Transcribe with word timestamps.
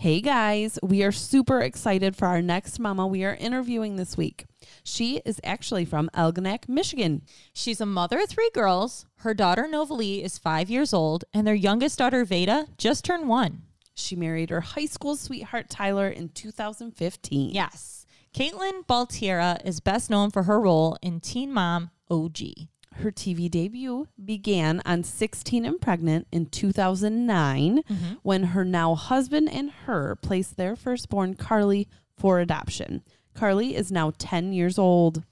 Hey 0.00 0.22
guys, 0.22 0.78
we 0.82 1.02
are 1.02 1.12
super 1.12 1.60
excited 1.60 2.16
for 2.16 2.26
our 2.26 2.40
next 2.40 2.78
mama 2.78 3.06
we 3.06 3.22
are 3.22 3.34
interviewing 3.34 3.96
this 3.96 4.16
week. 4.16 4.46
She 4.82 5.20
is 5.26 5.38
actually 5.44 5.84
from 5.84 6.08
Algonac, 6.14 6.70
Michigan. 6.70 7.20
She's 7.52 7.82
a 7.82 7.84
mother 7.84 8.20
of 8.20 8.30
three 8.30 8.50
girls. 8.54 9.04
Her 9.16 9.34
daughter 9.34 9.68
Novalee 9.70 10.24
is 10.24 10.38
five 10.38 10.70
years 10.70 10.94
old, 10.94 11.26
and 11.34 11.46
their 11.46 11.54
youngest 11.54 11.98
daughter 11.98 12.24
Vaeda 12.24 12.68
just 12.78 13.04
turned 13.04 13.28
one. 13.28 13.64
She 13.94 14.16
married 14.16 14.48
her 14.48 14.62
high 14.62 14.86
school 14.86 15.16
sweetheart 15.16 15.68
Tyler 15.68 16.08
in 16.08 16.30
2015. 16.30 17.50
Yes. 17.50 18.06
Catelynn 18.32 18.86
Baltierra 18.86 19.62
is 19.66 19.80
best 19.80 20.08
known 20.08 20.30
for 20.30 20.44
her 20.44 20.58
role 20.58 20.96
in 21.02 21.20
Teen 21.20 21.52
Mom 21.52 21.90
OG. 22.10 22.38
Her 22.96 23.10
TV 23.10 23.50
debut 23.50 24.08
began 24.22 24.82
on 24.84 25.04
16 25.04 25.64
and 25.64 25.80
Pregnant 25.80 26.26
in 26.32 26.46
2009 26.46 27.82
mm-hmm. 27.82 28.14
when 28.22 28.44
her 28.44 28.64
now 28.64 28.94
husband 28.94 29.48
and 29.50 29.70
her 29.86 30.16
placed 30.16 30.56
their 30.56 30.76
firstborn 30.76 31.34
Carly 31.34 31.88
for 32.18 32.40
adoption. 32.40 33.02
Carly 33.34 33.74
is 33.74 33.90
now 33.90 34.12
10 34.18 34.52
years 34.52 34.78
old. 34.78 35.22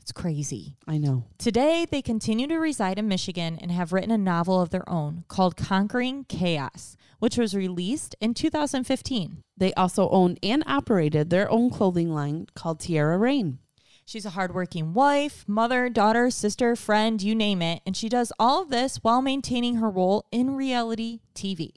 It's 0.00 0.10
crazy. 0.12 0.74
I 0.88 0.98
know. 0.98 1.24
Today, 1.38 1.86
they 1.88 2.02
continue 2.02 2.48
to 2.48 2.56
reside 2.56 2.98
in 2.98 3.06
Michigan 3.06 3.58
and 3.60 3.70
have 3.70 3.92
written 3.92 4.10
a 4.10 4.18
novel 4.18 4.60
of 4.60 4.70
their 4.70 4.88
own 4.88 5.24
called 5.28 5.56
Conquering 5.56 6.24
Chaos, 6.28 6.96
which 7.20 7.36
was 7.36 7.54
released 7.54 8.16
in 8.20 8.34
2015. 8.34 9.42
They 9.56 9.72
also 9.74 10.08
owned 10.08 10.40
and 10.42 10.64
operated 10.66 11.30
their 11.30 11.48
own 11.50 11.70
clothing 11.70 12.12
line 12.12 12.46
called 12.54 12.80
Tierra 12.80 13.16
Reign. 13.16 13.60
She's 14.04 14.26
a 14.26 14.30
hardworking 14.30 14.92
wife, 14.94 15.44
mother, 15.46 15.88
daughter, 15.88 16.30
sister, 16.30 16.76
friend, 16.76 17.22
you 17.22 17.34
name 17.34 17.62
it, 17.62 17.82
and 17.86 17.96
she 17.96 18.08
does 18.08 18.32
all 18.38 18.62
of 18.62 18.68
this 18.70 18.96
while 18.98 19.22
maintaining 19.22 19.76
her 19.76 19.88
role 19.88 20.26
in 20.30 20.54
reality 20.54 21.20
TV. 21.34 21.70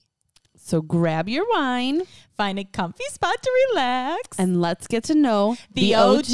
So 0.57 0.81
grab 0.81 1.29
your 1.29 1.45
wine 1.53 2.03
Find 2.35 2.57
a 2.57 2.63
comfy 2.65 3.03
spot 3.09 3.41
to 3.41 3.51
relax. 3.69 4.39
and 4.39 4.59
let's 4.61 4.87
get 4.87 5.03
to 5.05 5.15
know 5.15 5.55
the 5.71 5.95
OG, 5.95 6.25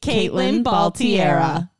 Catelynn 0.00 0.64
Baltierra. 0.64 1.70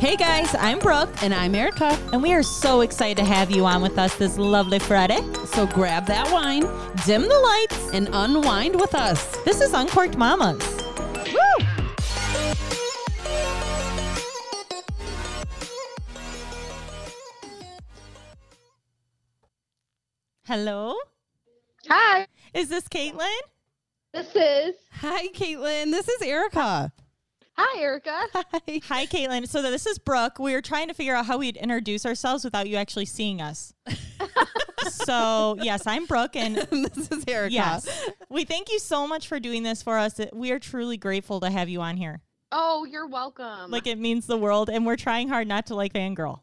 Hey 0.00 0.16
guys, 0.16 0.54
I'm 0.58 0.78
Brooke, 0.78 1.10
And 1.22 1.34
I'm 1.34 1.54
Erica. 1.54 1.88
and 2.12 2.22
we 2.22 2.32
are 2.32 2.42
so 2.42 2.80
excited 2.80 3.18
to 3.18 3.24
have 3.24 3.50
you 3.50 3.66
on 3.66 3.82
with 3.82 3.98
us 3.98 4.14
this 4.16 4.38
lovely 4.38 4.78
Friday. 4.78 5.20
So 5.46 5.66
grab 5.66 6.06
that 6.06 6.30
wine 6.32 6.62
Dim 7.04 7.22
the 7.22 7.38
lights. 7.38 7.90
and 7.92 8.08
unwind 8.12 8.76
with 8.80 8.94
us. 8.94 9.36
This 9.44 9.60
is 9.60 9.74
Uncorked 9.74 10.16
Mamas. 10.16 10.58
Woo! 11.34 11.66
Hello? 20.46 20.94
Hi, 21.88 22.26
Is 22.54 22.68
this 22.68 22.84
Catelynn? 22.88 23.40
this 24.12 24.34
is. 24.34 24.74
Hi, 25.00 25.28
Catelynn. 25.28 25.90
This 25.92 26.08
is 26.08 26.22
Erica. 26.22 26.92
Hi, 27.62 27.78
Erica. 27.78 28.18
Hi. 28.32 28.80
Hi, 28.84 29.06
Catelynn. 29.06 29.46
So 29.46 29.60
this 29.60 29.84
is 29.84 29.98
Brooke. 29.98 30.38
We 30.38 30.54
were 30.54 30.62
trying 30.62 30.88
to 30.88 30.94
figure 30.94 31.14
out 31.14 31.26
how 31.26 31.36
we'd 31.36 31.58
introduce 31.58 32.06
ourselves 32.06 32.42
without 32.42 32.66
you 32.66 32.76
actually 32.76 33.04
seeing 33.04 33.42
us. 33.42 33.74
so 34.88 35.58
yes, 35.60 35.86
I'm 35.86 36.06
Brooke, 36.06 36.36
and 36.36 36.56
this 36.70 37.10
is 37.10 37.22
Erica. 37.28 37.52
yes, 37.52 38.08
we 38.30 38.44
thank 38.46 38.72
you 38.72 38.78
so 38.78 39.06
much 39.06 39.28
for 39.28 39.38
doing 39.38 39.62
this 39.62 39.82
for 39.82 39.98
us. 39.98 40.18
We 40.32 40.52
are 40.52 40.58
truly 40.58 40.96
grateful 40.96 41.38
to 41.40 41.50
have 41.50 41.68
you 41.68 41.82
on 41.82 41.98
here. 41.98 42.22
Oh, 42.50 42.86
you're 42.86 43.06
welcome. 43.06 43.70
Like 43.70 43.86
it 43.86 43.98
means 43.98 44.26
the 44.26 44.38
world, 44.38 44.70
and 44.70 44.86
we're 44.86 44.96
trying 44.96 45.28
hard 45.28 45.46
not 45.46 45.66
to 45.66 45.74
like 45.74 45.92
fangirl. 45.92 46.40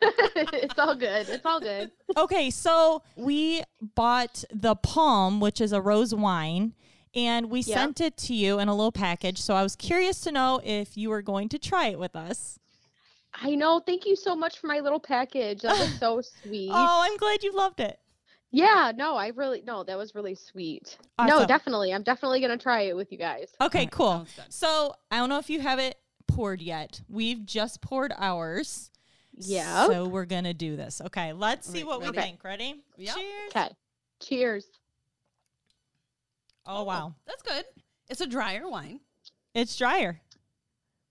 it's 0.00 0.78
all 0.78 0.94
good. 0.94 1.28
It's 1.28 1.44
all 1.44 1.60
good. 1.60 1.90
okay, 2.16 2.48
so 2.48 3.02
we 3.14 3.62
bought 3.94 4.42
the 4.50 4.74
Palm, 4.74 5.38
which 5.38 5.60
is 5.60 5.72
a 5.72 5.82
rose 5.82 6.14
wine, 6.14 6.72
and 7.14 7.50
we 7.50 7.60
Yep. 7.60 7.76
sent 7.78 8.00
it 8.00 8.16
to 8.18 8.34
you 8.34 8.58
in 8.58 8.68
a 8.68 8.74
little 8.74 8.92
package. 8.92 9.40
So 9.40 9.54
I 9.54 9.62
was 9.62 9.76
curious 9.76 10.20
to 10.22 10.32
know 10.32 10.60
if 10.64 10.96
you 10.96 11.10
were 11.10 11.22
going 11.22 11.48
to 11.50 11.58
try 11.58 11.88
it 11.88 11.98
with 11.98 12.16
us. 12.16 12.58
I 13.34 13.54
know. 13.54 13.80
Thank 13.80 14.04
you 14.06 14.14
so 14.16 14.34
much 14.36 14.58
for 14.58 14.66
my 14.66 14.80
little 14.80 15.00
package. 15.00 15.62
That 15.62 15.78
was 15.78 15.94
so 15.98 16.20
sweet. 16.42 16.70
Oh, 16.72 17.00
I'm 17.02 17.16
glad 17.16 17.42
you 17.42 17.52
loved 17.52 17.80
it. 17.80 17.98
Yeah, 18.54 18.92
no, 18.94 19.16
I 19.16 19.28
really 19.28 19.62
no, 19.66 19.82
that 19.84 19.96
was 19.96 20.14
really 20.14 20.34
sweet. 20.34 20.98
No, 21.18 21.46
definitely. 21.46 21.94
I'm 21.94 22.02
definitely 22.02 22.42
gonna 22.42 22.58
try 22.58 22.82
it 22.82 22.94
with 22.94 23.10
you 23.10 23.16
guys. 23.16 23.48
Okay, 23.62 23.78
Alright, 23.78 23.90
cool. 23.90 24.26
So 24.50 24.94
I 25.10 25.16
don't 25.16 25.30
know 25.30 25.38
if 25.38 25.48
you 25.48 25.60
have 25.60 25.78
it 25.78 25.96
poured 26.26 26.60
yet. 26.60 27.00
We've 27.08 27.46
just 27.46 27.80
poured 27.80 28.12
ours. 28.18 28.90
Yeah. 29.34 29.86
So 29.86 30.06
we're 30.06 30.26
gonna 30.26 30.52
do 30.52 30.76
this. 30.76 31.00
Okay, 31.00 31.32
let's 31.32 31.66
see 31.66 31.78
Right, 31.78 31.86
what 31.86 32.00
we 32.00 32.06
ready? 32.08 32.20
think. 32.20 32.44
Ready? 32.44 32.84
Yep. 32.98 33.14
Cheers. 33.16 33.50
Okay. 33.56 33.68
Cheers. 34.20 34.66
Oh 36.66 36.84
wow, 36.84 37.14
That's 37.26 37.42
good. 37.42 37.64
It's 38.08 38.20
a 38.20 38.26
drier 38.26 38.68
wine. 38.68 39.00
it's 39.54 39.76
drier. 39.76 40.20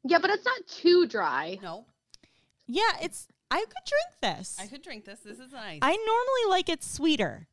Yeah, 0.03 0.19
but 0.19 0.29
it's 0.31 0.45
not 0.45 0.65
too 0.67 1.05
dry. 1.07 1.59
No, 1.61 1.85
Yeah, 2.67 2.91
it's. 3.01 3.27
I 3.51 3.59
could 3.59 3.85
drink 3.85 4.37
this. 4.37 4.57
I 4.61 4.67
could 4.67 4.81
drink 4.81 5.03
this. 5.05 5.19
This 5.19 5.39
is 5.39 5.51
nice. 5.51 5.79
I 5.81 5.89
normally 5.91 6.57
like 6.57 6.69
it 6.69 6.83
sweeter. 6.83 7.47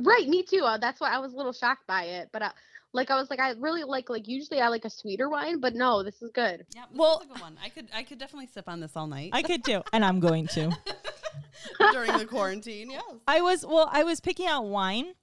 Right, 0.00 0.28
me 0.28 0.44
too. 0.44 0.62
Uh, 0.64 0.78
that's 0.78 1.00
why 1.00 1.10
I 1.12 1.18
was 1.18 1.32
a 1.32 1.36
little 1.36 1.52
shocked 1.52 1.86
by 1.88 2.04
it. 2.04 2.28
But 2.32 2.42
uh, 2.42 2.50
like 2.92 3.10
I 3.10 3.16
was 3.16 3.28
like 3.30 3.40
I 3.40 3.50
really 3.58 3.82
like 3.82 4.08
like 4.08 4.28
usually 4.28 4.60
I 4.60 4.68
like 4.68 4.84
a 4.84 4.90
sweeter 4.90 5.28
wine, 5.28 5.58
but 5.60 5.74
no, 5.74 6.02
this 6.04 6.22
is 6.22 6.30
good. 6.32 6.64
yeah, 6.74 6.84
this 6.90 6.98
Well- 6.98 7.18
is 7.20 7.26
a 7.26 7.32
good 7.34 7.42
one. 7.42 7.58
I 7.62 7.68
could 7.68 7.88
I 7.92 8.04
could 8.04 8.18
definitely 8.18 8.46
sip 8.46 8.68
on 8.68 8.78
this 8.80 8.92
all 8.96 9.08
night 9.08 9.30
I 9.32 9.42
could 9.42 9.64
too, 9.64 9.82
and 9.92 10.04
I'm 10.04 10.20
going 10.20 10.46
to. 10.48 10.70
during 11.92 12.16
the 12.16 12.26
quarantine. 12.26 12.90
Yes. 12.90 13.02
I 13.26 13.40
was 13.40 13.66
well. 13.66 13.88
I 13.92 14.04
was 14.04 14.20
picking 14.20 14.46
out 14.46 14.64
wine, 14.66 15.14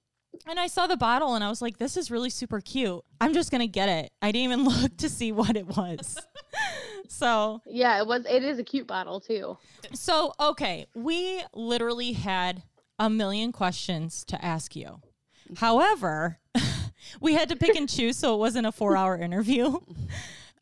and 0.46 0.58
I 0.58 0.66
saw 0.66 0.86
the 0.86 0.96
bottle, 0.96 1.34
and 1.34 1.42
I 1.42 1.48
was 1.48 1.62
like, 1.62 1.78
"This 1.78 1.96
is 1.96 2.10
really 2.10 2.30
super 2.30 2.60
cute. 2.60 3.02
I'm 3.20 3.34
just 3.34 3.50
gonna 3.50 3.66
get 3.66 3.88
it." 3.88 4.12
I 4.22 4.32
didn't 4.32 4.52
even 4.52 4.64
look 4.82 4.96
to 4.98 5.08
see 5.08 5.32
what 5.32 5.56
it 5.56 5.66
was. 5.76 6.18
so 7.08 7.62
Yeah, 7.66 7.98
it 7.98 8.06
was. 8.06 8.24
It 8.26 8.44
is 8.44 8.58
a 8.58 8.64
cute 8.64 8.86
bottle 8.86 9.20
too. 9.20 9.58
So, 9.94 10.32
okay, 10.38 10.86
we 10.94 11.42
literally 11.54 12.12
had 12.12 12.62
a 12.98 13.08
million 13.08 13.52
questions 13.52 14.24
to 14.26 14.44
ask 14.44 14.74
you. 14.74 15.00
However, 15.56 16.38
we 17.20 17.34
had 17.34 17.48
to 17.48 17.56
pick 17.56 17.76
and 17.76 17.88
choose 17.88 18.16
so 18.18 18.34
it 18.34 18.38
wasn't 18.38 18.66
a 18.66 18.72
four 18.72 18.96
hour 18.96 19.16
interview. 19.16 19.78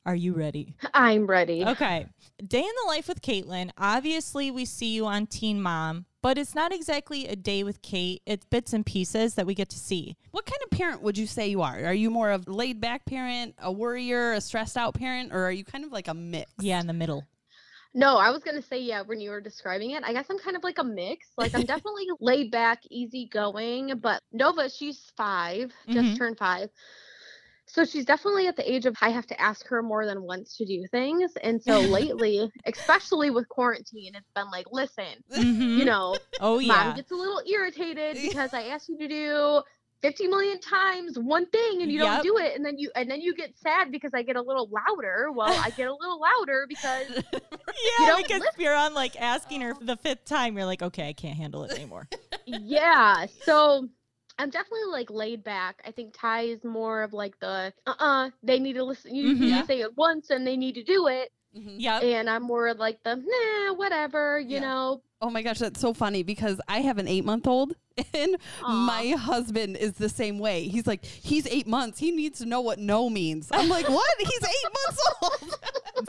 Are 0.05 0.15
you 0.15 0.35
ready? 0.35 0.77
I'm 0.95 1.27
ready. 1.27 1.65
Okay. 1.65 2.07
Day 2.47 2.61
in 2.61 2.71
the 2.85 2.89
life 2.89 3.09
with 3.09 3.21
Catelynn. 3.23 3.71
Obviously, 3.77 4.53
we 4.53 4.65
see 4.65 4.95
you 4.95 5.05
on 5.07 5.27
Teen 5.27 5.61
Mom, 5.61 6.05
but 6.27 6.39
it's 6.39 6.57
not 6.57 6.75
exactly 6.75 7.29
a 7.29 7.37
day 7.37 7.63
with 7.63 7.81
Kate. 7.83 8.21
It's 8.27 8.45
bits 8.47 8.73
and 8.73 8.85
pieces 8.85 9.37
that 9.37 9.47
we 9.47 9.55
get 9.55 9.69
to 9.69 9.79
see. 9.79 10.17
What 10.33 10.45
kind 10.45 10.59
of 10.65 10.71
parent 10.77 11.01
would 11.03 11.17
you 11.17 11.25
say 11.25 11.47
you 11.47 11.63
are? 11.63 11.85
Are 11.85 11.95
you 11.95 12.11
more 12.11 12.33
of 12.33 12.49
a 12.49 12.51
laid 12.51 12.81
back 12.81 13.07
parent, 13.07 13.55
a 13.59 13.71
worrier, 13.71 14.33
a 14.33 14.41
stressed 14.41 14.77
out 14.77 14.95
parent, 14.95 15.33
or 15.33 15.45
are 15.45 15.53
you 15.53 15.63
kind 15.63 15.85
of 15.85 15.93
like 15.93 16.09
a 16.09 16.15
mix? 16.15 16.51
Yeah, 16.59 16.81
in 16.81 16.89
the 16.89 16.93
middle. 16.93 17.23
No, 17.95 18.17
I 18.17 18.31
was 18.31 18.43
gonna 18.43 18.61
say 18.61 18.81
yeah 18.81 19.03
when 19.03 19.21
you 19.21 19.31
were 19.31 19.41
describing 19.41 19.93
it. 19.93 20.03
I 20.03 20.13
guess 20.13 20.27
I'm 20.29 20.41
kind 20.41 20.57
of 20.57 20.65
like 20.65 20.79
a 20.79 20.85
mix. 20.85 21.29
Like 21.39 21.55
I'm 21.55 21.65
definitely 21.75 22.07
laid 22.19 22.51
back, 22.51 22.81
easygoing, 22.91 23.93
but 24.01 24.21
Nova, 24.33 24.69
she's 24.69 25.13
5 25.17 25.73
just 25.93 26.09
Mhm. 26.09 26.19
turned 26.19 26.39
five. 26.39 26.71
So 27.69 27.85
she's 27.85 28.05
definitely 28.05 28.47
at 28.47 28.57
the 28.57 28.71
age 28.71 28.87
of 28.87 28.97
I 29.01 29.11
have 29.11 29.27
to 29.27 29.41
ask 29.41 29.67
her 29.69 29.83
more 29.83 30.07
than 30.07 30.23
once 30.23 30.57
to 30.57 30.65
do 30.65 30.87
things. 30.91 31.33
And 31.43 31.63
so 31.63 31.81
lately, 31.91 32.51
especially 32.65 33.31
with 33.31 33.49
quarantine, 33.49 34.15
it's 34.15 34.31
been 34.35 34.51
like, 34.51 34.67
listen, 34.71 35.05
Mhm. 35.31 35.79
you 35.79 35.85
know, 35.85 36.21
oh, 36.41 36.61
mom 36.63 36.87
yeah. 36.89 36.93
gets 36.93 37.11
a 37.11 37.15
little 37.17 37.43
irritated 37.51 38.17
because 38.23 38.51
I 38.53 38.69
asked 38.69 38.89
you 38.89 38.99
to 38.99 39.09
do 39.09 39.63
50 40.03 40.27
million 40.29 40.61
times 40.61 41.19
one 41.19 41.47
thing 41.47 41.83
and 41.83 41.91
you 41.91 41.99
Yep. 41.99 42.09
don't 42.09 42.23
do 42.23 42.39
it 42.39 42.55
and 42.55 42.65
then 42.65 42.79
you 42.79 42.91
and 42.95 43.11
then 43.11 43.21
you 43.21 43.35
get 43.35 43.57
sad 43.59 43.91
because 43.91 44.13
I 44.15 44.23
get 44.23 44.37
a 44.37 44.43
little 44.43 44.71
louder. 44.71 45.31
Well, 45.33 45.59
I 45.59 45.71
get 45.71 45.89
a 45.89 45.93
little 46.01 46.21
louder 46.21 46.67
because 46.69 47.07
Yeah, 47.99 48.07
don't 48.07 48.27
because 48.27 48.41
listen. 48.41 48.55
you're 48.59 48.75
on 48.75 48.95
like 48.95 49.21
asking 49.21 49.61
her 49.63 49.75
for 49.75 49.85
the 49.85 49.97
fifth 49.97 50.25
time. 50.25 50.57
You're 50.57 50.67
like, 50.67 50.83
okay, 50.83 51.09
I 51.09 51.13
can't 51.13 51.37
handle 51.37 51.65
it 51.65 51.73
anymore. 51.73 52.09
yeah 52.47 53.27
so 53.45 53.89
i'm 54.39 54.51
definitely 54.51 54.85
like 54.91 55.11
laid 55.11 55.43
back 55.45 55.81
i 55.87 55.91
think 55.91 56.15
ty 56.19 56.43
is 56.43 56.63
more 56.65 57.03
of 57.03 57.13
like 57.13 57.39
the 57.41 57.73
uh-uh 57.87 58.31
they 58.43 58.59
need 58.59 58.75
to 58.75 58.85
listen 58.85 59.15
you, 59.15 59.29
you 59.29 59.55
Mhm. 59.55 59.67
say 59.67 59.81
it 59.81 59.97
once 59.97 60.31
and 60.31 60.47
they 60.47 60.57
need 60.57 60.75
to 60.75 60.83
do 60.83 61.07
it 61.09 61.31
Mhm. 61.57 61.77
Yep. 61.79 62.03
and 62.03 62.29
i'm 62.31 62.43
more 62.43 62.75
like 62.75 63.03
the 63.03 63.17
nah 63.17 63.75
whatever 63.75 64.39
you 64.41 64.55
Yeah. 64.57 64.61
know 64.61 65.03
Oh 65.23 65.31
my 65.31 65.41
gosh, 65.41 65.59
that's 65.61 65.81
so 65.81 65.95
funny 65.95 66.23
because 66.23 66.61
I 66.69 66.81
have 66.83 66.99
an 66.99 67.09
eight 67.09 67.25
month 67.25 67.47
old 67.47 67.73
and 68.15 68.37
Aw. 68.63 68.71
my 68.87 69.17
husband 69.19 69.79
is 69.79 69.95
the 69.95 70.11
same 70.11 70.39
way. 70.39 70.69
He's 70.69 70.87
like, 70.87 71.07
he's 71.07 71.47
eight 71.47 71.67
months. 71.67 71.99
He 71.99 72.11
needs 72.11 72.39
to 72.41 72.45
know 72.45 72.61
what 72.61 72.79
no 72.79 73.09
means. 73.09 73.49
I'm 73.51 73.71
like, 73.71 73.89
what? 73.89 74.15
He's 74.19 74.43
eight 74.45 74.71
months 74.85 75.03
old. 75.23 75.59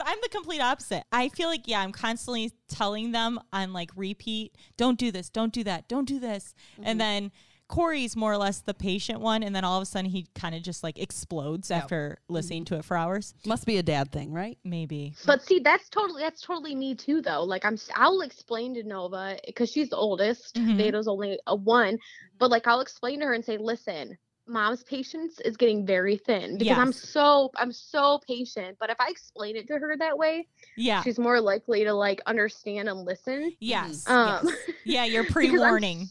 I'm 0.04 0.18
the 0.22 0.28
complete 0.28 0.60
opposite. 0.60 1.04
I 1.10 1.30
feel 1.30 1.48
like, 1.48 1.66
yeah, 1.66 1.80
I'm 1.80 1.90
constantly 1.90 2.52
telling 2.68 3.12
them 3.12 3.40
on 3.50 3.72
like 3.72 3.90
repeat, 3.96 4.54
don't 4.76 4.98
do 4.98 5.10
this, 5.10 5.30
don't 5.30 5.54
do 5.54 5.64
that, 5.64 5.88
don't 5.88 6.06
do 6.06 6.20
this. 6.20 6.54
Mm-hmm. 6.74 6.82
And 6.84 7.00
then 7.00 7.32
Corey's 7.68 8.16
more 8.16 8.32
or 8.32 8.38
less 8.38 8.60
the 8.60 8.72
patient 8.74 9.20
one, 9.20 9.42
and 9.42 9.54
then 9.54 9.62
all 9.62 9.76
of 9.76 9.82
a 9.82 9.86
sudden 9.86 10.10
he 10.10 10.26
kind 10.34 10.54
of 10.54 10.62
just 10.62 10.82
like 10.82 10.98
explodes 10.98 11.70
Yep. 11.70 11.82
after 11.82 12.18
listening 12.28 12.64
to 12.66 12.76
it 12.76 12.84
for 12.84 12.96
hours. 12.96 13.34
Must 13.46 13.66
be 13.66 13.76
a 13.76 13.82
dad 13.82 14.10
thing, 14.10 14.32
right? 14.32 14.58
Maybe. 14.64 15.14
But 15.26 15.42
see, 15.42 15.58
that's 15.60 15.88
totally 15.90 16.22
that's 16.22 16.40
totally 16.40 16.74
me 16.74 16.94
too, 16.94 17.20
though. 17.20 17.44
Like 17.44 17.64
I'm, 17.64 17.76
I'll 17.94 18.22
explain 18.22 18.74
to 18.74 18.82
Nova 18.82 19.38
because 19.46 19.70
she's 19.70 19.90
the 19.90 19.96
oldest. 19.96 20.54
Mhm. 20.56 20.76
Veto's 20.76 21.08
only 21.08 21.38
a 21.46 21.54
one, 21.54 21.98
but 22.38 22.50
like 22.50 22.66
I'll 22.66 22.80
explain 22.80 23.20
to 23.20 23.26
her 23.26 23.34
and 23.34 23.44
say, 23.44 23.58
listen, 23.58 24.16
mom's 24.48 24.82
patience 24.84 25.40
is 25.40 25.56
getting 25.56 25.84
very 25.86 26.16
thin 26.16 26.58
because 26.58 26.78
I'm 26.78 26.92
so 26.92 27.50
I'm 27.56 27.72
so 27.72 28.20
patient. 28.26 28.76
But 28.80 28.90
if 28.90 28.96
I 29.00 29.08
explain 29.10 29.56
it 29.56 29.66
to 29.68 29.74
her 29.78 29.96
that 29.98 30.16
way, 30.18 30.46
Yeah. 30.76 31.02
she's 31.02 31.18
more 31.18 31.40
likely 31.40 31.84
to 31.84 31.92
like 31.92 32.20
understand 32.26 32.88
and 32.88 33.00
listen. 33.04 33.52
Yes. 33.60 34.08
Um, 34.08 34.40
yes. 34.44 34.56
Yeah, 34.84 35.04
you're 35.04 35.24
pre-warning. 35.30 36.08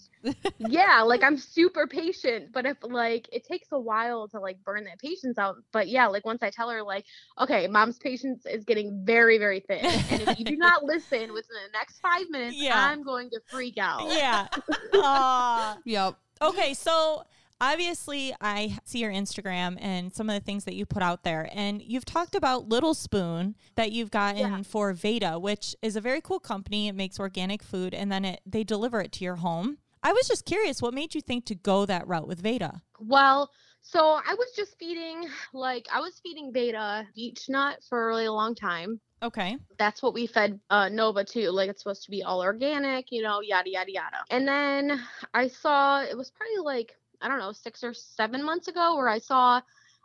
yeah, 0.58 1.02
like 1.04 1.24
I'm 1.24 1.38
super 1.38 1.88
patient, 1.88 2.52
but 2.52 2.66
if 2.66 2.78
like 2.82 3.30
it 3.32 3.46
takes 3.46 3.68
a 3.72 3.80
while 3.80 4.28
to 4.30 4.40
like 4.40 4.62
burn 4.64 4.84
that 4.86 5.00
patience 5.00 5.38
out. 5.38 5.56
But 5.72 5.88
yeah, 5.88 6.08
like 6.08 6.26
once 6.26 6.40
I 6.44 6.50
tell 6.50 6.70
her 6.70 6.84
like, 6.84 7.06
okay, 7.40 7.68
mom's 7.68 7.98
patience 7.98 8.46
is 8.46 8.64
getting 8.66 9.06
very, 9.06 9.38
very 9.38 9.62
thin. 9.62 9.86
And 9.86 10.22
if 10.24 10.40
you 10.40 10.44
do 10.46 10.58
not 10.58 10.84
listen 10.84 11.32
within 11.34 11.56
the 11.66 11.72
next 11.74 12.00
five 12.02 12.30
minutes, 12.30 12.56
Yeah. 12.58 12.78
I'm 12.78 13.04
going 13.04 13.30
to 13.30 13.40
freak 13.48 13.78
out. 13.78 14.08
Yeah. 14.12 14.48
Aw. 14.96 15.78
Yep. 15.86 16.16
okay, 16.42 16.74
so 16.74 17.24
obviously 17.62 18.34
I 18.42 18.78
see 18.84 19.00
your 19.00 19.12
Instagram 19.12 19.78
and 19.80 20.14
some 20.14 20.30
of 20.30 20.36
the 20.36 20.46
things 20.46 20.66
that 20.66 20.76
you 20.76 20.86
put 20.86 21.04
out 21.04 21.24
there, 21.24 21.50
and 21.52 21.82
you've 21.82 22.06
talked 22.06 22.36
about 22.36 22.70
Little 22.70 22.94
Spoon 22.94 23.56
that 23.76 23.92
you've 23.92 24.12
gotten 24.12 24.38
Yeah. 24.52 24.62
for 24.64 24.94
Vaeda, 24.94 25.40
which 25.42 25.76
is 25.82 25.96
a 25.96 26.02
very 26.02 26.22
cool 26.22 26.40
company. 26.40 26.88
It 26.88 26.94
makes 26.96 27.20
organic 27.20 27.64
food, 27.64 27.94
and 27.94 28.12
then 28.12 28.26
it 28.26 28.42
they 28.46 28.64
deliver 28.64 29.02
it 29.02 29.12
to 29.14 29.24
your 29.24 29.38
home. 29.38 29.78
I 30.04 30.14
was 30.14 30.28
just 30.28 30.46
curious, 30.46 30.82
what 30.82 30.94
made 30.94 31.16
you 31.16 31.22
think 31.22 31.46
to 31.46 31.56
go 31.56 31.86
that 31.86 32.08
route 32.08 32.28
with 32.28 32.42
Vaeda? 32.42 32.82
Well, 33.00 33.50
so 33.82 34.20
I 34.26 34.36
was 34.36 34.48
just 34.56 34.78
feeding 34.78 35.28
like 35.54 35.88
I 35.92 36.00
was 36.00 36.20
feeding 36.22 36.54
Vaeda 36.54 37.08
beech 37.16 37.50
nut 37.50 37.80
for 37.90 38.04
a 38.04 38.08
really 38.08 38.28
long 38.30 38.56
time. 38.56 39.00
Okay. 39.24 39.58
that's 39.80 40.04
what 40.04 40.14
we 40.14 40.28
fed 40.28 40.60
uh, 40.70 40.90
Nova 40.90 41.24
too. 41.24 41.50
Like 41.50 41.72
it's 41.72 41.82
supposed 41.82 42.04
to 42.04 42.12
be 42.12 42.22
all 42.22 42.40
organic, 42.44 43.12
you 43.12 43.24
know, 43.24 43.42
yada 43.42 43.68
yada 43.72 43.92
yada. 43.92 44.18
And 44.30 44.48
then 44.48 45.02
I 45.34 45.48
saw 45.48 46.04
it 46.04 46.16
was 46.16 46.30
probably 46.30 46.64
like 46.64 46.96
I 47.22 47.28
don't 47.28 47.40
know 47.40 47.52
six 47.52 47.84
or 47.84 47.94
seven 47.94 48.44
months 48.44 48.68
ago 48.68 48.96
where 48.96 49.10
I 49.10 49.20
saw 49.20 49.62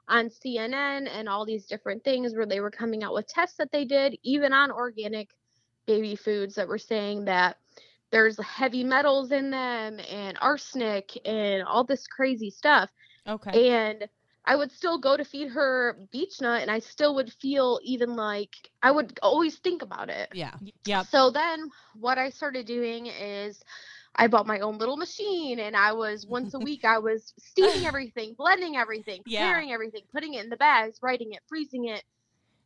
on 0.09 0.29
CNN 0.29 1.09
and 1.09 1.29
all 1.29 1.45
these 1.45 1.67
different 1.67 2.05
things 2.05 2.35
where 2.35 2.47
they 2.47 2.61
were 2.61 2.71
coming 2.71 3.03
out 3.03 3.15
with 3.15 3.27
tests 3.29 3.57
that 3.59 3.71
they 3.73 3.85
did, 3.85 4.17
even 4.23 4.53
on 4.53 4.71
organic 4.71 5.29
baby 5.87 6.17
foods 6.17 6.55
that 6.55 6.69
were 6.69 6.79
saying 6.79 7.25
that 7.27 7.57
there's 8.11 8.39
heavy 8.41 8.85
metals 8.85 9.33
in 9.33 9.51
them 9.51 9.99
and 10.11 10.39
arsenic 10.41 11.17
and 11.27 11.63
all 11.65 11.85
this 11.85 12.07
crazy 12.07 12.51
stuff 12.51 12.91
Okay. 13.27 13.71
and 13.71 14.09
I 14.45 14.57
would 14.57 14.73
still 14.73 14.99
go 14.99 15.17
to 15.17 15.25
feed 15.25 15.51
her 15.51 15.97
Beech-Nut 16.11 16.63
and 16.63 16.71
I 16.71 16.81
still 16.81 17.15
would 17.15 17.33
feel 17.33 17.79
even 17.85 18.17
like 18.17 18.51
I 18.83 18.91
would 18.91 19.19
always 19.23 19.57
think 19.59 19.83
about 19.83 20.09
it. 20.11 20.31
Yeah. 20.35 20.55
Yeah. 20.85 21.03
So 21.03 21.31
then 21.31 21.71
what 21.95 22.19
I 22.19 22.31
started 22.31 22.67
doing 22.67 23.07
is 23.07 23.63
I 24.15 24.27
bought 24.27 24.47
my 24.47 24.61
own 24.61 24.79
little 24.79 24.97
machine 24.97 25.59
and 25.59 25.75
I 25.77 25.93
was 25.93 26.27
once 26.27 26.55
a 26.55 26.59
week 26.59 26.85
I 26.85 26.99
was 26.99 27.33
steaming 27.39 27.87
everything, 27.87 28.35
blending 28.37 28.77
everything, 28.77 29.23
Yeah. 29.27 29.47
preparing 29.49 29.73
everything, 29.73 30.03
putting 30.13 30.35
it 30.35 30.45
in 30.45 30.51
the 30.51 30.57
bags, 30.57 30.99
writing 31.03 31.33
it, 31.33 31.41
freezing 31.49 31.87
it. 31.87 32.03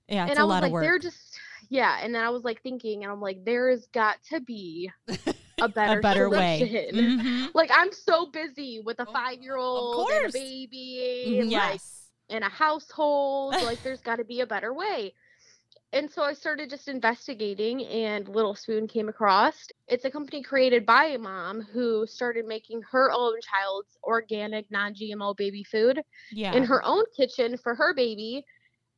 Yeah, 0.09 0.25
it's 0.25 0.31
and 0.31 0.39
a 0.39 0.43
I 0.43 0.45
was 0.45 0.51
lot 0.51 0.63
like 0.63 0.69
of 0.71 0.73
work. 0.73 0.83
they're 0.85 0.99
just 0.99 1.39
yeah, 1.69 1.99
and 2.01 2.15
then 2.15 2.23
I 2.23 2.31
was 2.31 2.45
like 2.45 2.63
thinking 2.63 3.03
and 3.03 3.13
I'm 3.13 3.21
like 3.21 3.45
there's 3.45 3.87
got 3.89 4.17
to 4.31 4.41
be 4.41 4.91
a 5.61 5.69
better, 5.69 5.99
a 5.99 6.03
better 6.03 6.29
way. 6.31 6.89
Mhm. 6.93 7.51
Like 7.55 7.71
I'm 7.73 7.93
so 7.93 8.27
busy 8.27 8.81
with 8.85 8.99
a 9.01 9.07
Oh, 9.09 9.13
5-year-old 9.13 10.11
and 10.11 10.29
a 10.29 10.33
baby 10.33 11.25
Mhm. 11.29 11.41
and 11.43 11.51
like 11.51 11.73
Yes. 11.73 12.11
in 12.29 12.43
a 12.43 12.49
household. 12.49 13.55
like 13.55 13.83
there's 13.83 14.01
got 14.09 14.17
to 14.17 14.25
be 14.25 14.41
a 14.41 14.47
better 14.47 14.73
way. 14.75 15.15
And 15.93 16.11
so 16.11 16.23
I 16.23 16.33
started 16.35 16.71
just 16.71 16.89
investigating, 16.89 17.85
and 17.87 18.29
Little 18.29 18.55
Spoon 18.55 18.87
came 18.87 19.09
across. 19.09 19.69
It's 19.89 20.05
a 20.05 20.11
company 20.11 20.43
created 20.43 20.85
by 20.87 21.07
a 21.07 21.19
mom 21.19 21.63
who 21.63 22.07
started 22.07 22.45
making 22.47 22.83
her 22.91 23.11
own 23.11 23.41
child's 23.41 23.97
organic, 24.03 24.71
non 24.71 24.95
GMO 24.95 25.35
baby 25.35 25.65
food 25.65 26.01
Yeah. 26.31 26.53
in 26.53 26.65
her 26.65 26.85
own 26.85 27.05
kitchen 27.17 27.57
for 27.57 27.75
her 27.75 27.95
baby, 27.95 28.45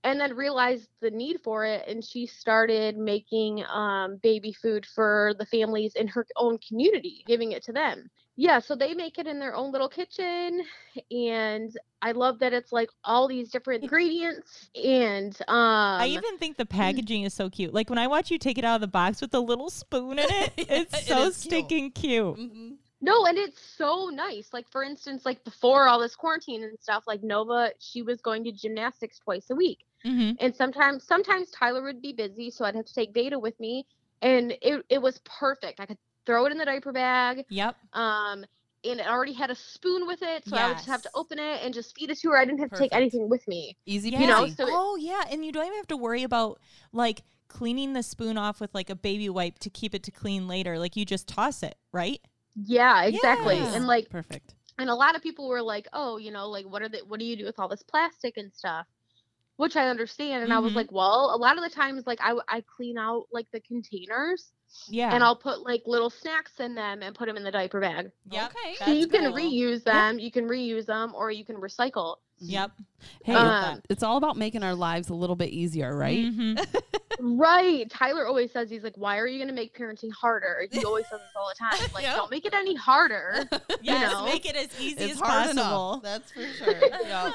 and 0.04 0.20
then 0.20 0.36
realized 0.36 0.88
the 1.00 1.10
need 1.10 1.40
for 1.42 1.64
it. 1.64 1.86
And 1.88 2.04
she 2.04 2.26
started 2.26 2.96
making 2.96 3.64
um, 3.66 4.16
baby 4.22 4.52
food 4.52 4.86
for 4.86 5.34
the 5.38 5.46
families 5.46 5.94
in 5.94 6.08
her 6.08 6.26
own 6.36 6.58
community, 6.58 7.24
giving 7.26 7.52
it 7.52 7.64
to 7.64 7.72
them. 7.72 8.10
Yeah, 8.40 8.60
so 8.60 8.76
they 8.76 8.94
make 8.94 9.18
it 9.18 9.26
in 9.26 9.40
their 9.40 9.56
own 9.56 9.72
little 9.72 9.88
kitchen, 9.88 10.62
and 11.10 11.76
I 12.00 12.12
love 12.12 12.38
that 12.38 12.52
it's 12.52 12.70
like 12.70 12.88
all 13.02 13.26
these 13.26 13.50
different 13.50 13.82
ingredients. 13.82 14.70
And 14.76 15.36
um, 15.48 15.56
I 16.00 16.06
even 16.06 16.38
think 16.38 16.56
the 16.56 16.64
packaging 16.64 17.24
is 17.24 17.34
so 17.34 17.50
cute. 17.50 17.74
Like 17.74 17.90
when 17.90 17.98
I 17.98 18.06
watch 18.06 18.30
you 18.30 18.38
take 18.38 18.56
it 18.56 18.64
out 18.64 18.76
of 18.76 18.80
the 18.80 18.86
box 18.86 19.20
with 19.20 19.32
the 19.32 19.42
little 19.42 19.70
spoon 19.70 20.20
in 20.20 20.26
it, 20.30 20.52
it's 20.56 20.94
It 20.94 21.02
so 21.08 21.22
is 21.22 21.36
cute. 21.42 21.52
stinking 21.52 21.90
cute. 21.90 22.36
hmm 22.36 22.70
No, 23.00 23.26
and 23.26 23.36
it's 23.36 23.60
so 23.60 24.08
nice. 24.12 24.50
Like 24.52 24.70
for 24.70 24.84
instance, 24.84 25.26
like 25.26 25.42
before 25.42 25.88
all 25.88 25.98
this 25.98 26.14
quarantine 26.14 26.62
and 26.62 26.78
stuff, 26.80 27.02
like 27.08 27.24
Nova, 27.24 27.72
she 27.80 28.02
was 28.02 28.20
going 28.20 28.44
to 28.44 28.52
gymnastics 28.52 29.18
twice 29.18 29.50
a 29.50 29.56
week. 29.56 29.80
hmm 30.04 30.30
And 30.38 30.54
sometimes 30.54 31.02
sometimes 31.02 31.50
Tyler 31.50 31.82
would 31.82 32.00
be 32.00 32.12
busy, 32.12 32.52
so 32.52 32.64
I'd 32.64 32.76
have 32.76 32.84
to 32.86 32.94
take 32.94 33.12
Vaeda 33.12 33.40
with 33.42 33.58
me. 33.58 33.84
And 34.22 34.52
it, 34.62 34.84
it 34.88 35.02
was 35.02 35.20
perfect. 35.24 35.80
I 35.80 35.86
could 35.86 35.98
throw 36.28 36.46
it 36.46 36.52
in 36.52 36.58
the 36.58 36.64
diaper 36.64 36.92
bag. 36.92 37.44
Yep. 37.48 37.74
Um 37.92 38.44
and 38.84 39.00
it 39.00 39.06
already 39.08 39.32
had 39.32 39.50
a 39.50 39.56
spoon 39.56 40.06
with 40.06 40.22
it, 40.22 40.44
so 40.46 40.56
I 40.56 40.68
would 40.68 40.76
just 40.76 40.86
have 40.88 41.02
to 41.02 41.10
open 41.14 41.40
it 41.40 41.62
and 41.64 41.74
just 41.74 41.96
feed 41.96 42.10
it 42.10 42.18
to 42.20 42.28
her. 42.30 42.38
I 42.38 42.44
didn't 42.44 42.60
have 42.60 42.70
to 42.70 42.78
take 42.78 42.94
anything 42.94 43.28
with 43.28 43.46
me. 43.48 43.76
Easy 43.86 44.10
Yeah. 44.10 44.20
You 44.20 44.26
know, 44.28 44.44
peasy. 44.44 44.56
so 44.56 44.66
it- 44.68 44.72
oh 44.72 44.94
yeah, 44.96 45.24
and 45.30 45.44
you 45.44 45.50
don't 45.50 45.66
even 45.66 45.76
have 45.78 45.88
to 45.88 45.96
worry 45.96 46.22
about 46.22 46.60
like 46.92 47.22
cleaning 47.48 47.94
the 47.94 48.02
spoon 48.04 48.38
off 48.38 48.60
with 48.60 48.72
like 48.74 48.88
a 48.90 48.94
baby 48.94 49.28
wipe 49.30 49.58
to 49.60 49.70
keep 49.70 49.94
it 49.94 50.02
to 50.04 50.10
clean 50.12 50.46
later. 50.46 50.78
Like 50.78 50.94
you 50.96 51.04
just 51.04 51.26
toss 51.26 51.62
it, 51.64 51.74
right? 51.92 52.20
Yeah, 52.54 53.02
exactly. 53.04 53.56
Yeah. 53.56 53.74
And 53.74 53.86
like 53.88 54.08
Perfect. 54.10 54.54
and 54.78 54.88
a 54.90 54.94
lot 54.94 55.16
of 55.16 55.22
people 55.22 55.48
were 55.48 55.62
like, 55.62 55.88
"Oh, 55.92 56.18
you 56.18 56.30
know, 56.30 56.48
like 56.48 56.66
what 56.66 56.82
are 56.82 56.88
the 56.88 56.98
what 56.98 57.18
do 57.18 57.26
you 57.26 57.36
do 57.36 57.46
with 57.46 57.58
all 57.58 57.68
this 57.68 57.82
plastic 57.82 58.36
and 58.36 58.52
stuff?" 58.54 58.86
Which 59.58 59.74
I 59.76 59.88
understand, 59.88 60.44
and 60.44 60.52
I 60.52 60.60
was 60.60 60.72
Mhm. 60.72 60.76
like, 60.76 60.92
"Well, 60.92 61.34
a 61.34 61.36
lot 61.36 61.58
of 61.58 61.64
the 61.64 61.70
times, 61.70 62.06
like 62.06 62.20
I, 62.22 62.32
I 62.48 62.60
clean 62.62 62.96
out 62.96 63.26
like 63.32 63.50
the 63.50 63.60
containers, 63.60 64.52
Yeah. 64.86 65.12
and 65.12 65.22
I'll 65.22 65.34
put 65.36 65.62
like 65.62 65.82
little 65.84 66.10
snacks 66.10 66.60
in 66.60 66.76
them 66.76 67.02
and 67.02 67.14
put 67.14 67.26
them 67.26 67.36
in 67.36 67.42
the 67.42 67.50
diaper 67.50 67.80
bag. 67.80 68.12
Yep. 68.30 68.52
Okay. 68.52 68.74
So 68.76 68.92
you 68.92 69.08
can 69.08 69.24
cool. 69.24 69.34
reuse 69.34 69.82
them, 69.82 70.20
you 70.20 70.30
can 70.30 70.46
reuse 70.48 70.86
them, 70.86 71.12
or 71.12 71.32
you 71.32 71.44
can 71.44 71.56
recycle. 71.56 72.18
Yep. 72.40 72.72
Hey, 73.24 73.34
Um, 73.34 73.82
it's 73.90 74.02
all 74.02 74.16
about 74.16 74.36
making 74.36 74.62
our 74.62 74.74
lives 74.74 75.08
a 75.08 75.14
little 75.14 75.36
bit 75.36 75.50
easier, 75.50 75.96
right? 75.96 76.18
Mhm. 76.24 76.64
Right. 77.20 77.90
Tyler 77.90 78.28
always 78.28 78.52
says 78.52 78.70
he's 78.70 78.84
like, 78.84 78.94
"Why 78.96 79.18
are 79.18 79.26
you 79.26 79.40
gonna 79.40 79.52
make 79.52 79.76
parenting 79.76 80.12
harder?" 80.12 80.68
He 80.70 80.84
always 80.84 81.04
says 81.08 81.18
this 81.18 81.30
all 81.34 81.48
the 81.48 81.54
time. 81.58 81.90
Like, 81.92 82.04
Yep. 82.04 82.14
don't 82.16 82.30
make 82.30 82.44
it 82.44 82.54
any 82.54 82.76
harder. 82.76 83.48
Yes, 83.82 84.12
know? 84.12 84.24
make 84.24 84.46
it 84.48 84.54
as 84.54 84.68
easy 84.80 85.02
It's 85.02 85.12
as 85.14 85.18
hard 85.20 85.50
enough. 85.50 85.64
possible. 85.64 86.00
That's 86.04 86.30
for 86.30 86.46
sure. 86.64 86.80
yeah. 87.02 87.32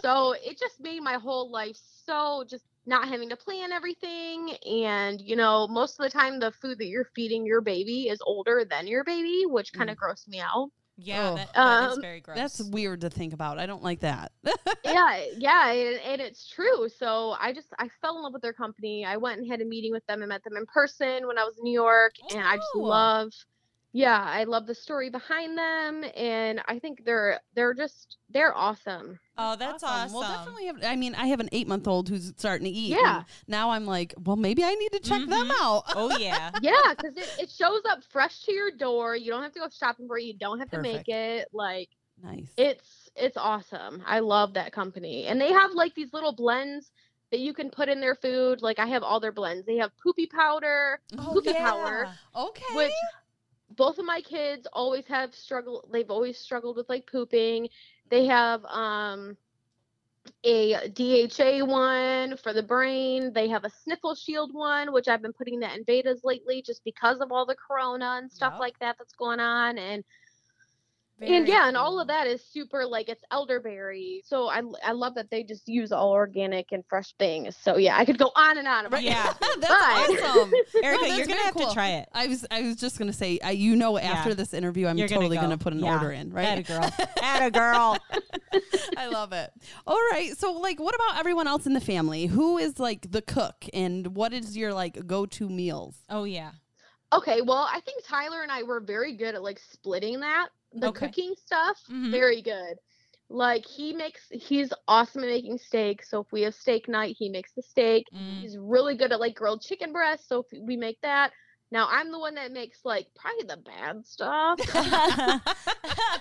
so 0.00 0.32
it 0.42 0.58
just 0.58 0.80
made 0.80 1.00
my 1.02 1.14
whole 1.14 1.50
life 1.50 1.76
so 2.06 2.44
just 2.48 2.64
not 2.86 3.06
having 3.06 3.28
to 3.28 3.36
plan 3.36 3.70
everything 3.70 4.54
and 4.66 5.20
you 5.20 5.36
know 5.36 5.68
most 5.68 6.00
of 6.00 6.04
the 6.04 6.10
time 6.10 6.40
the 6.40 6.50
food 6.50 6.78
that 6.78 6.86
you're 6.86 7.08
feeding 7.14 7.44
your 7.46 7.60
baby 7.60 8.08
is 8.08 8.18
older 8.26 8.64
than 8.68 8.86
your 8.86 9.04
baby 9.04 9.42
which 9.46 9.72
kind 9.72 9.88
of 9.90 9.96
grossed 9.96 10.26
me 10.28 10.40
out 10.40 10.70
Yeah, 11.04 11.30
Oh. 11.30 11.34
that, 11.36 11.52
that 11.54 11.90
is 11.90 11.96
Um, 11.96 12.00
very 12.00 12.20
gross. 12.20 12.36
That's 12.36 12.62
weird 12.62 13.00
to 13.02 13.10
think 13.10 13.32
about. 13.32 13.58
I 13.58 13.66
don't 13.66 13.82
like 13.82 14.00
that. 14.00 14.32
yeah 14.84 15.24
yeah 15.38 15.70
and, 15.70 16.00
and 16.00 16.20
it's 16.20 16.48
true 16.48 16.88
so 16.88 17.36
i 17.40 17.52
just 17.52 17.68
i 17.78 17.88
fell 18.00 18.16
in 18.16 18.22
love 18.22 18.32
with 18.32 18.42
their 18.42 18.52
company 18.52 19.04
i 19.04 19.16
went 19.16 19.38
and 19.38 19.48
had 19.48 19.60
a 19.60 19.64
meeting 19.64 19.92
with 19.92 20.04
them 20.06 20.22
and 20.22 20.28
met 20.28 20.42
them 20.42 20.56
in 20.56 20.66
person 20.66 21.26
when 21.28 21.38
i 21.38 21.44
was 21.44 21.56
in 21.56 21.62
new 21.62 21.72
york 21.72 22.12
and 22.32 22.40
i 22.40 22.56
just 22.56 22.68
Oh. 22.74 22.80
love 22.80 23.30
yeah 23.92 24.22
i 24.26 24.44
love 24.44 24.66
the 24.66 24.74
story 24.74 25.10
behind 25.10 25.56
them 25.58 26.04
and 26.16 26.60
i 26.66 26.78
think 26.78 27.04
they're 27.04 27.38
they're 27.54 27.74
just 27.74 28.16
they're 28.30 28.56
awesome 28.56 29.18
oh, 29.38 29.56
that's 29.56 29.82
awesome. 29.82 30.12
Well, 30.18 30.30
definitely. 30.30 30.66
Have, 30.66 30.84
I 30.84 30.94
mean, 30.94 31.14
I 31.14 31.26
have 31.26 31.40
an 31.40 31.48
eight 31.52 31.66
month 31.66 31.88
old 31.88 32.08
who's 32.08 32.32
starting 32.36 32.64
to 32.66 32.70
eat. 32.70 32.90
Yeah. 32.90 33.16
and 33.18 33.24
Now 33.48 33.70
I'm 33.70 33.86
like, 33.86 34.14
well, 34.24 34.36
maybe 34.36 34.62
I 34.62 34.74
need 34.74 34.92
to 34.92 35.00
check 35.00 35.20
them 35.26 35.48
Mhm. 35.48 35.52
out. 35.60 35.82
Oh 35.96 36.16
yeah. 36.18 36.50
yeah 36.62 36.94
because 36.96 37.16
it, 37.16 37.28
it 37.40 37.50
shows 37.50 37.80
up 37.90 38.00
fresh 38.10 38.42
to 38.44 38.52
your 38.52 38.70
door 38.70 39.16
you 39.16 39.30
don't 39.30 39.42
have 39.42 39.52
to 39.52 39.60
go 39.60 39.68
shopping 39.70 40.06
for 40.06 40.18
it 40.18 40.24
you 40.24 40.34
don't 40.34 40.58
have 40.58 40.70
to 40.70 40.80
make 40.80 41.08
it 41.08 41.48
like 41.52 41.88
nice. 42.22 42.52
it's 42.56 43.10
it's 43.16 43.36
awesome 43.36 44.02
i 44.06 44.20
love 44.20 44.54
that 44.54 44.72
company 44.72 45.24
and 45.26 45.40
they 45.40 45.50
have 45.52 45.72
like 45.72 45.94
these 45.94 46.12
little 46.12 46.32
blends 46.32 46.92
that 47.30 47.40
you 47.40 47.52
can 47.54 47.68
put 47.70 47.88
in 47.88 48.00
their 48.00 48.14
food 48.14 48.62
like 48.62 48.78
i 48.78 48.86
have 48.86 49.02
all 49.02 49.18
their 49.20 49.32
blends 49.32 49.66
they 49.66 49.76
have 49.76 49.90
poopy 50.02 50.26
powder 50.26 51.00
Oh, 51.18 51.32
poopy 51.34 51.50
yeah. 51.50 51.70
powder 51.70 52.08
okay. 52.36 52.74
which 52.76 52.92
both 53.76 53.98
of 53.98 54.04
my 54.06 54.20
kids 54.22 54.66
always 54.72 55.06
have 55.06 55.34
struggled 55.34 55.88
they've 55.92 56.10
always 56.10 56.38
struggled 56.38 56.76
with 56.76 56.88
like 56.88 57.06
pooping 57.10 57.68
they 58.10 58.26
have 58.26 58.64
um 58.66 59.36
a 60.44 60.88
DHA 60.88 61.62
one 61.64 62.36
for 62.36 62.52
the 62.52 62.62
brain. 62.62 63.32
They 63.32 63.48
have 63.48 63.64
a 63.64 63.70
sniffle 63.70 64.14
shield 64.14 64.52
one, 64.54 64.92
which 64.92 65.08
I've 65.08 65.22
been 65.22 65.32
putting 65.32 65.60
that 65.60 65.76
in 65.76 65.84
betas 65.84 66.20
lately 66.24 66.62
just 66.62 66.84
because 66.84 67.20
of 67.20 67.32
all 67.32 67.46
the 67.46 67.56
corona 67.56 68.18
and 68.20 68.30
stuff 68.30 68.54
Yep. 68.54 68.58
like 68.58 68.78
that 68.80 68.96
that's 68.98 69.14
going 69.14 69.40
on. 69.40 69.78
And 69.78 70.04
and 71.22 71.46
yeah, 71.48 71.68
and 71.68 71.76
all 71.76 72.00
of 72.00 72.08
that 72.08 72.26
is 72.26 72.42
super 72.44 72.84
like 72.84 73.08
it's 73.08 73.22
elderberry. 73.30 74.22
So 74.26 74.48
I 74.48 74.62
I 74.84 74.92
love 74.92 75.14
that 75.14 75.30
they 75.30 75.42
just 75.42 75.68
use 75.68 75.92
all 75.92 76.10
organic 76.10 76.72
and 76.72 76.84
fresh 76.88 77.12
things. 77.18 77.56
So 77.56 77.76
yeah, 77.76 77.96
I 77.98 78.04
could 78.04 78.18
go 78.18 78.30
on 78.36 78.58
and 78.58 78.66
on 78.68 78.86
about 78.86 79.02
Yeah. 79.02 79.32
that's 79.58 79.70
awesome. 79.70 80.52
Erica, 80.82 81.04
that's 81.04 81.16
you're 81.18 81.26
gonna 81.26 81.40
have 81.42 81.54
cool. 81.54 81.68
to 81.68 81.74
try 81.74 81.90
it. 81.90 82.08
I 82.12 82.26
was 82.26 82.44
I 82.50 82.62
was 82.62 82.76
just 82.76 82.98
gonna 82.98 83.12
say, 83.12 83.38
I, 83.42 83.52
you 83.52 83.76
know, 83.76 83.98
after 83.98 84.30
Yeah. 84.30 84.34
this 84.34 84.52
interview, 84.54 84.86
I'm 84.86 84.98
You're 84.98 85.08
totally 85.08 85.36
go. 85.36 85.42
gonna 85.42 85.58
put 85.58 85.72
an 85.72 85.80
Yeah. 85.80 85.94
order 85.94 86.10
in, 86.12 86.32
right? 86.32 86.46
Atta 86.46 86.62
girl. 86.62 86.90
Atta 87.22 87.50
girl. 87.50 87.98
I 88.96 89.06
love 89.08 89.32
it. 89.32 89.50
All 89.86 89.96
right. 90.12 90.36
So, 90.36 90.52
like, 90.52 90.78
what 90.80 90.94
about 90.94 91.18
everyone 91.18 91.46
else 91.48 91.66
in 91.66 91.72
the 91.72 91.80
family? 91.80 92.26
Who 92.26 92.58
is 92.58 92.78
like 92.78 93.10
the 93.10 93.22
cook, 93.22 93.64
and 93.72 94.14
what 94.16 94.32
is 94.32 94.56
your 94.56 94.72
like 94.74 95.06
go-to 95.06 95.48
meals? 95.48 95.96
Oh 96.10 96.24
yeah. 96.24 96.50
Okay, 97.12 97.42
well, 97.42 97.68
I 97.70 97.80
think 97.80 98.04
Tyler 98.06 98.42
and 98.42 98.50
I 98.50 98.62
were 98.62 98.80
very 98.80 99.14
good 99.16 99.34
at 99.34 99.42
like 99.42 99.60
splitting 99.70 100.20
that. 100.20 100.48
The 100.74 100.88
Okay. 100.88 101.06
cooking 101.06 101.34
stuff, 101.36 101.78
Mhm. 101.90 102.10
very 102.10 102.42
good. 102.42 102.78
Like 103.28 103.64
he 103.66 103.92
makes 103.94 104.28
he's 104.30 104.72
awesome 104.88 105.22
at 105.22 105.28
making 105.28 105.58
steak. 105.58 106.02
So 106.04 106.20
if 106.20 106.26
we 106.32 106.42
have 106.42 106.54
steak 106.54 106.88
night, 106.88 107.16
he 107.18 107.28
makes 107.28 107.52
the 107.52 107.62
steak. 107.62 108.06
Mm. 108.14 108.40
He's 108.42 108.58
really 108.58 108.94
good 108.96 109.12
at 109.12 109.20
like 109.20 109.34
grilled 109.34 109.62
chicken 109.62 109.92
breast, 109.92 110.28
so 110.28 110.40
if 110.50 110.60
we 110.60 110.76
make 110.76 111.00
that. 111.02 111.32
Now 111.70 111.88
I'm 111.90 112.12
the 112.12 112.18
one 112.18 112.34
that 112.34 112.52
makes 112.52 112.80
like 112.84 113.06
probably 113.16 113.44
the 113.44 113.56
bad 113.56 114.04
stuff. 114.06 114.58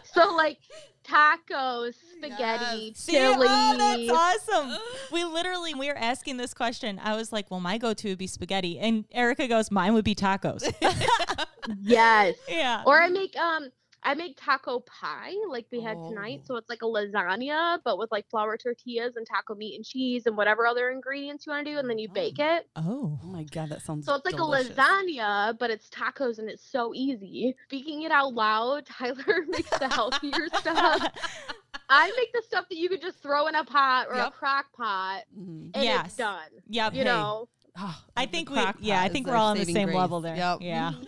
so 0.06 0.34
like 0.36 0.58
tacos, 1.04 1.96
spaghetti, 2.18 2.94
See, 2.96 3.14
chili. 3.18 3.48
oh, 3.50 3.76
that's 4.08 4.50
awesome. 4.50 4.78
We 5.12 5.26
literally 5.26 5.74
we 5.74 5.88
were 5.90 5.98
asking 5.98 6.38
this 6.38 6.54
question. 6.54 7.00
I 7.04 7.16
was 7.18 7.34
like, 7.34 7.52
"Well, 7.52 7.60
my 7.60 7.78
go-to 7.78 8.10
would 8.10 8.18
be 8.18 8.28
spaghetti," 8.28 8.80
and 8.80 9.04
Erica 9.12 9.48
goes, 9.48 9.72
"Mine 9.72 9.94
would 9.94 10.06
be 10.06 10.16
tacos." 10.16 10.64
Yes. 11.84 12.36
yeah. 12.50 12.84
Or 12.86 13.02
I 13.02 13.10
make 13.10 13.36
um 13.38 13.70
I 14.04 14.16
make 14.16 14.36
taco 14.36 14.80
pie 14.80 15.34
like 15.50 15.68
we 15.72 15.82
had 15.82 15.96
tonight. 15.98 16.40
Oh. 16.42 16.46
So 16.46 16.56
it's 16.56 16.70
like 16.70 16.82
a 16.82 16.86
lasagna 16.86 17.80
but 17.84 17.98
with 17.98 18.12
like 18.12 18.28
flour 18.30 18.58
tortillas 18.58 19.16
and 19.16 19.28
taco 19.28 19.54
meat 19.56 19.76
and 19.76 19.86
cheese 19.86 20.26
and 20.26 20.36
whatever 20.36 20.66
other 20.66 20.90
ingredients 20.90 21.46
you 21.46 21.52
want 21.54 21.66
to 21.66 21.72
do 21.74 21.78
and 21.78 21.90
then 21.90 22.00
you 22.00 22.10
bake 22.10 22.40
it. 22.40 22.68
oh. 22.76 23.20
Oh 23.24 23.28
my 23.28 23.44
god, 23.44 23.70
that 23.70 23.82
sounds 23.84 24.06
So 24.06 24.16
it's 24.16 24.26
like 24.26 24.36
delicious. 24.36 24.70
a 24.78 24.82
lasagna 24.82 25.58
but 25.60 25.70
it's 25.70 25.88
tacos 25.90 26.40
and 26.40 26.50
it's 26.50 26.66
so 26.66 26.94
easy. 26.96 27.56
Speaking 27.68 28.02
it 28.04 28.12
out 28.12 28.34
loud, 28.34 28.86
Tyler 28.88 29.46
makes 29.48 29.70
the 29.78 29.88
healthier 29.90 30.48
stuff. 30.56 31.08
I 31.94 32.12
make 32.18 32.32
the 32.34 32.42
stuff 32.48 32.66
that 32.70 32.78
you 32.78 32.88
could 32.90 33.02
just 33.02 33.20
throw 33.22 33.48
in 33.48 33.56
a 33.56 33.64
pot 33.66 34.08
or 34.10 34.16
Yep. 34.16 34.28
a 34.28 34.32
crock 34.32 34.66
pot 34.74 35.24
Mhm. 35.38 35.72
and 35.74 35.84
Yes. 35.84 36.06
it's 36.08 36.16
done. 36.16 36.50
Yep. 36.70 36.94
You 36.94 37.00
hey. 37.00 37.06
know. 37.06 37.48
Ah, 37.78 38.04
I 38.18 38.26
think 38.26 38.50
we, 38.50 38.62
yeah, 38.80 39.02
I 39.02 39.08
think 39.08 39.28
we're 39.28 39.36
all 39.36 39.48
on 39.52 39.58
the 39.58 39.66
same 39.66 39.86
grace. 39.88 39.96
level 39.98 40.20
there. 40.22 40.36
Yep. 40.36 40.58
Yeah. 40.62 40.92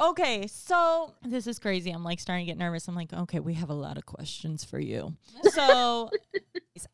Okay, 0.00 0.48
so 0.48 1.14
this 1.24 1.46
is 1.46 1.60
crazy. 1.60 1.90
I'm 1.92 2.02
like 2.02 2.18
starting 2.18 2.44
to 2.44 2.50
get 2.50 2.58
nervous. 2.58 2.88
I'm 2.88 2.96
like, 2.96 3.12
okay, 3.12 3.38
we 3.38 3.54
have 3.54 3.70
a 3.70 3.74
lot 3.74 3.96
of 3.96 4.04
questions 4.06 4.64
for 4.64 4.80
you. 4.80 5.14
So 5.52 6.10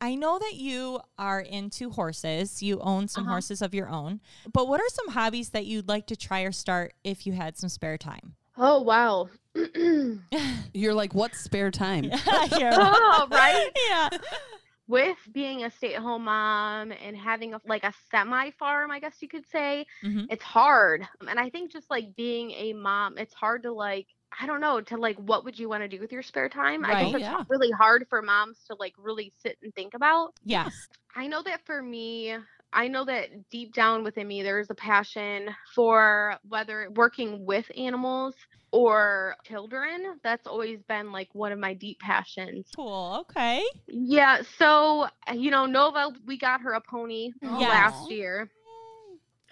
I 0.00 0.14
know 0.16 0.38
that 0.38 0.56
you 0.56 1.00
are 1.18 1.40
into 1.40 1.88
horses. 1.90 2.62
You 2.62 2.80
own 2.80 3.08
some 3.08 3.22
Uh-huh. 3.24 3.32
horses 3.34 3.62
of 3.62 3.72
your 3.72 3.88
own. 3.88 4.20
But 4.52 4.68
what 4.68 4.80
are 4.80 4.88
some 4.88 5.08
hobbies 5.08 5.50
that 5.50 5.64
you'd 5.64 5.88
like 5.88 6.06
to 6.08 6.16
try 6.16 6.42
or 6.42 6.52
start 6.52 6.92
if 7.04 7.26
you 7.26 7.32
had 7.32 7.56
some 7.56 7.68
spare 7.70 7.96
time? 7.96 8.34
Oh 8.58 8.82
wow. 8.82 9.30
You're 10.74 10.94
like, 10.94 11.14
what's 11.14 11.38
spare 11.40 11.70
time? 11.70 12.04
Yeah. 12.58 12.72
oh, 12.74 13.28
right? 13.30 13.70
yeah. 13.88 14.08
With 14.88 15.18
being 15.32 15.64
a 15.64 15.70
stay-at-home 15.70 16.24
mom 16.24 16.92
and 16.92 17.16
having 17.16 17.54
a, 17.54 17.60
like 17.66 17.84
a 17.84 17.94
semi-farm 18.10 18.90
i 18.90 19.00
guess 19.00 19.22
you 19.22 19.28
could 19.28 19.46
say 19.48 19.86
Mhm. 20.02 20.28
it's 20.28 20.44
hard 20.44 21.06
and 21.28 21.38
i 21.40 21.50
think 21.50 21.72
just 21.72 21.90
like 21.90 22.16
being 22.16 22.50
a 22.52 22.72
mom 22.72 23.18
it's 23.18 23.34
hard 23.34 23.62
to 23.62 23.72
like 23.72 24.08
i 24.40 24.46
don't 24.46 24.60
know 24.60 24.80
to 24.80 24.96
like 24.96 25.16
what 25.18 25.44
would 25.44 25.58
you 25.58 25.68
want 25.68 25.82
to 25.82 25.88
do 25.88 26.00
with 26.00 26.12
your 26.12 26.22
spare 26.22 26.48
time 26.48 26.84
i 26.84 26.96
think 26.96 27.14
it's 27.14 27.30
yeah. 27.32 27.44
really 27.48 27.70
hard 27.72 28.06
for 28.08 28.22
moms 28.22 28.64
to 28.66 28.76
like 28.78 28.94
really 28.98 29.32
sit 29.38 29.58
and 29.62 29.74
think 29.74 29.94
about 29.94 30.34
Yes. 30.44 30.88
i 31.16 31.26
know 31.26 31.42
that 31.42 31.64
for 31.66 31.82
me 31.82 32.36
I 32.70 32.88
know 32.88 33.06
that 33.06 33.48
deep 33.50 33.72
down 33.72 34.04
within 34.04 34.28
me, 34.28 34.42
there's 34.42 34.68
a 34.70 34.74
passion 34.74 35.48
for 35.74 36.36
whether 36.46 36.90
working 36.94 37.46
with 37.46 37.70
animals 37.76 38.34
or 38.70 39.36
children. 39.44 40.18
That's 40.22 40.46
always 40.46 40.80
been 40.88 41.12
like 41.12 41.28
one 41.32 41.52
of 41.52 41.58
my 41.58 41.74
deep 41.74 41.98
passions. 42.00 42.66
Cool. 42.74 43.24
Okay. 43.30 43.62
Yeah, 43.86 44.42
so 44.58 45.08
you 45.34 45.50
know, 45.50 45.66
Nova, 45.66 46.12
we 46.26 46.38
got 46.38 46.60
her 46.62 46.72
a 46.72 46.80
pony 46.80 47.30
Yes. 47.42 47.60
last 47.60 48.10
year. 48.10 48.50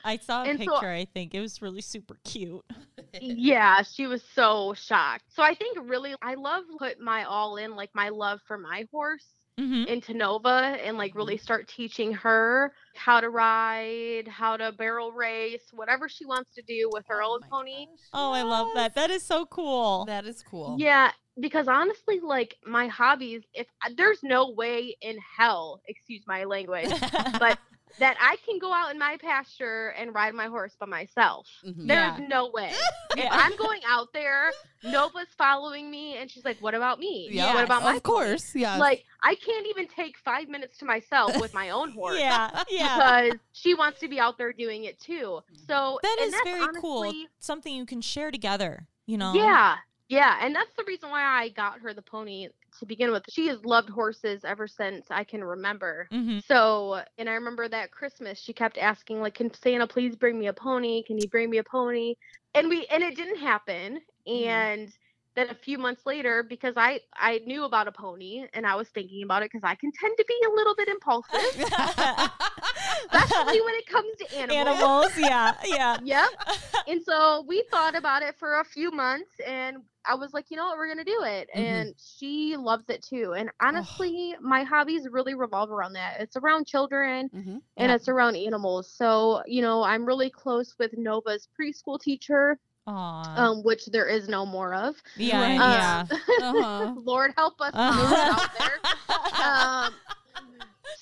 I 0.04 0.18
saw 0.18 0.44
a 0.44 0.46
And 0.46 0.58
so- 0.60 0.72
picture. 0.72 0.90
I 0.90 1.04
think 1.06 1.34
it 1.34 1.40
was 1.40 1.60
really 1.60 1.80
super 1.82 2.16
cute. 2.24 2.64
Yeah, 3.18 3.80
she 3.82 4.06
was 4.06 4.22
so 4.34 4.74
shocked. 4.74 5.24
So 5.34 5.42
I 5.42 5.54
think 5.54 5.78
really 5.82 6.14
I 6.20 6.34
love 6.34 6.64
put 6.78 7.00
my 7.00 7.24
all 7.24 7.56
in, 7.56 7.74
like 7.74 7.88
my 7.94 8.10
love 8.10 8.40
for 8.46 8.58
my 8.58 8.86
horse 8.92 9.24
hmm 9.58 9.84
into 9.86 10.14
Nova 10.14 10.76
and 10.84 10.96
like 10.98 11.14
really 11.14 11.36
start 11.38 11.68
teaching 11.68 12.12
her 12.12 12.72
how 12.94 13.20
to 13.20 13.28
ride, 13.30 14.26
how 14.28 14.56
to 14.56 14.72
barrel 14.72 15.12
race, 15.12 15.62
whatever 15.72 16.08
she 16.08 16.26
wants 16.26 16.54
to 16.54 16.62
do 16.62 16.90
with 16.92 17.04
her 17.08 17.22
Oh 17.22 17.34
own 17.34 17.40
pony. 17.50 17.86
gosh. 17.86 17.98
Oh, 18.12 18.32
I 18.32 18.42
love 18.42 18.68
that. 18.74 18.94
That 18.94 19.10
is 19.10 19.22
so 19.22 19.46
cool. 19.46 20.04
That 20.06 20.26
is 20.26 20.42
cool. 20.42 20.76
Yeah, 20.78 21.10
because 21.40 21.68
honestly, 21.68 22.20
like 22.20 22.56
my 22.66 22.88
hobbies, 22.88 23.42
if 23.54 23.66
there's 23.96 24.20
no 24.22 24.50
way 24.50 24.96
in 25.00 25.16
hell, 25.38 25.80
excuse 25.86 26.22
my 26.26 26.44
language, 26.44 26.90
but 27.38 27.58
that 27.98 28.16
I 28.20 28.36
can 28.44 28.58
go 28.58 28.72
out 28.72 28.90
in 28.90 28.98
my 28.98 29.16
pasture 29.20 29.88
and 29.98 30.14
ride 30.14 30.34
my 30.34 30.46
horse 30.46 30.76
by 30.78 30.86
myself. 30.86 31.48
Mhm. 31.64 31.86
There's 31.86 32.18
Yeah. 32.20 32.26
no 32.28 32.48
way. 32.50 32.72
If 33.18 33.28
I'm 33.32 33.56
going 33.56 33.80
out 33.86 34.12
there, 34.12 34.52
Nova's 34.84 35.28
following 35.38 35.90
me, 35.90 36.18
and 36.18 36.30
she's 36.30 36.44
like, 36.44 36.58
"What 36.60 36.74
about 36.74 36.98
me? 36.98 37.28
Yeah, 37.30 37.54
What 37.54 37.64
about 37.64 37.82
my 37.82 37.96
of 37.96 38.02
course. 38.02 38.54
Yeah. 38.54 38.76
Like 38.76 39.04
I 39.22 39.34
can't 39.36 39.66
even 39.68 39.88
take 39.88 40.18
five 40.18 40.48
minutes 40.50 40.76
to 40.78 40.84
myself 40.84 41.40
with 41.40 41.54
my 41.54 41.70
own 41.70 41.92
horse. 41.98 42.18
yeah. 42.18 42.62
Yeah. 42.68 42.96
Because 43.28 43.40
she 43.52 43.72
wants 43.74 44.00
to 44.00 44.08
be 44.08 44.20
out 44.20 44.36
there 44.36 44.52
doing 44.52 44.84
it 44.84 45.00
too. 45.00 45.40
So 45.66 45.98
That 46.02 46.16
and 46.20 46.26
is 46.28 46.32
that's 46.34 46.44
very 46.44 46.66
cool. 46.80 47.10
Something 47.38 47.74
you 47.74 47.86
can 47.86 48.02
share 48.02 48.30
together, 48.30 48.86
you 49.06 49.16
know? 49.16 49.32
Yeah, 49.32 49.76
yeah, 50.10 50.36
and 50.42 50.54
that's 50.54 50.74
the 50.76 50.84
reason 50.86 51.08
why 51.08 51.22
I 51.22 51.48
got 51.48 51.80
her 51.80 51.94
the 51.94 52.02
pony 52.02 52.48
to 52.78 52.86
begin 52.86 53.12
with. 53.12 53.22
She 53.30 53.46
has 53.48 53.64
loved 53.64 53.88
horses 53.90 54.44
ever 54.44 54.66
since 54.66 55.06
I 55.10 55.24
can 55.24 55.42
remember. 55.44 56.08
hmm 56.10 56.38
So, 56.38 57.02
and 57.18 57.28
I 57.28 57.34
remember 57.34 57.68
that 57.68 57.90
Christmas, 57.90 58.38
she 58.38 58.52
kept 58.52 58.78
asking, 58.78 59.20
like, 59.20 59.34
"Can 59.34 59.52
Santa 59.52 59.86
please 59.86 60.16
bring 60.16 60.38
me 60.38 60.46
a 60.46 60.52
pony? 60.52 61.02
Can 61.06 61.18
he 61.18 61.26
bring 61.26 61.50
me 61.50 61.58
a 61.58 61.64
pony?" 61.64 62.14
And 62.54 62.68
we, 62.68 62.86
and 62.86 63.02
it 63.02 63.16
didn't 63.16 63.38
happen. 63.38 64.00
And 64.26 64.90
then 65.34 65.50
a 65.50 65.54
few 65.54 65.78
months 65.78 66.06
later, 66.06 66.42
because 66.42 66.74
I 66.76 67.00
I 67.14 67.40
knew 67.46 67.64
about 67.64 67.88
a 67.88 67.92
pony 67.92 68.46
and 68.54 68.66
I 68.66 68.74
was 68.76 68.88
thinking 68.88 69.22
about 69.22 69.42
it 69.42 69.50
because 69.52 69.64
I 69.64 69.74
can 69.74 69.90
tend 70.00 70.16
to 70.18 70.24
be 70.26 70.34
a 70.46 70.54
little 70.54 70.74
bit 70.76 70.88
impulsive, 70.88 71.40
especially 73.12 73.60
when 73.60 73.74
it 73.74 73.86
comes 73.86 74.14
to 74.18 74.36
animals. 74.36 74.78
Animals, 74.78 75.18
yeah, 75.18 75.54
yeah. 75.64 75.98
Yep. 76.04 76.28
And 76.88 77.02
so 77.02 77.44
we 77.48 77.64
thought 77.70 77.96
about 77.96 78.22
it 78.22 78.36
for 78.38 78.60
a 78.60 78.64
few 78.64 78.90
months 78.90 79.32
and 79.46 79.78
I 80.08 80.14
was 80.14 80.32
like, 80.32 80.46
you 80.50 80.56
know 80.56 80.66
what, 80.66 80.76
we're 80.78 80.88
gonna 80.88 81.04
do 81.04 81.22
it. 81.24 81.48
Mhm. 81.56 81.60
And 81.60 81.94
she 81.98 82.56
loves 82.56 82.84
it 82.88 83.02
too. 83.02 83.34
And 83.34 83.50
honestly, 83.60 84.34
my 84.40 84.62
hobbies 84.62 85.08
really 85.10 85.34
revolve 85.34 85.70
around 85.70 85.94
that. 85.94 86.20
It's 86.20 86.36
around 86.36 86.66
children 86.66 87.28
Mhm. 87.34 87.62
and 87.76 87.90
Yeah. 87.90 87.94
it's 87.94 88.08
around 88.08 88.36
animals. 88.36 88.90
So, 88.90 89.42
you 89.46 89.62
know, 89.62 89.82
I'm 89.82 90.04
really 90.06 90.30
close 90.30 90.74
with 90.78 90.96
Nova's 90.96 91.48
preschool 91.58 92.00
teacher, 92.00 92.58
Aw. 92.86 93.36
um, 93.36 93.62
which 93.64 93.86
there 93.86 94.06
is 94.06 94.28
no 94.28 94.46
more 94.46 94.74
of. 94.74 94.96
yeah, 95.16 95.40
right. 95.40 95.60
yeah. 95.60 96.06
Uh-huh. 96.42 96.94
Lord 96.96 97.32
help 97.36 97.60
us 97.60 97.70
Uh-huh. 97.74 98.40
out 98.40 98.48
there. 98.58 98.80
Um, 99.44 99.94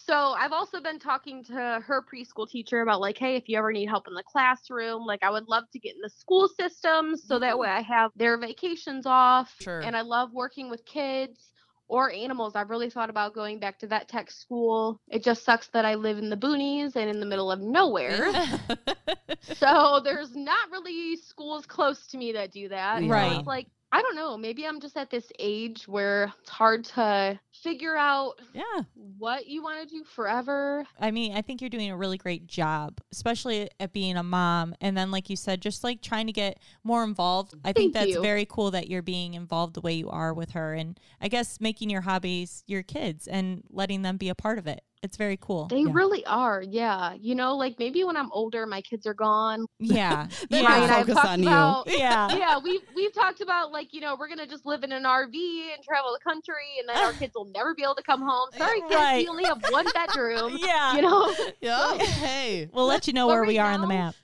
so 0.06 0.14
I've 0.14 0.52
also 0.52 0.80
been 0.80 0.98
talking 0.98 1.44
to 1.44 1.52
her 1.52 2.02
preschool 2.02 2.48
teacher 2.48 2.80
about 2.80 3.00
like, 3.00 3.18
hey, 3.18 3.36
if 3.36 3.48
you 3.48 3.58
ever 3.58 3.72
need 3.72 3.86
help 3.86 4.06
in 4.08 4.14
the 4.14 4.22
classroom, 4.22 5.04
like 5.06 5.22
I 5.22 5.30
would 5.30 5.48
love 5.48 5.64
to 5.72 5.78
get 5.78 5.94
in 5.94 6.00
the 6.02 6.10
school 6.10 6.48
system 6.48 7.16
so 7.16 7.38
that 7.38 7.52
mm-hmm. 7.52 7.60
way 7.60 7.68
I 7.68 7.80
have 7.82 8.10
their 8.16 8.38
vacations 8.38 9.06
off. 9.06 9.54
Sure. 9.60 9.80
And 9.80 9.96
I 9.96 10.02
love 10.02 10.32
working 10.32 10.70
with 10.70 10.84
kids 10.84 11.50
or 11.88 12.10
animals. 12.10 12.56
I've 12.56 12.70
really 12.70 12.90
thought 12.90 13.10
about 13.10 13.34
going 13.34 13.58
back 13.58 13.78
to 13.80 13.86
vet 13.86 14.08
tech 14.08 14.30
school. 14.30 15.00
It 15.08 15.22
just 15.22 15.44
sucks 15.44 15.68
that 15.68 15.84
I 15.84 15.94
live 15.94 16.18
in 16.18 16.30
the 16.30 16.36
boonies 16.36 16.96
and 16.96 17.10
in 17.10 17.20
the 17.20 17.26
middle 17.26 17.50
of 17.50 17.60
nowhere. 17.60 18.32
so 19.40 20.00
there's 20.04 20.34
not 20.34 20.70
really 20.70 21.16
schools 21.16 21.66
close 21.66 22.06
to 22.08 22.18
me 22.18 22.32
that 22.32 22.52
do 22.52 22.68
that. 22.68 23.00
So 23.00 23.08
Right. 23.08 23.38
it's 23.38 23.46
like 23.46 23.68
I 23.94 24.02
don't 24.02 24.16
know. 24.16 24.36
Maybe 24.36 24.66
I'm 24.66 24.80
just 24.80 24.96
at 24.96 25.08
this 25.08 25.30
age 25.38 25.86
where 25.86 26.32
it's 26.40 26.50
hard 26.50 26.84
to 26.96 27.38
figure 27.52 27.96
out 27.96 28.40
yeah. 28.52 28.82
what 29.18 29.46
you 29.46 29.62
want 29.62 29.88
to 29.88 29.94
do 29.94 30.02
forever. 30.02 30.84
I 30.98 31.12
mean, 31.12 31.36
I 31.36 31.42
think 31.42 31.60
you're 31.60 31.70
doing 31.70 31.92
a 31.92 31.96
really 31.96 32.18
great 32.18 32.48
job, 32.48 33.00
especially 33.12 33.70
at 33.78 33.92
being 33.92 34.16
a 34.16 34.22
mom. 34.24 34.74
And 34.80 34.96
then, 34.96 35.12
like 35.12 35.30
you 35.30 35.36
said, 35.36 35.62
just 35.62 35.84
like 35.84 36.02
trying 36.02 36.26
to 36.26 36.32
get 36.32 36.58
more 36.82 37.04
involved. 37.04 37.54
I 37.64 37.72
think 37.72 37.94
that's 37.94 38.10
you. 38.10 38.20
very 38.20 38.44
cool 38.44 38.72
that 38.72 38.90
you're 38.90 39.00
being 39.00 39.34
involved 39.34 39.74
the 39.74 39.80
way 39.80 39.92
you 39.92 40.10
are 40.10 40.34
with 40.34 40.50
her. 40.50 40.74
And 40.74 40.98
I 41.20 41.28
guess 41.28 41.60
making 41.60 41.88
your 41.88 42.00
hobbies 42.00 42.64
your 42.66 42.82
kids 42.82 43.28
and 43.28 43.62
letting 43.70 44.02
them 44.02 44.16
be 44.16 44.28
a 44.28 44.34
part 44.34 44.58
of 44.58 44.66
it 44.66 44.82
It's 45.04 45.18
very 45.18 45.36
cool. 45.38 45.66
They 45.66 45.80
Yeah. 45.82 45.90
really 45.92 46.24
are. 46.24 46.62
Yeah. 46.62 47.12
You 47.20 47.34
know, 47.34 47.54
like 47.56 47.78
maybe 47.78 48.02
when 48.04 48.16
I'm 48.16 48.32
older, 48.32 48.66
my 48.66 48.80
kids 48.80 49.06
are 49.06 49.12
gone. 49.14 49.66
yeah. 49.78 50.26
Then 50.48 50.62
yeah. 50.64 50.68
I'll 50.70 50.80
Ryan 50.80 50.82
and 50.84 50.92
I've 50.92 50.98
focus 51.06 51.14
talked 51.14 51.28
on 51.28 51.42
you. 51.42 51.48
about- 51.48 51.84
yeah. 51.88 52.36
yeah, 52.36 52.58
we've 52.58 52.80
we've 52.96 53.12
talked 53.12 53.40
about 53.42 53.70
like 53.70 53.92
you 53.92 54.00
know 54.00 54.16
we're 54.18 54.28
gonna 54.28 54.46
just 54.46 54.64
live 54.64 54.82
in 54.82 54.92
an 54.92 55.04
RV 55.04 55.34
and 55.74 55.84
travel 55.84 56.16
the 56.18 56.24
country, 56.24 56.54
and 56.80 56.88
then 56.88 56.96
our 57.04 57.12
kids 57.20 57.34
will 57.34 57.44
never 57.54 57.74
be 57.74 57.82
able 57.82 57.94
to 57.96 58.02
come 58.02 58.22
home. 58.22 58.48
Sorry, 58.56 58.80
kids, 58.80 58.94
Right. 58.94 59.18
we 59.18 59.28
only 59.28 59.44
have 59.44 59.62
one 59.70 59.86
bedroom. 59.94 60.56
Yeah. 60.64 60.94
You 60.96 61.02
know, 61.02 61.34
Yeah. 61.60 61.98
Hey. 61.98 62.70
We'll 62.72 62.86
let 62.86 63.06
you 63.06 63.12
know 63.12 63.26
But 63.26 63.32
where 63.34 63.44
we 63.44 63.58
right 63.58 63.66
are 63.66 63.72
on 63.72 63.80
the 63.82 63.86
map. 63.86 64.14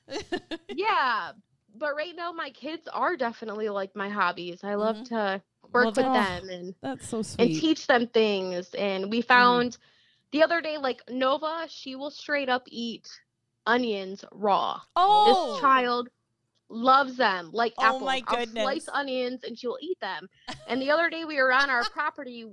yeah. 0.68 1.32
But 1.76 1.94
right 1.94 2.14
now, 2.16 2.32
my 2.32 2.50
kids 2.50 2.88
are 2.92 3.16
definitely 3.16 3.68
like 3.68 3.94
my 3.94 4.08
hobbies. 4.08 4.60
I 4.64 4.74
love 4.74 4.96
Mhm. 4.96 5.08
to 5.08 5.42
work 5.72 5.84
Love 5.84 5.96
with 5.96 6.06
it. 6.06 6.12
them 6.12 6.48
and 6.50 6.74
That's 6.82 7.08
so 7.08 7.22
sweet. 7.22 7.40
and 7.52 7.60
teach 7.60 7.86
them 7.86 8.06
things. 8.08 8.74
And 8.74 9.10
we 9.10 9.22
found 9.22 9.78
the 10.32 10.42
other 10.42 10.60
day, 10.60 10.78
like 10.78 11.02
Nova, 11.10 11.66
she 11.68 11.94
will 11.96 12.10
straight 12.10 12.48
up 12.48 12.62
eat 12.68 13.08
onions 13.66 14.24
raw. 14.32 14.80
Oh. 14.96 15.52
This 15.52 15.60
child 15.60 16.08
loves 16.72 17.16
them 17.16 17.50
like 17.52 17.74
Oh 17.78 17.84
apples. 17.86 18.02
my 18.02 18.22
I'll 18.28 18.46
slice 18.46 18.88
onions 18.92 19.42
and 19.42 19.58
she'll 19.58 19.76
eat 19.82 19.98
them. 20.00 20.28
And 20.68 20.80
the 20.80 20.90
other 20.92 21.10
day 21.10 21.24
we 21.24 21.36
were 21.36 21.52
on 21.52 21.68
our 21.68 21.82
property. 21.90 22.46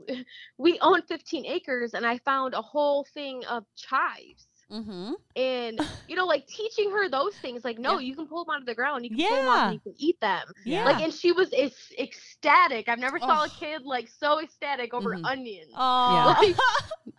We 0.57 0.79
own 0.79 1.03
15 1.03 1.45
acres, 1.45 1.93
and 1.93 2.05
I 2.05 2.17
found 2.19 2.55
a 2.55 2.61
whole 2.61 3.05
thing 3.13 3.45
of 3.45 3.63
chives. 3.75 4.47
mm-hmm. 4.71 5.13
And 5.35 5.79
you 6.07 6.15
know, 6.15 6.25
like 6.25 6.47
teaching 6.47 6.89
her 6.91 7.07
those 7.09 7.35
things, 7.35 7.63
like 7.63 7.77
no, 7.77 7.93
Yeah. 7.93 7.99
you 8.07 8.15
can 8.15 8.25
pull 8.27 8.43
them 8.43 8.55
out 8.55 8.59
of 8.61 8.65
the 8.65 8.73
ground, 8.75 9.05
you 9.05 9.11
can 9.15 9.19
pull 9.27 9.35
them 9.37 9.45
Yeah. 9.45 9.65
and 9.65 9.73
you 9.75 9.79
can 9.79 9.93
eat 9.97 10.19
them. 10.19 10.47
Yeah. 10.65 10.83
Like, 10.85 11.01
and 11.03 11.13
she 11.13 11.31
was 11.31 11.49
ec- 11.53 11.73
ecstatic. 11.99 12.89
I've 12.89 12.99
never 12.99 13.19
saw 13.19 13.43
a 13.43 13.47
Oh. 13.47 13.53
kid 13.59 13.83
like 13.83 14.07
so 14.19 14.41
ecstatic 14.41 14.93
over 14.95 15.11
Mhm. 15.15 15.25
onions. 15.25 15.71
Oh. 15.75 16.35
Like, 16.41 16.55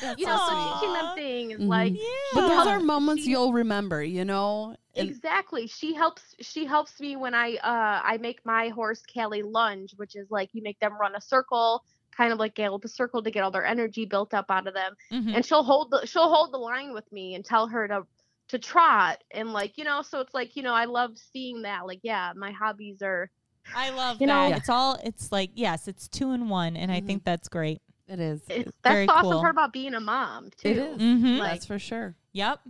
That's 0.00 0.18
you 0.20 0.26
know, 0.26 0.36
so 0.36 0.46
so 0.46 0.52
sweet. 0.52 0.74
teaching 0.74 0.90
Aw. 0.96 1.02
them 1.02 1.14
things 1.16 1.60
Mhm. 1.60 1.68
like 1.68 1.92
yeah. 1.94 2.00
But 2.34 2.48
those 2.48 2.66
are 2.66 2.80
moments 2.80 3.24
She- 3.24 3.30
you'll 3.30 3.52
remember, 3.52 4.02
you 4.02 4.24
know? 4.24 4.76
And- 4.96 5.08
exactly 5.08 5.66
she 5.66 5.92
helps 5.94 6.22
she 6.40 6.64
helps 6.66 7.00
me 7.00 7.16
when 7.16 7.34
i 7.34 7.54
uh 7.56 8.00
i 8.04 8.16
make 8.20 8.38
my 8.46 8.68
horse 8.68 9.02
callie 9.12 9.42
lunge 9.42 9.92
which 9.96 10.14
is 10.14 10.30
like 10.30 10.50
you 10.52 10.62
make 10.62 10.78
them 10.78 10.92
run 11.00 11.16
a 11.16 11.20
circle 11.20 11.82
kind 12.16 12.32
of 12.32 12.38
like 12.38 12.54
gallop 12.54 12.84
a 12.84 12.88
circle 12.88 13.20
to 13.20 13.28
get 13.32 13.42
all 13.42 13.50
their 13.50 13.64
energy 13.66 14.04
built 14.04 14.32
up 14.32 14.46
out 14.52 14.68
of 14.68 14.74
them 14.74 14.94
Mhm. 15.10 15.34
and 15.34 15.44
she'll 15.44 15.64
hold 15.64 15.90
the 15.90 16.06
she'll 16.06 16.32
hold 16.32 16.52
the 16.52 16.58
line 16.58 16.92
with 16.94 17.10
me 17.10 17.34
and 17.34 17.44
tell 17.44 17.66
her 17.66 17.88
to 17.88 18.02
to 18.50 18.58
trot 18.60 19.20
and 19.32 19.52
like 19.52 19.76
you 19.76 19.82
know 19.82 20.00
so 20.02 20.20
it's 20.20 20.32
like 20.32 20.54
you 20.54 20.62
know 20.62 20.72
i 20.74 20.84
love 20.84 21.18
seeing 21.18 21.62
that 21.62 21.86
like 21.88 21.98
yeah 22.04 22.32
my 22.36 22.52
hobbies 22.52 23.02
are 23.02 23.28
I 23.74 23.90
love 23.90 24.20
You 24.20 24.26
that. 24.28 24.50
know- 24.50 24.56
It's 24.56 24.68
all 24.68 24.96
it's 25.02 25.32
like 25.32 25.50
yes, 25.54 25.88
it's 25.88 26.06
two 26.06 26.32
in 26.32 26.50
one, 26.50 26.76
and 26.76 26.92
I 26.92 27.00
Mhm. 27.00 27.06
think 27.06 27.24
that's 27.24 27.48
great. 27.48 27.80
It 28.08 28.20
is. 28.20 28.40
it's, 28.48 28.68
It- 28.68 28.74
that's 28.82 28.92
very 28.94 29.06
the 29.06 29.12
awesome 29.12 29.30
cool. 29.32 29.40
part 29.40 29.50
about 29.52 29.72
being 29.72 29.94
a 29.94 30.00
mom 30.00 30.50
too 30.56 30.68
It 30.68 30.76
is. 30.78 30.98
Mm-hmm. 31.00 31.38
Like- 31.38 31.50
That's 31.52 31.66
for 31.66 31.78
sure. 31.78 32.14
yep. 32.32 32.60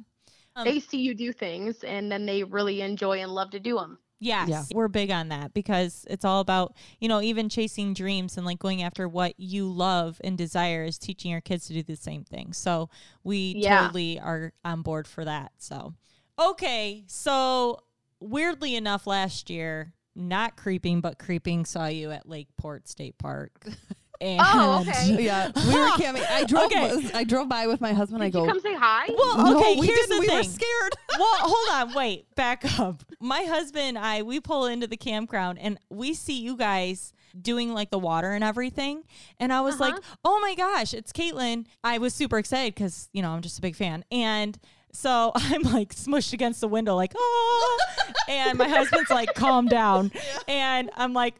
Um, 0.56 0.64
they 0.64 0.78
see 0.78 0.98
you 0.98 1.14
do 1.14 1.32
things 1.32 1.82
and 1.82 2.10
then 2.12 2.26
they 2.26 2.44
really 2.44 2.80
enjoy 2.80 3.20
and 3.22 3.32
love 3.32 3.50
to 3.50 3.60
do 3.60 3.74
them 3.76 3.98
Yes, 4.20 4.48
Yeah. 4.48 4.62
we're 4.72 4.88
big 4.88 5.10
on 5.10 5.28
that 5.30 5.52
because 5.52 6.06
it's 6.08 6.24
all 6.24 6.40
about, 6.40 6.76
you 7.00 7.08
know, 7.08 7.20
even 7.20 7.48
chasing 7.50 7.92
dreams 7.92 8.36
and 8.38 8.46
like 8.46 8.58
going 8.60 8.80
after 8.82 9.06
what 9.08 9.34
you 9.38 9.66
love 9.70 10.18
and 10.24 10.38
desire 10.38 10.84
is 10.84 10.96
teaching 10.98 11.30
your 11.32 11.40
kids 11.42 11.66
to 11.66 11.74
do 11.74 11.82
the 11.82 11.96
same 11.96 12.24
thing. 12.24 12.52
So 12.54 12.88
we 13.24 13.54
Yeah. 13.58 13.80
totally 13.82 14.18
are 14.20 14.52
on 14.64 14.80
board 14.82 15.06
for 15.08 15.24
that. 15.26 15.52
So, 15.58 15.94
okay. 16.40 17.04
So, 17.08 17.80
weirdly 18.20 18.76
enough, 18.76 19.06
last 19.06 19.50
year, 19.50 19.92
not 20.14 20.56
creeping, 20.56 21.00
but 21.02 21.18
creeping, 21.18 21.66
saw 21.66 21.86
you 21.86 22.10
at 22.12 22.26
Lakeport 22.26 22.88
State 22.88 23.18
Park. 23.18 23.66
And 24.24 24.40
Oh, 24.42 24.80
okay. 24.88 25.22
Yeah, 25.24 25.50
we 25.68 25.78
were 25.78 25.90
camping. 25.98 26.22
I 26.30 26.44
drove. 26.44 26.64
Okay. 26.66 27.10
I 27.14 27.24
drove 27.24 27.48
by 27.48 27.66
with 27.66 27.80
my 27.80 27.92
husband. 27.92 28.22
I 28.22 28.30
go. 28.30 28.42
you 28.44 28.48
come 28.48 28.60
say 28.60 28.74
hi 28.74 29.06
Well, 29.16 29.36
no, 29.36 29.58
okay, 29.58 29.78
we 29.78 29.86
here's 29.86 29.98
didn't. 30.00 30.16
the 30.16 30.20
we 30.20 30.26
thing. 30.28 30.36
were 30.38 30.42
scared. 30.44 30.92
well, 31.18 31.34
hold 31.40 31.88
on, 31.90 31.94
wait, 31.94 32.34
back 32.34 32.78
up. 32.80 33.02
My 33.20 33.42
husband 33.42 33.84
and 33.84 33.98
I, 33.98 34.22
we 34.22 34.40
pull 34.40 34.66
into 34.66 34.86
the 34.86 34.96
campground 34.96 35.58
and 35.58 35.78
we 35.90 36.14
see 36.14 36.40
you 36.40 36.56
guys 36.56 37.12
doing 37.40 37.74
like 37.74 37.90
the 37.90 37.98
water 37.98 38.30
and 38.32 38.42
everything. 38.42 39.02
And 39.38 39.52
I 39.52 39.60
was 39.60 39.78
like, 39.80 39.94
Uh-huh. 39.94 40.16
oh 40.24 40.40
my 40.40 40.54
gosh, 40.54 40.94
it's 40.94 41.12
Catelynn. 41.12 41.66
I 41.82 41.98
was 41.98 42.14
super 42.14 42.38
excited 42.38 42.74
because, 42.74 43.08
you 43.12 43.20
know, 43.22 43.30
I'm 43.30 43.42
just 43.42 43.58
a 43.58 43.62
big 43.62 43.76
fan. 43.76 44.04
And 44.10 44.58
so 44.92 45.32
I'm 45.34 45.62
like 45.62 45.92
smushed 45.94 46.32
against 46.32 46.60
the 46.60 46.68
window, 46.68 46.94
like, 46.94 47.12
oh. 47.16 47.78
and 48.28 48.56
my 48.56 48.68
husband's 48.68 49.10
like, 49.10 49.34
calm 49.34 49.66
down. 49.66 50.12
And 50.46 50.90
I'm 50.94 51.12
like, 51.12 51.34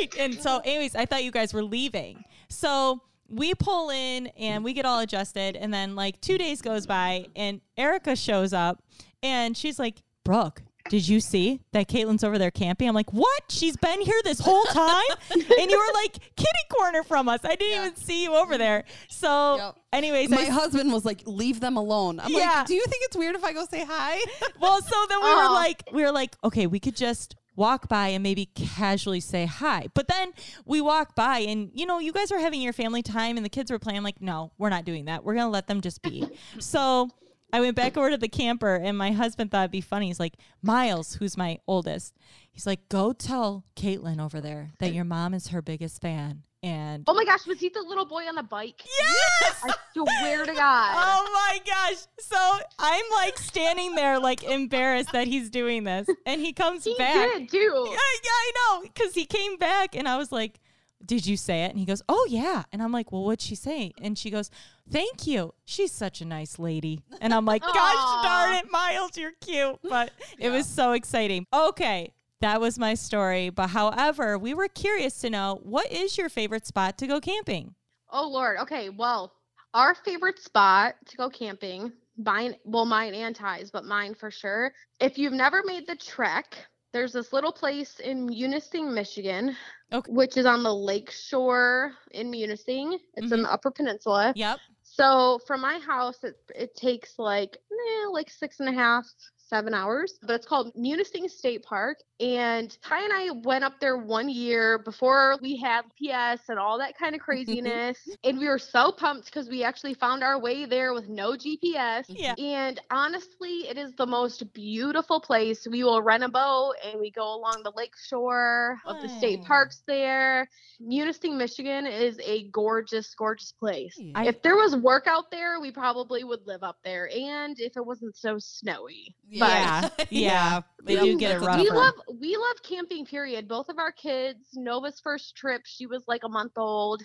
wait. 0.00 0.16
And 0.18 0.34
so, 0.34 0.60
anyways, 0.64 0.96
I 0.96 1.06
thought 1.06 1.22
you 1.22 1.30
guys 1.30 1.54
were 1.54 1.62
leaving. 1.62 2.24
So 2.48 3.00
we 3.28 3.54
pull 3.54 3.90
in 3.90 4.28
and 4.38 4.62
we 4.64 4.72
get 4.72 4.84
all 4.86 5.00
adjusted. 5.00 5.56
And 5.56 5.72
then, 5.72 5.96
like, 5.96 6.20
two 6.20 6.38
days 6.38 6.62
goes 6.62 6.86
by 6.86 7.26
and 7.34 7.60
Erica 7.76 8.14
shows 8.16 8.52
up 8.52 8.82
and 9.22 9.56
she's 9.56 9.78
like, 9.78 10.02
Brooke, 10.24 10.62
did 10.88 11.08
you 11.08 11.18
see 11.18 11.60
that 11.72 11.88
Catelynn's 11.88 12.22
over 12.22 12.38
there 12.38 12.52
camping? 12.52 12.88
I'm 12.88 12.94
like, 12.94 13.12
what? 13.12 13.42
She's 13.48 13.76
been 13.76 14.00
here 14.00 14.20
this 14.22 14.38
whole 14.38 14.64
time? 14.66 15.02
and 15.32 15.70
you 15.70 15.76
were 15.78 15.94
like 15.94 16.12
kitty 16.36 16.66
corner 16.70 17.02
from 17.02 17.28
us. 17.28 17.40
I 17.44 17.56
didn't 17.56 17.84
even 17.84 17.96
see 17.96 18.22
you 18.22 18.34
over 18.36 18.56
there. 18.56 18.84
So, 19.08 19.56
Yep. 19.56 19.76
anyways, 19.92 20.30
My 20.30 20.42
I 20.42 20.44
husband 20.44 20.92
was 20.92 21.04
like, 21.04 21.22
"Leave 21.26 21.58
them 21.58 21.76
alone." 21.76 22.20
I'm 22.20 22.30
Yeah. 22.30 22.58
like, 22.58 22.66
"Do 22.68 22.74
you 22.74 22.84
think 22.86 23.02
it's 23.04 23.16
weird 23.16 23.34
if 23.34 23.42
I 23.42 23.52
go 23.52 23.66
say 23.68 23.84
hi?" 23.84 24.20
well, 24.60 24.80
so 24.80 25.06
then 25.08 25.18
we 25.20 25.28
were 25.34 25.48
Oh. 25.48 25.54
like, 25.54 25.82
we 25.92 26.02
were 26.02 26.12
like, 26.12 26.36
okay, 26.44 26.68
we 26.68 26.78
could 26.78 26.94
just 26.96 27.34
walk 27.56 27.88
by 27.88 28.08
and 28.08 28.22
maybe 28.22 28.46
casually 28.46 29.20
say 29.20 29.46
hi. 29.46 29.88
But 29.94 30.08
then 30.08 30.32
we 30.64 30.80
walk 30.80 31.14
by 31.14 31.38
and 31.38 31.70
you 31.74 31.86
know, 31.86 31.98
you 31.98 32.12
guys 32.12 32.30
are 32.30 32.38
having 32.38 32.60
your 32.60 32.72
family 32.72 33.02
time 33.02 33.36
and 33.36 33.44
the 33.44 33.50
kids 33.50 33.70
were 33.70 33.78
playing. 33.78 33.98
I'm 33.98 34.04
like, 34.04 34.20
no, 34.20 34.52
we're 34.58 34.70
not 34.70 34.84
doing 34.84 35.06
that. 35.06 35.24
We're 35.24 35.34
gonna 35.34 35.50
let 35.50 35.66
them 35.66 35.80
just 35.80 36.02
be. 36.02 36.28
so 36.58 37.10
I 37.52 37.60
went 37.60 37.76
back 37.76 37.96
over 37.96 38.10
to 38.10 38.18
the 38.18 38.28
camper 38.28 38.74
and 38.74 38.98
my 38.98 39.12
husband 39.12 39.50
thought 39.50 39.62
it'd 39.62 39.70
be 39.70 39.80
funny. 39.80 40.08
He's 40.08 40.20
like, 40.20 40.34
Miles, 40.62 41.14
who's 41.14 41.36
my 41.36 41.58
oldest, 41.66 42.14
he's 42.50 42.66
like, 42.66 42.88
go 42.88 43.12
tell 43.12 43.64
Catelynn 43.76 44.20
over 44.20 44.40
there 44.40 44.72
that 44.78 44.92
your 44.92 45.04
mom 45.04 45.32
is 45.32 45.48
her 45.48 45.62
biggest 45.62 46.02
fan. 46.02 46.42
And 46.66 47.04
oh 47.06 47.14
my 47.14 47.24
gosh 47.24 47.46
was 47.46 47.60
he 47.60 47.68
the 47.68 47.82
little 47.82 48.06
boy 48.06 48.24
on 48.24 48.34
the 48.34 48.42
bike 48.42 48.82
yes! 48.84 49.62
i 49.64 49.72
swear 49.92 50.44
to 50.46 50.52
god 50.54 50.94
Oh 50.96 51.30
my 51.32 51.60
gosh. 51.64 52.02
So 52.18 52.36
I'm 52.78 53.04
like 53.14 53.38
standing 53.38 53.94
there, 53.94 54.18
like 54.18 54.42
embarrassed 54.42 55.12
that 55.12 55.26
he's 55.26 55.50
doing 55.50 55.84
this. 55.84 56.08
And 56.26 56.40
he 56.40 56.52
comes 56.52 56.84
he 56.84 56.94
back. 56.98 57.32
He 57.32 57.38
did 57.40 57.50
too 57.50 57.86
Yeah, 57.86 57.92
yeah, 58.24 58.30
I 58.30 58.52
know. 58.56 58.82
Because 58.82 59.14
he 59.14 59.24
came 59.24 59.56
back 59.56 59.94
and 59.94 60.08
I 60.08 60.16
was 60.16 60.32
like, 60.32 60.58
Did 61.04 61.26
you 61.26 61.36
say 61.36 61.64
it? 61.64 61.70
And 61.70 61.78
he 61.78 61.84
goes, 61.84 62.02
Oh, 62.08 62.26
yeah. 62.28 62.64
And 62.72 62.82
I'm 62.82 62.92
like, 62.92 63.12
Well, 63.12 63.24
what'd 63.24 63.40
she 63.40 63.54
say? 63.54 63.92
And 64.00 64.18
she 64.18 64.30
goes, 64.30 64.50
Thank 64.90 65.26
you. 65.26 65.54
She's 65.64 65.92
such 65.92 66.20
a 66.20 66.24
nice 66.24 66.58
lady. 66.58 67.00
And 67.20 67.32
I'm 67.32 67.44
like, 67.44 67.62
Gosh 67.62 67.72
Aw. 67.74 68.22
darn 68.22 68.54
it, 68.56 68.70
Miles, 68.70 69.16
you're 69.16 69.32
cute. 69.40 69.78
But 69.88 70.10
it 70.38 70.50
was 70.50 70.66
so 70.66 70.92
exciting. 70.92 71.46
Okay. 71.52 72.12
That 72.40 72.60
was 72.60 72.78
my 72.78 72.94
story. 72.94 73.50
But 73.50 73.68
however, 73.70 74.38
we 74.38 74.54
were 74.54 74.68
curious 74.68 75.18
to 75.20 75.30
know 75.30 75.60
what 75.62 75.90
is 75.90 76.18
your 76.18 76.28
favorite 76.28 76.66
spot 76.66 76.98
to 76.98 77.06
go 77.06 77.20
camping? 77.20 77.74
Oh 78.10 78.28
Lord. 78.28 78.58
Okay. 78.60 78.90
Well, 78.90 79.32
our 79.74 79.94
favorite 79.94 80.38
spot 80.38 80.94
to 81.06 81.16
go 81.16 81.28
camping, 81.28 81.92
mine, 82.16 82.56
well, 82.64 82.86
mine 82.86 83.14
and 83.14 83.34
Ty's, 83.34 83.70
but 83.70 83.84
mine 83.84 84.14
for 84.14 84.30
sure. 84.30 84.72
If 85.00 85.18
you've 85.18 85.32
never 85.32 85.62
made 85.64 85.86
the 85.86 85.96
trek, 85.96 86.56
there's 86.92 87.12
this 87.12 87.32
little 87.32 87.52
place 87.52 87.98
in 88.00 88.26
Munising, 88.26 88.92
Michigan, 88.94 89.54
Okay. 89.92 90.10
which 90.12 90.36
is 90.36 90.46
on 90.46 90.62
the 90.62 90.74
lake 90.74 91.10
shore 91.10 91.92
in 92.12 92.30
Munising. 92.30 92.98
It's 93.14 93.32
in 93.32 93.42
the 93.42 93.52
Upper 93.52 93.70
Peninsula. 93.70 94.32
Yep. 94.36 94.58
So 94.82 95.40
from 95.46 95.60
my 95.60 95.78
house, 95.78 96.22
it 96.24 96.36
it 96.54 96.74
takes 96.74 97.18
like 97.18 97.56
eh, 97.70 98.08
like 98.10 98.30
six 98.30 98.60
and 98.60 98.68
a 98.68 98.72
half, 98.72 99.04
seven 99.48 99.74
hours. 99.74 100.18
But 100.22 100.34
it's 100.34 100.46
called 100.46 100.72
Munising 100.74 101.30
State 101.30 101.62
Park. 101.64 101.98
And 102.18 102.74
Ty 102.82 103.04
and 103.04 103.12
I 103.12 103.30
went 103.44 103.62
up 103.62 103.74
there 103.78 103.98
one 103.98 104.28
year 104.30 104.78
before 104.78 105.36
we 105.42 105.56
had 105.58 105.82
PS 105.98 106.48
and 106.48 106.58
all 106.58 106.78
that 106.78 106.96
kind 106.98 107.14
of 107.14 107.20
craziness. 107.26 107.98
and 108.24 108.38
we 108.38 108.48
were 108.48 108.58
so 108.58 108.90
pumped 108.90 109.26
because 109.26 109.48
we 109.50 109.62
actually 109.62 109.92
found 109.94 110.22
our 110.24 110.40
way 110.40 110.64
there 110.64 110.94
with 110.94 111.08
no 111.10 111.32
GPS. 111.32 112.04
Yeah. 112.08 112.34
And 112.38 112.80
honestly, 112.90 113.68
it 113.68 113.76
is 113.76 113.94
the 113.96 114.06
most 114.06 114.50
beautiful 114.54 115.20
place. 115.20 115.66
We 115.70 115.84
will 115.84 116.00
rent 116.00 116.24
a 116.24 116.28
boat 116.28 116.74
and 116.84 116.98
we 117.00 117.10
go 117.10 117.34
along 117.34 117.60
the 117.64 117.72
lake 117.76 117.94
shore 118.08 118.78
of 118.86 119.02
the 119.02 119.08
state 119.18 119.44
parks 119.44 119.82
there. 119.86 120.48
Munising, 120.80 121.36
Michigan 121.36 121.86
is 121.86 122.18
a 122.24 122.48
gorgeous, 122.48 123.14
gorgeous 123.14 123.52
place. 123.52 123.98
I- 124.14 124.26
if 124.26 124.40
there 124.42 124.56
was 124.56 124.74
work 124.76 125.06
out 125.06 125.30
there, 125.30 125.60
we 125.60 125.70
probably 125.70 126.24
would 126.24 126.46
live 126.46 126.62
up 126.62 126.78
there. 126.82 127.10
And 127.14 127.58
if 127.60 127.76
it 127.76 127.84
wasn't 127.84 128.16
so 128.16 128.38
snowy. 128.38 129.14
But 129.38 129.92
Yeah. 130.10 130.10
Yeah. 130.10 130.60
They 130.84 130.94
do 130.96 131.18
get 131.18 131.30
it 131.36 131.40
that's 131.40 131.42
a 131.42 131.46
rougher. 131.46 131.62
we 131.62 131.70
love 131.70 131.94
we 132.20 132.36
love 132.36 132.62
camping 132.62 133.04
period. 133.06 133.48
Both 133.48 133.68
of 133.68 133.78
our 133.78 133.92
kids, 133.92 134.50
Nova's 134.54 135.00
first 135.00 135.34
trip, 135.36 135.62
she 135.64 135.86
was 135.86 136.04
like 136.06 136.22
a 136.24 136.28
month 136.28 136.52
old. 136.56 137.02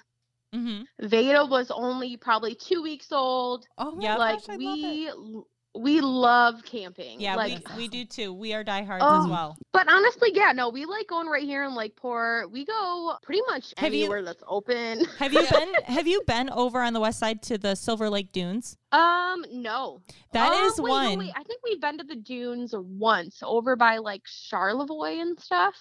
hmm 0.53 0.81
Vaeda 1.01 1.49
was 1.49 1.71
only 1.71 2.17
probably 2.17 2.53
two 2.55 2.81
weeks 2.83 3.11
old. 3.11 3.65
Oh 3.77 3.95
my 3.95 4.03
Yep. 4.03 4.19
like 4.19 4.35
gosh, 4.35 4.49
I 4.49 4.53
love 4.53 4.77
it. 4.79 4.81
we 4.83 5.07
l- 5.09 5.47
we 5.73 6.01
love 6.01 6.63
camping. 6.65 7.21
Yeah, 7.21 7.35
like, 7.35 7.67
we, 7.69 7.83
we 7.83 7.87
do 7.87 8.03
too. 8.05 8.33
We 8.33 8.53
are 8.53 8.63
diehards 8.63 9.03
Oh. 9.05 9.23
as 9.23 9.29
well. 9.29 9.57
but 9.71 9.89
honestly, 9.89 10.31
yeah, 10.33 10.51
no, 10.51 10.69
we 10.69 10.85
like 10.85 11.07
going 11.07 11.27
right 11.27 11.43
here 11.43 11.63
in 11.63 11.73
Lakeport. 11.75 12.51
We 12.51 12.65
go 12.65 13.13
pretty 13.23 13.41
much 13.47 13.73
Have 13.77 13.93
you- 13.93 14.01
anywhere 14.01 14.21
that's 14.23 14.43
open. 14.47 15.05
Have 15.19 15.31
you 15.33 15.45
been 15.49 15.73
have 15.85 16.07
you 16.07 16.21
been 16.27 16.49
over 16.49 16.81
on 16.81 16.93
the 16.93 16.99
west 16.99 17.19
side 17.19 17.41
to 17.43 17.57
the 17.57 17.75
Silver 17.75 18.09
Lake 18.09 18.31
Dunes? 18.31 18.77
Um, 18.91 19.45
no. 19.51 20.01
That 20.33 20.51
Oh, 20.53 20.65
is 20.67 20.79
wait, 20.81 20.87
no, 20.89 20.93
one. 20.93 21.19
wait, 21.19 21.33
I 21.35 21.43
think 21.43 21.61
we've 21.63 21.79
been 21.79 21.97
to 21.99 22.03
the 22.03 22.15
dunes 22.15 22.73
once 22.75 23.39
over 23.41 23.75
by 23.77 23.97
like 23.97 24.23
Charlevoix 24.25 25.21
and 25.21 25.39
stuff. 25.39 25.75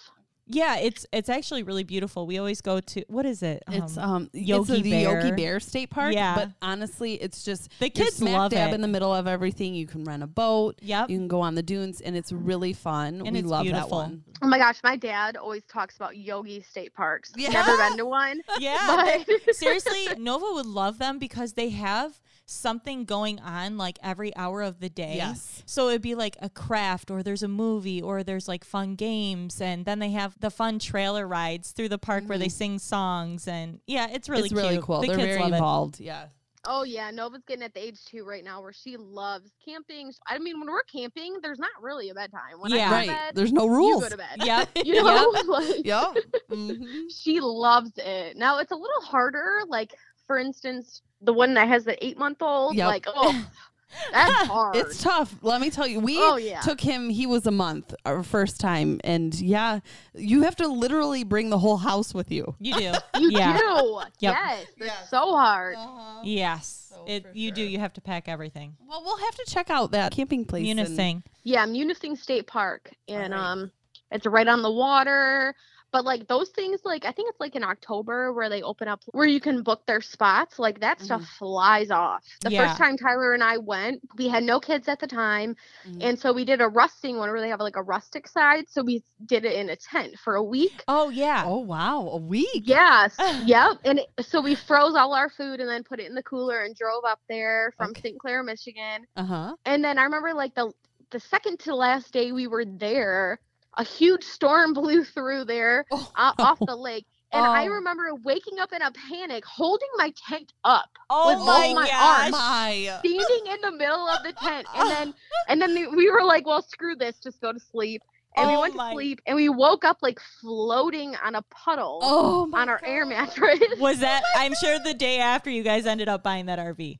Yeah, 0.53 0.77
it's 0.77 1.05
it's 1.13 1.29
actually 1.29 1.63
really 1.63 1.83
beautiful. 1.83 2.27
We 2.27 2.37
always 2.37 2.61
go 2.61 2.79
to 2.79 3.03
what 3.07 3.25
is 3.25 3.41
it? 3.41 3.63
It's 3.69 3.97
Um, 3.97 4.09
um 4.11 4.29
it's 4.33 4.47
Yogi 4.47 4.81
the 4.81 4.91
Bear. 4.91 5.19
Yogi 5.21 5.35
Bear 5.35 5.59
State 5.59 5.89
Park. 5.89 6.13
Yeah. 6.13 6.35
But 6.35 6.49
honestly, 6.61 7.13
it's 7.15 7.43
just 7.43 7.71
the 7.79 7.89
kids 7.89 8.17
smack 8.17 8.33
love 8.33 8.51
dab 8.51 8.71
it. 8.71 8.75
in 8.75 8.81
the 8.81 8.87
middle 8.87 9.13
of 9.13 9.27
everything. 9.27 9.73
You 9.75 9.87
can 9.87 10.03
rent 10.03 10.23
a 10.23 10.27
boat. 10.27 10.77
Yep. 10.81 11.09
You 11.09 11.17
can 11.17 11.27
go 11.27 11.41
on 11.41 11.55
the 11.55 11.63
dunes, 11.63 12.01
and 12.01 12.15
it's 12.15 12.31
really 12.31 12.73
fun. 12.73 13.21
And 13.25 13.31
we 13.31 13.39
it's 13.39 13.47
love 13.47 13.65
that 13.65 13.71
beautiful. 13.73 13.97
one. 13.99 14.23
Oh 14.41 14.47
my 14.47 14.57
gosh, 14.57 14.79
my 14.83 14.95
dad 14.95 15.37
always 15.37 15.63
talks 15.65 15.95
about 15.95 16.17
Yogi 16.17 16.61
State 16.63 16.93
Parks. 16.93 17.31
Yeah. 17.37 17.49
Never 17.51 17.77
been 17.77 17.97
to 17.97 18.05
one. 18.05 18.41
yeah. 18.59 19.23
But 19.25 19.55
Seriously, 19.55 20.07
Nova 20.17 20.45
would 20.53 20.65
love 20.65 20.97
them 20.97 21.19
because 21.19 21.53
they 21.53 21.69
have 21.69 22.19
something 22.51 23.05
going 23.05 23.39
on 23.39 23.77
like 23.77 23.97
every 24.03 24.35
hour 24.35 24.61
of 24.61 24.79
the 24.79 24.89
day. 24.89 25.15
Yes. 25.15 25.63
So 25.65 25.89
it'd 25.89 26.01
be 26.01 26.15
like 26.15 26.37
a 26.41 26.49
craft 26.49 27.09
or 27.11 27.23
there's 27.23 27.43
a 27.43 27.47
movie 27.47 28.01
or 28.01 28.23
there's 28.23 28.47
like 28.47 28.63
fun 28.63 28.95
games 28.95 29.61
and 29.61 29.85
then 29.85 29.99
they 29.99 30.11
have 30.11 30.39
the 30.39 30.51
fun 30.51 30.79
trailer 30.79 31.27
rides 31.27 31.71
through 31.71 31.89
the 31.89 31.97
park 31.97 32.25
where 32.25 32.37
they 32.37 32.49
sing 32.49 32.79
songs 32.79 33.47
and 33.47 33.79
yeah, 33.87 34.07
it's 34.11 34.29
really 34.29 34.45
it's 34.45 34.53
really 34.53 34.79
cool. 34.81 35.01
The 35.01 35.07
They're 35.07 35.17
very 35.17 35.39
love 35.41 35.51
it. 35.51 35.55
involved. 35.55 35.99
Yeah. 35.99 36.25
Oh 36.63 36.83
yeah, 36.83 37.09
Nova's 37.09 37.41
getting 37.47 37.63
at 37.63 37.73
the 37.73 37.83
age 37.83 38.05
too 38.05 38.23
right 38.23 38.43
now 38.43 38.61
where 38.61 38.71
she 38.71 38.95
loves 38.95 39.49
camping. 39.65 40.13
I 40.27 40.37
mean, 40.37 40.59
when 40.59 40.69
we're 40.69 40.83
camping, 40.83 41.37
there's 41.41 41.57
not 41.57 41.71
really 41.81 42.09
a 42.09 42.13
bedtime. 42.13 42.59
When 42.59 42.71
Yeah. 42.71 42.85
I 42.85 42.89
go 42.89 42.95
right. 42.95 43.05
to 43.07 43.11
bed, 43.13 43.35
There's 43.35 43.51
no 43.51 43.65
rules. 43.67 43.79
you 43.79 43.79
rules. 43.93 44.03
go 44.03 44.09
to 44.09 44.17
bed. 44.17 44.45
Yep. 44.45 44.69
You 44.85 45.03
know, 45.03 45.33
like, 45.47 45.83
Yep. 45.85 46.17
hmm 46.49 46.83
she 47.09 47.39
loves 47.39 47.91
it. 47.97 48.37
Now 48.37 48.59
it's 48.59 48.71
a 48.71 48.75
little 48.75 49.01
harder. 49.01 49.61
Like 49.67 49.95
for 50.31 50.37
instance, 50.37 51.01
the 51.21 51.33
one 51.33 51.53
that 51.55 51.67
has 51.67 51.83
the 51.83 52.01
eight 52.05 52.17
month 52.17 52.41
old. 52.41 52.73
Yep. 52.77 52.87
Like 52.87 53.05
oh, 53.07 53.47
that's 54.13 54.47
hard. 54.47 54.77
It's 54.77 55.03
tough. 55.03 55.35
Let 55.41 55.59
me 55.59 55.69
tell 55.69 55.85
you. 55.85 55.99
We 55.99 56.17
Oh, 56.19 56.37
yeah. 56.37 56.61
took 56.61 56.79
him. 56.79 57.09
He 57.09 57.25
was 57.25 57.45
a 57.47 57.51
month 57.51 57.93
our 58.05 58.23
first 58.23 58.61
time, 58.61 59.01
and 59.03 59.35
yeah, 59.35 59.81
you 60.15 60.43
have 60.43 60.55
to 60.55 60.69
literally 60.69 61.25
bring 61.25 61.49
the 61.49 61.57
whole 61.57 61.75
house 61.75 62.13
with 62.13 62.31
you. 62.31 62.55
You 62.59 62.75
do. 62.75 62.91
you 63.19 63.29
yeah. 63.31 63.57
do. 63.57 63.99
Yep. 64.19 64.35
Yes, 64.39 64.65
it's 64.77 64.85
Yes. 64.85 65.09
so 65.09 65.35
hard. 65.35 65.75
Yes. 66.23 66.87
So 66.89 67.03
it 67.05 67.23
for 67.23 67.31
you 67.33 67.51
do. 67.51 67.61
You 67.61 67.79
have 67.79 67.91
to 67.93 68.01
pack 68.01 68.29
everything. 68.29 68.77
Well, 68.87 69.01
we'll 69.03 69.17
have 69.17 69.35
to 69.35 69.45
check 69.49 69.69
out 69.69 69.91
that 69.91 70.13
camping 70.13 70.45
place. 70.45 70.65
and- 70.69 70.79
Munising. 70.79 71.23
Yeah, 71.43 71.65
Munising 71.65 72.17
State 72.17 72.47
Park, 72.47 72.93
and 73.09 73.33
Alright. 73.33 73.47
um, 73.51 73.71
it's 74.11 74.25
right 74.25 74.47
on 74.47 74.61
the 74.61 74.71
water. 74.71 75.53
But 75.91 76.05
like 76.05 76.27
those 76.27 76.49
things, 76.49 76.81
like 76.85 77.05
I 77.05 77.11
think 77.11 77.29
it's 77.29 77.39
like 77.39 77.55
in 77.55 77.63
October 77.63 78.31
where 78.33 78.49
they 78.49 78.61
open 78.61 78.87
up 78.87 79.01
where 79.11 79.27
you 79.27 79.41
can 79.41 79.61
book 79.63 79.85
their 79.85 80.01
spots. 80.01 80.57
Like 80.59 80.79
that 80.81 81.01
stuff 81.01 81.23
flies 81.37 81.91
off. 81.91 82.23
The 82.43 82.49
Yeah. 82.51 82.67
first 82.67 82.77
time 82.77 82.97
Tyler 82.97 83.33
and 83.33 83.43
I 83.43 83.57
went, 83.57 84.01
we 84.17 84.27
had 84.29 84.43
no 84.43 84.59
kids 84.59 84.87
at 84.87 84.99
the 84.99 85.07
time, 85.07 85.55
Mhm. 85.85 86.03
and 86.03 86.19
so 86.19 86.31
we 86.33 86.45
did 86.45 86.61
a 86.61 86.67
rusting 86.67 87.17
one 87.17 87.29
where 87.29 87.41
they 87.41 87.49
have 87.49 87.59
like 87.59 87.75
a 87.75 87.83
rustic 87.83 88.27
side. 88.27 88.65
So 88.69 88.83
we 88.83 89.03
did 89.25 89.43
it 89.45 89.53
in 89.53 89.69
a 89.69 89.75
tent 89.75 90.17
for 90.23 90.35
a 90.35 90.43
week. 90.43 90.83
Oh 90.87 91.09
yeah. 91.09 91.43
Oh 91.45 91.59
wow, 91.59 92.07
a 92.13 92.17
week. 92.17 92.63
Yes, 92.65 93.15
yep. 93.45 93.77
And 93.83 93.99
it, 93.99 94.25
so 94.25 94.41
we 94.41 94.55
froze 94.55 94.95
all 94.95 95.13
our 95.13 95.29
food 95.29 95.59
and 95.59 95.69
then 95.69 95.83
put 95.83 95.99
it 95.99 96.07
in 96.07 96.15
the 96.15 96.23
cooler 96.23 96.61
and 96.63 96.75
drove 96.75 97.03
up 97.05 97.19
there 97.29 97.73
from 97.77 97.89
Okay. 97.91 98.01
St. 98.01 98.19
Clair, 98.19 98.43
Michigan. 98.43 99.05
Uh 99.15 99.23
huh. 99.25 99.55
And 99.65 99.83
then 99.83 99.97
I 99.97 100.03
remember 100.03 100.33
like 100.33 100.55
the 100.55 100.71
the 101.11 101.19
second 101.19 101.59
to 101.59 101.75
last 101.75 102.13
day 102.13 102.31
we 102.31 102.47
were 102.47 102.63
there, 102.65 103.39
a 103.77 103.83
huge 103.83 104.23
storm 104.23 104.73
blew 104.79 105.03
through 105.03 105.45
there 105.45 105.85
Oh, 105.91 106.11
uh, 106.15 106.33
off 106.39 106.59
the 106.59 106.75
lake. 106.75 107.05
And 107.33 107.45
I 107.45 107.65
Oh. 107.67 107.69
remember 107.75 108.13
waking 108.25 108.59
up 108.59 108.73
in 108.73 108.81
a 108.81 108.91
panic, 108.91 109.45
holding 109.45 109.87
my 109.95 110.11
tent 110.27 110.51
up, 110.65 110.89
Oh 111.09 111.27
with 111.29 111.37
both 111.37 111.75
my 111.75 111.87
gosh. 111.87 112.23
arms. 112.23 112.31
my. 112.33 112.99
standing 112.99 113.53
in 113.53 113.61
the 113.61 113.71
middle 113.71 114.05
of 114.07 114.21
the 114.23 114.33
tent. 114.33 114.67
And 114.75 114.89
then 114.89 115.13
and 115.47 115.61
then 115.61 115.95
we 115.95 116.11
were 116.11 116.23
like, 116.23 116.45
well, 116.45 116.61
screw 116.61 116.95
this, 116.95 117.19
just 117.19 117.39
go 117.39 117.53
to 117.53 117.59
sleep. 117.59 118.01
And 118.35 118.47
we 118.49 118.55
Oh 118.55 118.61
went 118.61 118.75
my- 118.75 118.89
to 118.89 118.95
sleep 118.95 119.21
and 119.25 119.35
we 119.37 119.47
woke 119.47 119.85
up 119.85 119.99
like 120.01 120.19
floating 120.41 121.15
on 121.23 121.35
a 121.35 121.41
puddle 121.43 121.99
Oh 122.01 122.49
on 122.53 122.67
our 122.67 122.81
air 122.83 123.05
mattress. 123.05 123.59
Was 123.79 123.99
that 123.99 124.23
I'm 124.35 124.53
sure 124.55 124.77
the 124.79 124.93
day 124.93 125.19
after 125.19 125.49
you 125.49 125.63
guys 125.63 125.85
ended 125.85 126.09
up 126.09 126.23
buying 126.23 126.47
that 126.47 126.59
RV. 126.59 126.99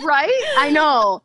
right? 0.00 0.42
I 0.58 0.70
know. 0.70 1.22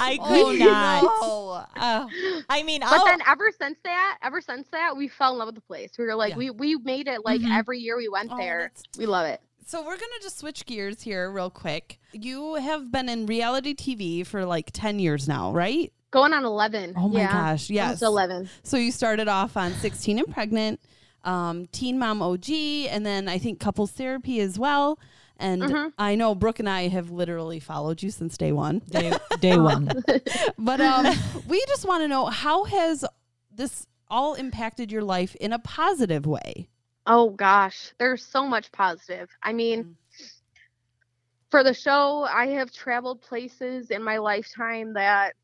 I 0.00 0.16
could 0.18 0.22
Oh 0.26 0.52
not. 0.52 1.02
no. 1.02 1.64
Oh. 1.80 2.42
I 2.48 2.62
mean, 2.62 2.80
But 2.80 2.92
I'll, 2.92 3.04
then 3.06 3.20
ever 3.26 3.50
since 3.58 3.78
that, 3.84 4.18
ever 4.22 4.40
since 4.40 4.66
that, 4.72 4.96
we 4.96 5.08
fell 5.08 5.32
in 5.32 5.38
love 5.38 5.46
with 5.46 5.54
the 5.54 5.60
place. 5.62 5.92
We 5.98 6.04
were 6.04 6.14
like, 6.14 6.32
Yeah. 6.32 6.36
we 6.38 6.50
we 6.50 6.76
made 6.76 7.08
it 7.08 7.24
like 7.24 7.40
Mhm. 7.40 7.56
every 7.56 7.78
year 7.78 7.96
we 7.96 8.08
went 8.08 8.30
Oh, 8.32 8.36
there. 8.36 8.72
that's- 8.74 8.82
We 8.98 9.06
love 9.06 9.26
it. 9.26 9.40
So 9.66 9.80
we're 9.82 9.96
gonna 9.96 10.12
just 10.22 10.38
switch 10.38 10.64
gears 10.66 11.02
here 11.02 11.30
real 11.30 11.50
quick. 11.50 11.98
You 12.12 12.54
have 12.54 12.90
been 12.90 13.08
in 13.08 13.26
reality 13.26 13.74
TV 13.74 14.24
for 14.26 14.44
like 14.44 14.70
ten 14.72 14.98
years 14.98 15.28
now, 15.28 15.52
right? 15.52 15.92
Going 16.10 16.32
on 16.32 16.44
eleven. 16.44 16.94
Oh 16.96 17.08
my 17.08 17.20
yeah. 17.20 17.32
gosh, 17.32 17.68
yes. 17.68 17.84
Almost 17.86 18.02
eleven. 18.02 18.50
So 18.62 18.76
you 18.78 18.90
started 18.92 19.28
off 19.28 19.56
on 19.58 19.74
16 19.74 20.18
and 20.18 20.32
Pregnant, 20.32 20.80
um, 21.24 21.66
Teen 21.66 21.98
Mom 21.98 22.22
OG, 22.22 22.88
and 22.88 23.04
then 23.04 23.28
I 23.28 23.36
think 23.38 23.60
Couples 23.60 23.90
Therapy 23.92 24.40
as 24.40 24.58
well. 24.58 24.98
And 25.38 25.62
Mhm. 25.62 25.92
I 25.98 26.14
know 26.16 26.34
Brooke 26.34 26.58
and 26.58 26.68
I 26.68 26.88
have 26.88 27.10
literally 27.10 27.60
followed 27.60 28.02
you 28.02 28.10
since 28.10 28.36
day 28.36 28.52
one. 28.52 28.80
day, 28.88 29.12
day 29.40 29.56
one. 29.58 30.02
But 30.58 30.80
um, 30.80 31.06
we 31.46 31.64
just 31.68 31.86
want 31.86 32.02
to 32.02 32.08
know 32.08 32.26
how 32.26 32.64
has 32.64 33.04
this 33.54 33.86
all 34.08 34.34
impacted 34.34 34.90
your 34.90 35.02
life 35.02 35.34
in 35.36 35.52
a 35.52 35.58
positive 35.58 36.26
way? 36.26 36.68
Oh 37.06 37.30
gosh, 37.30 37.92
there's 37.98 38.24
so 38.24 38.46
much 38.46 38.70
positive. 38.72 39.28
I 39.42 39.52
mean, 39.52 39.84
Mm. 39.84 39.94
for 41.50 41.62
the 41.64 41.72
show, 41.74 42.24
I 42.28 42.48
have 42.48 42.72
traveled 42.72 43.22
places 43.22 43.90
in 43.90 44.02
my 44.02 44.18
lifetime 44.18 44.94
that 44.94 45.34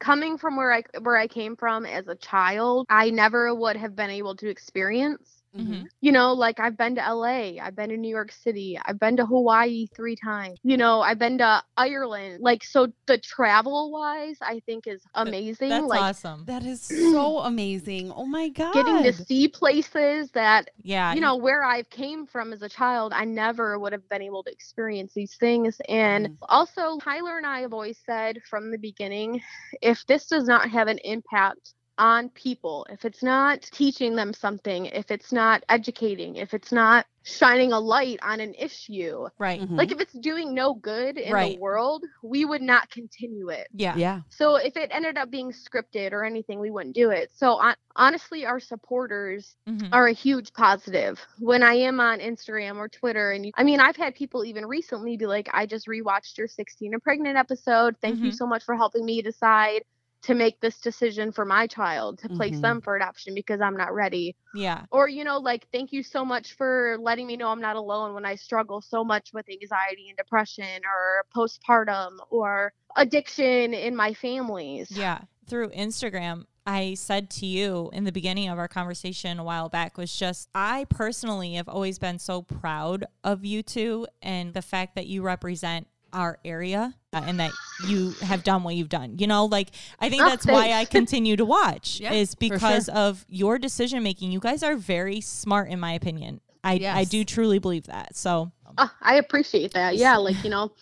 coming 0.00 0.36
from 0.38 0.56
where 0.56 0.72
I 0.72 0.82
where 1.00 1.16
I 1.16 1.26
came 1.28 1.54
from 1.56 1.86
as 1.86 2.08
a 2.08 2.16
child, 2.16 2.86
I 2.88 3.10
never 3.10 3.54
would 3.54 3.76
have 3.76 3.94
been 3.94 4.10
able 4.10 4.34
to 4.36 4.48
experience. 4.48 5.41
Mhm. 5.56 5.84
You 6.00 6.12
know, 6.12 6.32
like 6.32 6.58
I've 6.60 6.76
been 6.78 6.94
to 6.94 7.02
LA, 7.02 7.58
I've 7.60 7.76
been 7.76 7.90
to 7.90 7.96
New 7.96 8.08
York 8.08 8.32
City, 8.32 8.78
I've 8.86 8.98
been 8.98 9.16
to 9.18 9.26
Hawaii 9.26 9.86
3 9.94 10.16
times. 10.16 10.58
You 10.62 10.76
know, 10.78 11.02
I've 11.02 11.18
been 11.18 11.38
to 11.38 11.62
Ireland. 11.76 12.40
Like 12.42 12.64
so 12.64 12.88
the 13.06 13.18
travel 13.18 13.90
wise, 13.92 14.38
I 14.40 14.60
think 14.64 14.86
is 14.86 15.02
amazing. 15.14 15.68
That's 15.68 15.86
like 15.86 16.00
awesome. 16.00 16.44
That 16.46 16.64
is 16.64 16.80
so 17.12 17.38
amazing. 17.40 18.10
Oh 18.12 18.24
my 18.24 18.48
God. 18.48 18.72
getting 18.72 19.02
to 19.02 19.12
see 19.12 19.48
places 19.48 20.30
that 20.30 20.70
Yeah. 20.82 21.12
you 21.14 21.20
know 21.20 21.36
where 21.36 21.62
I've 21.64 21.90
came 21.90 22.26
from 22.26 22.52
as 22.54 22.62
a 22.62 22.68
child 22.68 23.12
i 23.14 23.24
never 23.24 23.78
would 23.78 23.92
have 23.92 24.08
been 24.08 24.22
able 24.22 24.42
to 24.44 24.50
experience 24.50 25.12
these 25.14 25.36
things 25.36 25.80
and 25.88 26.28
Mhm. 26.28 26.36
also 26.48 26.98
tyler 26.98 27.36
and 27.36 27.46
i 27.46 27.60
have 27.60 27.72
always 27.74 27.98
said 28.06 28.38
from 28.48 28.70
the 28.70 28.78
beginning 28.78 29.42
if 29.82 30.04
this 30.06 30.26
does 30.26 30.44
not 30.44 30.70
have 30.70 30.88
an 30.88 30.98
impact 31.04 31.74
on 31.98 32.28
people 32.30 32.86
if 32.90 33.04
it's 33.04 33.22
not 33.22 33.60
teaching 33.60 34.16
them 34.16 34.32
something 34.32 34.86
if 34.86 35.10
it's 35.10 35.30
not 35.32 35.62
educating 35.68 36.36
if 36.36 36.54
it's 36.54 36.72
not 36.72 37.04
shining 37.24 37.72
a 37.72 37.78
light 37.78 38.18
on 38.22 38.40
an 38.40 38.54
issue 38.54 39.26
right. 39.38 39.60
Mhm. 39.60 39.76
like 39.76 39.92
if 39.92 40.00
it's 40.00 40.14
doing 40.14 40.54
no 40.54 40.74
good 40.74 41.18
in 41.18 41.32
Right. 41.32 41.54
the 41.56 41.60
world 41.60 42.04
we 42.22 42.44
would 42.44 42.62
not 42.62 42.90
continue 42.90 43.50
it 43.50 43.68
Yeah. 43.74 43.94
yeah. 43.96 44.20
so 44.30 44.56
if 44.56 44.76
it 44.76 44.90
ended 44.92 45.16
up 45.18 45.30
being 45.30 45.52
scripted 45.52 46.12
or 46.12 46.24
anything 46.24 46.58
we 46.60 46.70
wouldn't 46.70 46.94
do 46.96 47.10
it 47.10 47.30
so 47.34 47.56
hon- 47.58 47.76
honestly 47.94 48.44
our 48.46 48.58
supporters 48.58 49.54
Mhm. 49.68 49.90
are 49.92 50.06
a 50.08 50.12
huge 50.12 50.52
positive. 50.54 51.24
When 51.38 51.62
I 51.62 51.74
am 51.74 52.00
on 52.00 52.18
Instagram 52.20 52.76
or 52.78 52.88
Twitter, 52.88 53.30
and 53.32 53.44
you, 53.46 53.52
I 53.54 53.64
mean, 53.64 53.80
I've 53.80 53.96
had 53.96 54.14
people 54.14 54.44
even 54.44 54.64
recently 54.66 55.16
be 55.16 55.26
like, 55.26 55.48
I 55.52 55.66
just 55.66 55.86
rewatched 55.86 56.38
your 56.38 56.48
16 56.48 56.94
and 56.94 57.02
pregnant 57.02 57.36
episode. 57.36 57.96
Thank 58.00 58.20
you 58.20 58.30
Mhm. 58.30 58.34
so 58.34 58.46
much 58.46 58.64
for 58.64 58.74
helping 58.76 59.04
me 59.04 59.20
decide 59.22 59.84
to 60.22 60.34
make 60.34 60.60
this 60.60 60.80
decision 60.80 61.32
for 61.32 61.44
my 61.44 61.66
child 61.66 62.18
to 62.20 62.28
place 62.28 62.56
Mhm. 62.58 62.62
them 62.62 62.80
for 62.80 62.96
adoption 62.96 63.34
because 63.34 63.60
I'm 63.60 63.76
not 63.76 63.92
ready. 63.92 64.36
Yeah. 64.54 64.84
Or, 64.90 65.08
you 65.08 65.24
know, 65.24 65.38
like, 65.38 65.66
thank 65.72 65.92
you 65.92 66.02
so 66.02 66.24
much 66.24 66.54
for 66.54 66.96
letting 67.00 67.26
me 67.26 67.36
know 67.36 67.48
I'm 67.48 67.60
not 67.60 67.76
alone 67.76 68.14
when 68.14 68.24
I 68.24 68.36
struggle 68.36 68.80
so 68.80 69.04
much 69.04 69.30
with 69.32 69.46
anxiety 69.48 70.08
and 70.08 70.16
depression 70.16 70.82
or 70.84 71.24
postpartum 71.34 72.18
or 72.30 72.72
addiction 72.96 73.74
in 73.74 73.96
my 73.96 74.14
families. 74.14 74.90
Yeah. 74.90 75.22
Through 75.46 75.70
Instagram, 75.70 76.46
I 76.64 76.94
said 76.94 77.28
to 77.30 77.46
you 77.46 77.90
in 77.92 78.04
the 78.04 78.12
beginning 78.12 78.48
of 78.48 78.58
our 78.58 78.68
conversation 78.68 79.40
a 79.40 79.44
while 79.44 79.68
back 79.68 79.98
was 79.98 80.16
just 80.16 80.48
I 80.54 80.86
personally 80.88 81.54
have 81.54 81.68
always 81.68 81.98
been 81.98 82.20
so 82.20 82.42
proud 82.42 83.04
of 83.24 83.44
you 83.44 83.64
two 83.64 84.06
and 84.22 84.54
the 84.54 84.62
fact 84.62 84.94
that 84.94 85.08
you 85.08 85.22
represent 85.22 85.88
our 86.12 86.38
area 86.44 86.94
uh, 87.12 87.20
and 87.24 87.40
that 87.40 87.54
you 87.78 88.16
have 88.22 88.42
done 88.44 88.62
what 88.62 88.74
you've 88.76 88.88
done. 88.88 89.18
You 89.18 89.26
know, 89.26 89.46
like 89.46 89.70
I 89.98 90.08
think 90.08 90.22
Oh, 90.22 90.28
that's 90.28 90.46
why 90.46 90.72
I 90.72 90.84
continue 90.98 91.36
to 91.36 91.44
watch 91.44 92.00
Yeah, 92.00 92.12
is 92.12 92.34
for 92.34 92.46
sure. 92.46 92.56
because 92.58 92.88
of 92.88 93.24
your 93.28 93.58
decision 93.58 94.02
making. 94.02 94.30
You 94.32 94.40
guys 94.40 94.62
are 94.62 94.76
very 94.76 95.20
smart 95.20 95.68
in 95.70 95.80
my 95.80 95.92
opinion. 95.92 96.40
I 96.64 96.80
I 96.84 97.04
do 97.04 97.24
truly 97.24 97.58
believe 97.58 97.86
that. 97.86 98.16
So, 98.16 98.52
Uh, 98.78 98.88
I 99.00 99.16
appreciate 99.16 99.72
that. 99.74 99.96
Yeah, 99.96 100.16
like 100.16 100.44
you 100.44 100.50
know, 100.50 100.72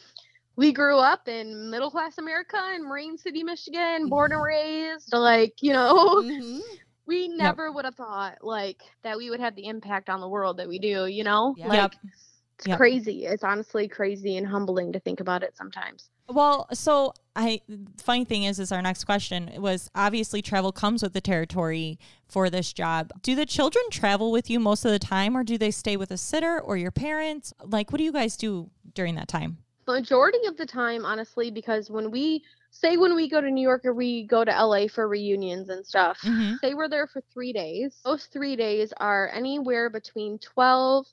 we 0.57 0.73
grew 0.73 0.99
up 0.99 1.27
in 1.27 1.71
middle 1.71 1.91
class 1.91 2.19
America 2.19 2.59
in 2.75 2.85
Marine 2.87 3.17
City, 3.17 3.43
Michigan, 3.43 4.09
born 4.11 4.33
and 4.33 4.43
raised. 4.43 5.13
Like, 5.13 5.55
you 5.63 5.73
know, 5.73 6.23
Mhm. 6.23 6.61
we 7.07 7.29
never 7.29 7.73
would 7.73 7.87
have 7.87 7.95
thought 7.95 8.39
like 8.43 8.83
that 9.03 9.17
we 9.17 9.31
would 9.31 9.41
have 9.41 9.57
the 9.57 9.67
impact 9.67 10.11
on 10.11 10.21
the 10.21 10.29
world 10.29 10.59
that 10.59 10.69
we 10.69 10.79
do, 10.79 11.07
you 11.07 11.25
know? 11.25 11.55
Yeah. 11.57 11.67
Like 11.69 11.93
Yep. 11.93 11.95
It's 12.61 12.67
Yep. 12.69 12.77
crazy. 12.77 13.25
It's 13.25 13.43
honestly 13.43 13.89
crazy 13.89 14.37
and 14.37 14.47
humbling 14.47 14.93
to 14.93 15.01
think 15.01 15.21
about 15.21 15.43
it 15.43 15.57
sometimes. 15.57 16.11
Well, 16.29 16.69
so 16.75 17.15
I 17.35 17.63
funny 17.97 18.27
thing 18.27 18.45
is 18.45 18.61
is 18.61 18.71
our 18.71 18.83
next 18.83 19.05
question 19.05 19.51
was 19.57 19.91
obviously 19.95 20.43
travel 20.43 20.71
comes 20.71 21.03
with 21.03 21.15
the 21.15 21.23
territory 21.23 21.99
for 22.29 22.51
this 22.51 22.73
job. 22.75 23.13
Do 23.23 23.35
the 23.35 23.47
children 23.47 23.83
travel 23.91 24.31
with 24.31 24.51
you 24.51 24.61
most 24.61 24.85
of 24.85 24.91
the 24.91 24.99
time 24.99 25.37
or 25.37 25.43
do 25.43 25.57
they 25.57 25.71
stay 25.71 25.97
with 25.97 26.11
a 26.11 26.19
sitter 26.19 26.61
or 26.61 26.77
your 26.77 26.91
parents? 26.91 27.55
Like 27.65 27.91
what 27.93 27.97
do 27.99 28.05
you 28.05 28.13
guys 28.13 28.37
do 28.37 28.69
during 28.95 29.15
that 29.15 29.27
time? 29.27 29.57
Majority 29.89 30.47
of 30.47 30.57
the 30.59 30.67
time, 30.67 31.05
honestly, 31.07 31.51
because 31.51 31.91
when 31.91 32.11
we 32.11 32.45
say 32.71 32.97
when 32.99 33.17
we 33.17 33.29
go 33.29 33.41
to 33.41 33.51
New 33.51 33.63
York 33.67 33.85
or 33.87 33.95
we 33.95 34.25
go 34.27 34.45
to 34.45 34.53
LA 34.53 34.87
for 34.87 35.09
reunions 35.09 35.71
and 35.71 35.85
stuff, 35.85 36.21
Mhm. 36.21 36.61
say 36.61 36.75
we're 36.75 36.89
there 36.91 37.07
for 37.09 37.23
three 37.33 37.53
days. 37.55 37.99
Those 38.05 38.27
three 38.27 38.55
days 38.55 38.93
are 38.99 39.31
anywhere 39.33 39.89
between 39.91 40.39
12 40.39 41.07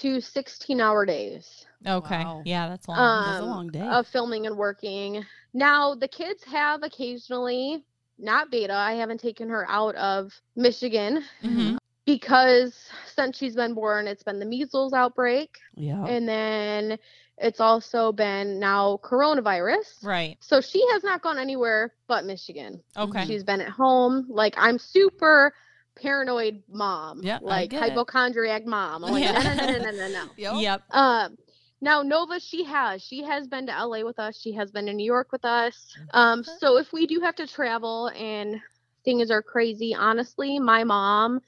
to 0.00 0.20
16 0.20 0.80
hour 0.80 1.06
days 1.06 1.66
Okay. 1.86 2.24
Wow. 2.24 2.42
Yeah, 2.44 2.68
that's 2.68 2.88
long. 2.88 2.96
That's 2.96 3.40
a 3.40 3.42
um, 3.42 3.50
long 3.50 3.68
day. 3.68 3.80
of 3.80 4.06
filming 4.06 4.46
and 4.46 4.56
working. 4.56 5.24
Now, 5.52 5.94
the 5.94 6.08
kids 6.08 6.42
have 6.44 6.82
occasionally, 6.82 7.84
not 8.18 8.50
Vaeda, 8.50 8.70
I 8.70 8.94
haven't 8.94 9.20
taken 9.20 9.48
her 9.50 9.68
out 9.68 9.94
of 9.96 10.32
Michigan 10.56 11.24
Mhm. 11.42 11.76
because 12.06 12.88
since 13.06 13.36
she's 13.36 13.54
been 13.54 13.74
born, 13.74 14.06
it's 14.06 14.22
been 14.22 14.38
the 14.38 14.46
measles 14.46 14.92
outbreak. 14.92 15.58
Yeah. 15.74 16.04
And 16.06 16.28
then 16.28 16.98
it's 17.36 17.60
also 17.60 18.12
been 18.12 18.58
now 18.58 18.98
coronavirus. 19.02 20.02
Right. 20.02 20.36
So 20.40 20.60
she 20.60 20.86
has 20.92 21.02
not 21.04 21.20
gone 21.22 21.38
anywhere 21.38 21.92
but 22.06 22.24
Michigan. 22.24 22.82
Okay. 22.96 23.26
She's 23.26 23.44
been 23.44 23.60
at 23.60 23.68
home. 23.68 24.26
Like 24.28 24.54
I'm 24.56 24.78
super 24.78 25.52
paranoid 25.96 26.62
mom. 26.68 27.20
Yeah, 27.22 27.38
Like 27.42 27.70
get 27.70 27.82
it. 27.84 27.90
hypochondriac 27.90 28.66
mom. 28.66 29.04
I'm 29.04 29.12
like, 29.12 29.22
Yeah. 29.24 29.32
no, 29.32 29.54
no, 29.54 29.54
no, 29.54 29.78
no, 29.78 29.90
no, 29.90 29.90
no, 29.90 30.08
no. 30.08 30.24
Yep. 30.36 30.54
Yep. 30.56 30.82
Um, 30.90 31.36
now 31.80 32.02
Nova, 32.02 32.40
she 32.40 32.64
has. 32.64 33.02
She 33.02 33.22
has 33.22 33.46
been 33.46 33.66
to 33.66 33.72
LA 33.86 34.02
with 34.04 34.18
us. 34.18 34.40
She 34.40 34.52
has 34.52 34.70
been 34.70 34.86
to 34.86 34.92
New 34.94 35.04
York 35.04 35.32
with 35.32 35.44
us. 35.44 35.96
Um, 36.12 36.42
so 36.44 36.78
if 36.78 36.92
we 36.92 37.06
do 37.06 37.20
have 37.20 37.34
to 37.36 37.46
travel 37.46 38.08
and 38.16 38.56
things 39.04 39.30
are 39.30 39.42
crazy, 39.42 39.94
honestly, 39.94 40.58
my 40.58 40.84
mom 40.84 41.40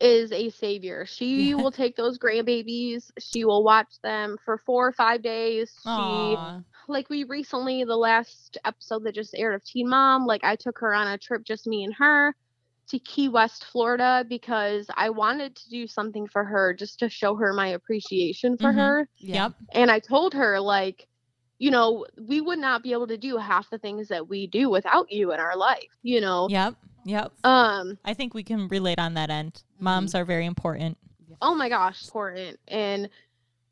is 0.00 0.32
a 0.32 0.50
savior. 0.50 1.06
She 1.06 1.48
Yeah. 1.50 1.54
will 1.54 1.70
take 1.70 1.96
those 1.96 2.18
grandbabies. 2.18 3.10
She 3.18 3.44
will 3.44 3.62
watch 3.62 4.00
them 4.02 4.36
for 4.44 4.58
four 4.58 4.88
or 4.88 4.92
five 4.92 5.22
days. 5.22 5.72
She 5.82 5.88
Aw. 5.88 6.60
like 6.88 7.08
we 7.10 7.24
recently 7.24 7.84
the 7.84 7.96
last 7.96 8.58
episode 8.64 9.04
that 9.04 9.14
just 9.14 9.34
aired 9.36 9.54
of 9.54 9.64
Teen 9.64 9.88
Mom, 9.88 10.26
like 10.26 10.42
I 10.42 10.56
took 10.56 10.78
her 10.80 10.94
on 10.94 11.06
a 11.06 11.18
trip 11.18 11.44
just 11.44 11.66
me 11.66 11.84
and 11.84 11.94
her 11.94 12.34
to 12.90 12.98
Key 12.98 13.28
West, 13.28 13.64
Florida 13.64 14.24
because 14.28 14.86
I 14.96 15.10
wanted 15.10 15.56
to 15.56 15.68
do 15.70 15.86
something 15.86 16.26
for 16.28 16.44
her 16.44 16.74
just 16.74 16.98
to 17.00 17.08
show 17.08 17.34
her 17.36 17.52
my 17.52 17.68
appreciation 17.68 18.56
for 18.56 18.72
Mhm. 18.72 18.76
her. 18.76 19.08
Yep. 19.18 19.54
And 19.72 19.90
I 19.90 19.98
told 19.98 20.34
her 20.34 20.60
like 20.60 21.06
you 21.62 21.70
know, 21.70 22.06
we 22.26 22.40
would 22.40 22.58
not 22.58 22.82
be 22.82 22.92
able 22.92 23.06
to 23.06 23.18
do 23.18 23.36
half 23.36 23.68
the 23.68 23.76
things 23.76 24.08
that 24.08 24.26
we 24.26 24.46
do 24.46 24.70
without 24.70 25.12
you 25.12 25.30
in 25.34 25.38
our 25.40 25.54
life, 25.54 25.90
you 26.02 26.18
know. 26.18 26.48
Yep. 26.48 26.74
Yep. 27.04 27.32
Um, 27.44 27.98
I 28.02 28.14
think 28.14 28.32
we 28.32 28.42
can 28.42 28.66
relate 28.68 28.98
on 28.98 29.12
that 29.14 29.28
end. 29.28 29.62
Moms 29.78 30.14
are 30.14 30.24
very 30.24 30.46
important. 30.46 30.96
oh 31.42 31.54
my 31.54 31.68
gosh, 31.68 32.04
important. 32.06 32.58
And 32.68 33.08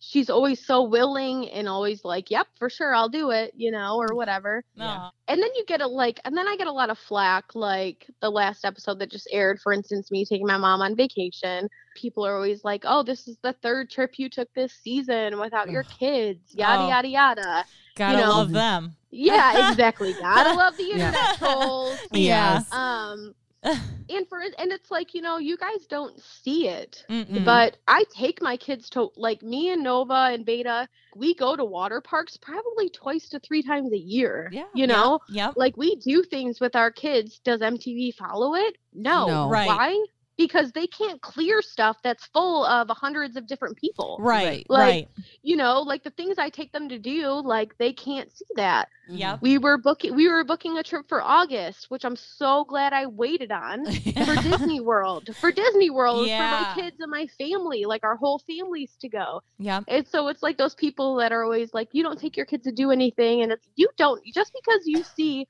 she's 0.01 0.31
always 0.31 0.65
so 0.65 0.83
willing 0.85 1.49
and 1.51 1.69
always 1.69 2.05
like, 2.05 2.31
"Yep, 2.31 2.47
for 2.59 2.71
sure, 2.71 2.95
I'll 2.95 3.09
do 3.09 3.31
it," 3.31 3.53
you 3.57 3.71
know, 3.71 3.97
or 3.97 4.15
whatever. 4.15 4.63
Yeah. 4.75 5.11
And 5.27 5.43
then 5.43 5.51
you 5.57 5.65
get 5.67 5.81
a 5.81 5.87
like 5.87 6.21
and 6.25 6.37
then 6.37 6.49
i 6.49 6.57
get 6.57 6.67
a 6.67 6.73
lot 6.73 6.89
of 6.91 6.99
flack 6.99 7.55
like 7.55 8.07
the 8.23 8.31
last 8.31 8.65
episode 8.65 8.99
that 8.99 9.11
just 9.11 9.29
aired 9.33 9.61
for 9.61 9.73
instance 9.75 10.11
me 10.11 10.25
taking 10.25 10.47
my 10.47 10.57
mom 10.57 10.81
on 10.81 10.97
vacation 10.97 11.69
people 11.97 12.25
are 12.25 12.35
always 12.35 12.65
like 12.65 12.83
oh 12.87 13.03
this 13.03 13.29
is 13.29 13.37
the 13.43 13.53
third 13.63 13.91
trip 13.91 14.19
you 14.19 14.31
took 14.31 14.49
this 14.55 14.73
season 14.73 15.39
without 15.39 15.69
your 15.71 15.83
kids 15.85 16.55
yada 16.55 16.83
Oh. 16.85 16.89
yada 16.89 17.09
yada 17.09 17.65
Gotta 17.97 18.19
know. 18.19 18.29
love 18.31 18.53
them. 18.53 18.97
yeah 19.11 19.71
exactly 19.71 20.13
gotta 20.21 20.55
love 20.57 20.77
the 20.79 20.85
Yeah. 20.85 20.93
internet 21.09 21.37
trolls 21.39 21.99
Yeah. 22.13 22.55
Yes. 22.63 22.73
um 22.73 23.35
and 24.11 24.27
for 24.29 24.41
and 24.41 24.73
it's 24.73 24.91
like 24.91 25.15
you 25.15 25.21
know 25.21 25.39
you 25.39 25.57
guys 25.57 25.87
don't 25.89 26.19
see 26.43 26.69
it 26.69 27.05
Mm-mm. 27.11 27.45
but 27.45 27.77
I 27.87 28.05
take 28.15 28.41
my 28.41 28.57
kids 28.57 28.89
to 28.91 29.09
like 29.17 29.43
me 29.43 29.71
and 29.71 29.83
Nova 29.83 30.31
and 30.33 30.47
Vaeda. 30.47 30.87
We 31.17 31.35
go 31.35 31.57
to 31.57 31.65
water 31.65 32.01
parks 32.01 32.37
probably 32.37 32.89
twice 32.91 33.29
to 33.31 33.41
three 33.41 33.63
times 33.63 33.93
a 33.93 33.99
year. 33.99 34.49
Yeah. 34.53 34.65
You 34.75 34.87
know, 34.87 35.21
Yep. 35.31 35.55
like 35.57 35.77
we 35.77 35.97
do 35.97 36.23
things 36.23 36.61
with 36.61 36.77
our 36.77 36.91
kids. 36.91 37.41
Does 37.45 37.61
MTV 37.61 38.15
follow 38.15 38.55
it? 38.55 38.77
No. 38.95 39.27
No. 39.27 39.49
Right. 39.49 39.67
Why? 39.67 40.05
Because 40.39 40.73
they 40.73 40.87
can't 40.87 41.21
clear 41.21 41.61
stuff 41.61 41.99
that's 42.03 42.25
full 42.27 42.65
of 42.65 42.89
hundreds 42.89 43.37
of 43.37 43.47
different 43.47 43.77
people. 43.77 44.17
Right. 44.21 44.39
Right. 44.39 44.67
Like- 44.71 44.81
right. 44.81 45.09
You 45.43 45.57
know, 45.57 45.81
like 45.83 46.05
the 46.05 46.11
things 46.11 46.39
I 46.39 46.49
take 46.49 46.73
them 46.73 46.89
to 46.89 46.99
do, 46.99 47.29
like 47.45 47.77
they 47.79 47.93
can't 47.93 48.31
see 48.35 48.47
that. 48.57 48.89
Mm-hmm. 49.09 49.17
Yeah. 49.19 49.39
We 49.41 49.59
were 49.59 49.79
booking 49.79 50.15
we 50.15 50.29
were 50.29 50.45
booking 50.45 50.79
a 50.79 50.83
trip 50.83 51.07
for 51.09 51.21
August, 51.23 51.87
which 51.91 52.05
I'm 52.05 52.17
so 52.17 52.65
glad 52.65 52.93
I 52.93 53.07
waited 53.07 53.51
on 53.51 53.85
for 53.87 54.37
Disney 54.43 54.81
World. 54.81 55.31
For 55.41 55.51
Disney 55.51 55.91
World 55.91 56.27
Yeah. 56.29 56.39
for 56.75 56.81
my 56.81 56.83
kids 56.85 56.97
and 57.01 57.11
my 57.11 57.27
family, 57.39 57.85
like 57.85 58.05
our 58.05 58.17
whole 58.17 58.39
families 58.47 58.97
to 59.01 59.09
go. 59.09 59.43
Yeah. 59.59 59.81
And 59.89 60.07
so 60.07 60.29
it's 60.29 60.43
like 60.43 60.57
those 60.57 60.75
people 60.75 61.17
that 61.17 61.33
are 61.33 61.43
always 61.43 61.75
like, 61.75 61.89
you 61.93 62.03
don't 62.03 62.19
take 62.19 62.37
your 62.37 62.47
kids 62.47 62.65
to 62.65 62.73
do 62.73 62.91
anything, 62.91 63.43
and 63.43 63.51
it's 63.53 63.67
you 63.77 63.89
don't 63.97 64.23
just 64.33 64.53
because 64.55 64.83
you 64.87 65.03
see, 65.03 65.47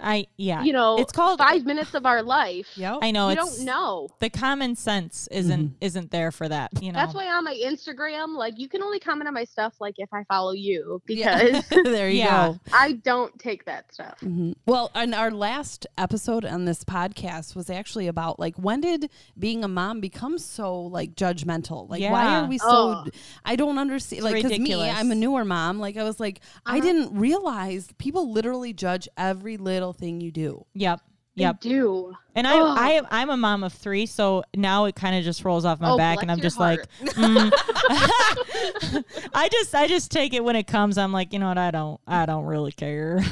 I 0.00 0.26
yeah. 0.36 0.62
you 0.62 0.72
know, 0.72 0.96
It's 0.98 1.12
called 1.12 1.38
five 1.38 1.64
minutes 1.64 1.94
of 1.94 2.06
our 2.06 2.22
life. 2.22 2.66
Yep. 2.76 2.98
I 3.02 3.10
know 3.10 3.28
you 3.28 3.36
don't 3.36 3.60
know. 3.60 4.08
the 4.20 4.30
common 4.30 4.74
sense 4.74 5.28
isn't 5.30 5.76
isn't 5.80 6.10
there 6.10 6.32
for 6.32 6.48
that. 6.48 6.70
You 6.82 6.92
know. 6.92 6.98
That's 6.98 7.14
why 7.14 7.26
on 7.26 7.44
my 7.44 7.54
Instagram, 7.54 8.36
like 8.36 8.58
you 8.58 8.68
can 8.68 8.82
only 8.82 8.98
comment 9.00 9.28
on 9.28 9.34
my 9.34 9.44
stuff 9.44 9.74
like 9.80 9.94
if 9.98 10.08
I 10.12 10.24
follow 10.24 10.52
you 10.52 11.02
Yeah. 11.08 11.60
because 11.60 11.64
there 11.84 12.08
you 12.08 12.20
Yeah. 12.20 12.48
go. 12.52 12.60
I 12.72 12.92
don't 12.92 13.38
take 13.38 13.64
that 13.66 13.92
stuff. 13.92 14.18
Mhm. 14.22 14.54
Well, 14.66 14.90
and 14.94 15.14
our 15.14 15.30
last 15.30 15.86
episode 15.98 16.44
on 16.44 16.64
this 16.64 16.84
podcast 16.84 17.54
was 17.54 17.68
actually 17.68 18.06
about 18.08 18.38
like 18.40 18.56
when 18.56 18.80
did 18.80 19.10
being 19.38 19.62
a 19.62 19.68
mom 19.68 20.00
become 20.00 20.38
so 20.38 20.80
like 20.80 21.14
judgmental? 21.16 21.88
Like 21.90 22.02
why 22.02 22.36
are 22.40 22.46
we 22.46 22.56
so? 22.58 22.66
Oh. 22.68 23.04
I 23.44 23.56
don't 23.56 23.78
understand. 23.78 24.18
It's 24.18 24.24
Like 24.24 24.42
because 24.42 24.58
me. 24.58 24.88
I'm 24.88 25.10
a 25.10 25.14
newer 25.14 25.44
mom. 25.44 25.78
Like 25.78 25.96
I 25.98 26.02
was 26.02 26.18
like 26.18 26.40
I 26.64 26.78
Uh-huh. 26.78 26.80
didn't 26.80 27.18
realize 27.18 27.88
people 27.98 28.32
literally 28.32 28.72
judge 28.72 29.06
every 29.18 29.56
little 29.58 29.81
thing 29.90 30.20
you 30.20 30.30
do. 30.30 30.66
Yep. 30.74 31.00
They 31.34 31.44
Yep. 31.44 31.60
do. 31.60 32.12
And 32.34 32.46
I, 32.46 32.58
Oh. 32.58 32.74
I, 32.76 33.00
I'm 33.10 33.30
a 33.30 33.38
mom 33.38 33.64
of 33.64 33.72
three, 33.72 34.04
so 34.04 34.44
now 34.54 34.84
it 34.84 34.94
kind 34.94 35.16
of 35.16 35.24
just 35.24 35.42
rolls 35.46 35.64
off 35.64 35.80
my 35.80 35.92
oh, 35.92 35.96
back, 35.96 36.20
and 36.20 36.30
I'm 36.30 36.40
just 36.40 36.58
heart. 36.58 36.86
like, 37.00 37.10
mm. 37.14 37.50
I 39.34 39.48
just, 39.50 39.74
I 39.74 39.86
just 39.86 40.10
take 40.10 40.34
it 40.34 40.44
when 40.44 40.56
it 40.56 40.66
comes. 40.66 40.98
I'm 40.98 41.10
like, 41.12 41.32
you 41.32 41.38
know 41.38 41.48
what? 41.48 41.56
I 41.58 41.70
don't, 41.70 41.98
I 42.06 42.26
don't 42.26 42.44
really 42.44 42.72
care. 42.72 43.24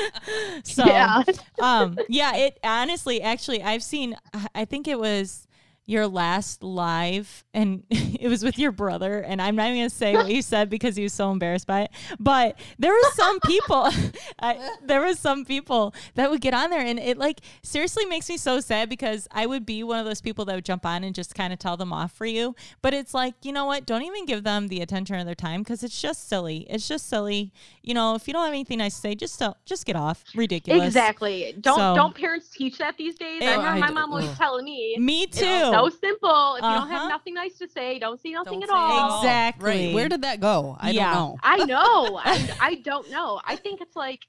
so, 0.64 0.86
yeah. 0.86 1.22
um, 1.60 1.98
yeah. 2.08 2.34
It 2.34 2.58
honestly, 2.64 3.20
actually, 3.22 3.62
I've 3.62 3.82
seen. 3.82 4.16
I 4.54 4.64
think 4.64 4.88
it 4.88 4.98
was 4.98 5.46
your 5.86 6.06
last 6.06 6.62
live, 6.62 7.44
and 7.52 7.82
it 7.90 8.28
was 8.28 8.42
with 8.42 8.58
your 8.58 8.72
brother. 8.72 9.18
And 9.20 9.40
I'm 9.42 9.54
not 9.56 9.66
even 9.68 9.80
gonna 9.80 9.90
say 9.90 10.14
what 10.14 10.28
you 10.28 10.40
said 10.54 10.70
because 10.70 10.96
he 10.96 11.02
was 11.02 11.12
so 11.12 11.30
embarrassed 11.30 11.66
by 11.66 11.82
it. 11.82 11.90
But 12.18 12.58
there 12.78 12.92
were 12.92 13.10
some 13.14 13.38
people, 13.40 13.88
I, 14.38 14.70
there 14.82 15.02
was 15.02 15.18
some 15.18 15.44
people 15.44 15.94
that 16.14 16.30
would 16.30 16.40
get 16.40 16.54
on 16.54 16.70
there, 16.70 16.80
and 16.80 16.98
it 16.98 17.18
like 17.18 17.40
seriously 17.62 18.06
makes 18.06 18.28
me 18.28 18.36
so 18.36 18.60
sad 18.60 18.88
because 18.88 19.28
I 19.30 19.46
would 19.46 19.66
be 19.66 19.82
one 19.82 19.98
of 19.98 20.06
those 20.06 20.20
people 20.20 20.44
that 20.46 20.54
would 20.54 20.64
jump 20.64 20.86
on 20.86 21.04
and 21.04 21.14
just 21.14 21.34
kind 21.34 21.52
of 21.52 21.58
tell 21.58 21.76
them 21.76 21.92
off 21.92 22.12
for 22.12 22.26
you. 22.26 22.54
But 22.82 22.94
it's 22.94 23.12
like, 23.12 23.34
you 23.42 23.52
know 23.52 23.66
what? 23.66 23.84
Don't 23.86 24.02
even 24.02 24.24
give 24.26 24.42
them 24.44 24.68
the 24.68 24.80
attention 24.80 25.16
of 25.16 25.26
their 25.26 25.34
time 25.34 25.60
because 25.62 25.82
it's 25.82 26.00
just 26.00 26.28
silly. 26.28 26.66
It's 26.70 26.88
just 26.88 27.08
silly. 27.08 27.52
You 27.82 27.92
know, 27.94 28.14
if 28.14 28.26
you 28.26 28.32
don't 28.32 28.44
have 28.44 28.52
anything 28.54 28.78
nice 28.78 28.94
to 28.94 29.00
say, 29.00 29.14
just 29.14 29.38
don't, 29.38 29.56
just 29.66 29.84
get 29.84 29.96
off. 29.96 30.24
Ridiculous. 30.34 30.86
Exactly. 30.86 31.54
Don't 31.60 31.76
So- 31.78 31.94
don't 31.94 32.14
parents 32.14 32.48
teach 32.50 32.78
that 32.78 32.96
these 32.96 33.16
days? 33.16 33.42
Eh, 33.42 33.46
I 33.52 33.56
remember 33.56 33.68
I 33.68 33.78
my 33.80 33.88
d- 33.88 33.94
mom 33.94 34.10
always 34.12 34.28
ugh. 34.30 34.36
telling 34.38 34.64
me. 34.64 34.96
Me 34.98 35.22
It's 35.24 35.38
too. 35.38 35.44
So 35.74 35.88
simple. 35.90 36.54
If 36.56 36.62
you 36.62 36.68
don't 36.70 36.82
Uh-huh. 36.82 36.98
have 36.98 37.08
nothing 37.08 37.34
nice 37.34 37.56
to 37.58 37.68
say, 37.68 37.98
don't 37.98 38.20
say 38.20 38.30
nothing 38.30 38.60
Don't 38.60 38.62
at 38.64 38.68
say 38.68 38.74
all. 38.74 39.18
Exactly. 39.20 39.86
Right. 39.86 39.94
Where 39.94 40.08
did 40.08 40.22
that 40.22 40.40
go? 40.40 40.76
I 40.80 40.90
Yeah. 40.90 41.12
don't 41.12 41.14
know. 41.14 41.36
I 41.42 41.64
know. 41.64 42.16
I, 42.24 42.48
I 42.60 42.74
don't 42.76 43.10
know. 43.10 43.40
I 43.44 43.56
think 43.56 43.80
it's 43.80 43.96
like, 43.96 44.20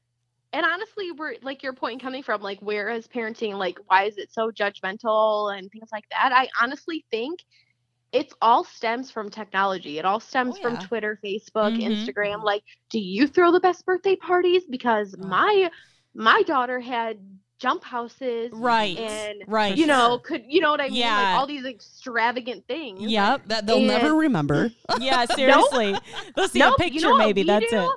and 0.54 0.66
honestly, 0.66 1.12
we're 1.12 1.36
like 1.42 1.64
your 1.64 1.74
point 1.74 2.02
coming 2.02 2.24
from 2.24 2.42
like, 2.42 2.60
where 2.62 2.90
is 2.90 3.08
parenting? 3.08 3.56
Like, 3.56 3.78
why 3.88 4.04
is 4.06 4.18
it 4.18 4.32
so 4.32 4.52
judgmental 4.52 5.58
and 5.58 5.70
things 5.72 5.90
like 5.92 6.06
that? 6.12 6.32
I 6.34 6.48
honestly 6.62 7.06
think 7.12 7.40
it's 8.12 8.34
all 8.42 8.64
stems 8.64 9.12
from 9.12 9.30
technology. 9.30 10.00
It 10.00 10.06
all 10.06 10.22
stems 10.22 10.56
Oh, 10.60 10.62
from. 10.62 10.78
Twitter, 10.78 11.20
Facebook, 11.24 11.76
Mhm. 11.78 11.84
Instagram. 12.06 12.44
Like, 12.44 12.64
do 12.90 13.00
you 13.00 13.28
throw 13.28 13.52
the 13.52 13.60
best 13.60 13.86
birthday 13.86 14.16
parties? 14.16 14.64
Because 14.70 15.14
Ugh. 15.14 15.26
my 15.28 15.70
my 16.14 16.42
daughter 16.44 16.80
had 16.80 17.18
jump 17.60 17.84
houses, 17.84 18.52
Right. 18.54 18.98
And 18.98 19.44
right. 19.48 19.76
you 19.76 19.86
know, 19.88 20.20
could 20.20 20.44
you 20.48 20.62
know 20.62 20.72
what 20.72 20.82
I 20.82 20.86
mean? 20.88 20.96
Yeah. 20.96 21.16
Like 21.18 21.40
all 21.40 21.48
these 21.48 21.66
extravagant 21.66 22.68
things. 22.68 23.02
Yep. 23.02 23.44
That 23.48 23.66
they'll 23.66 23.78
And- 23.78 23.88
never 23.88 24.14
remember. 24.16 24.72
Yeah, 25.00 25.26
seriously. 25.26 25.96
They'll 26.36 26.48
see 26.48 26.60
Nope, 26.60 26.76
a 26.80 26.84
you 26.86 26.92
picture 26.92 27.10
know 27.10 27.18
maybe. 27.18 27.44
That's 27.44 27.70
do? 27.70 27.78
it. 27.80 27.90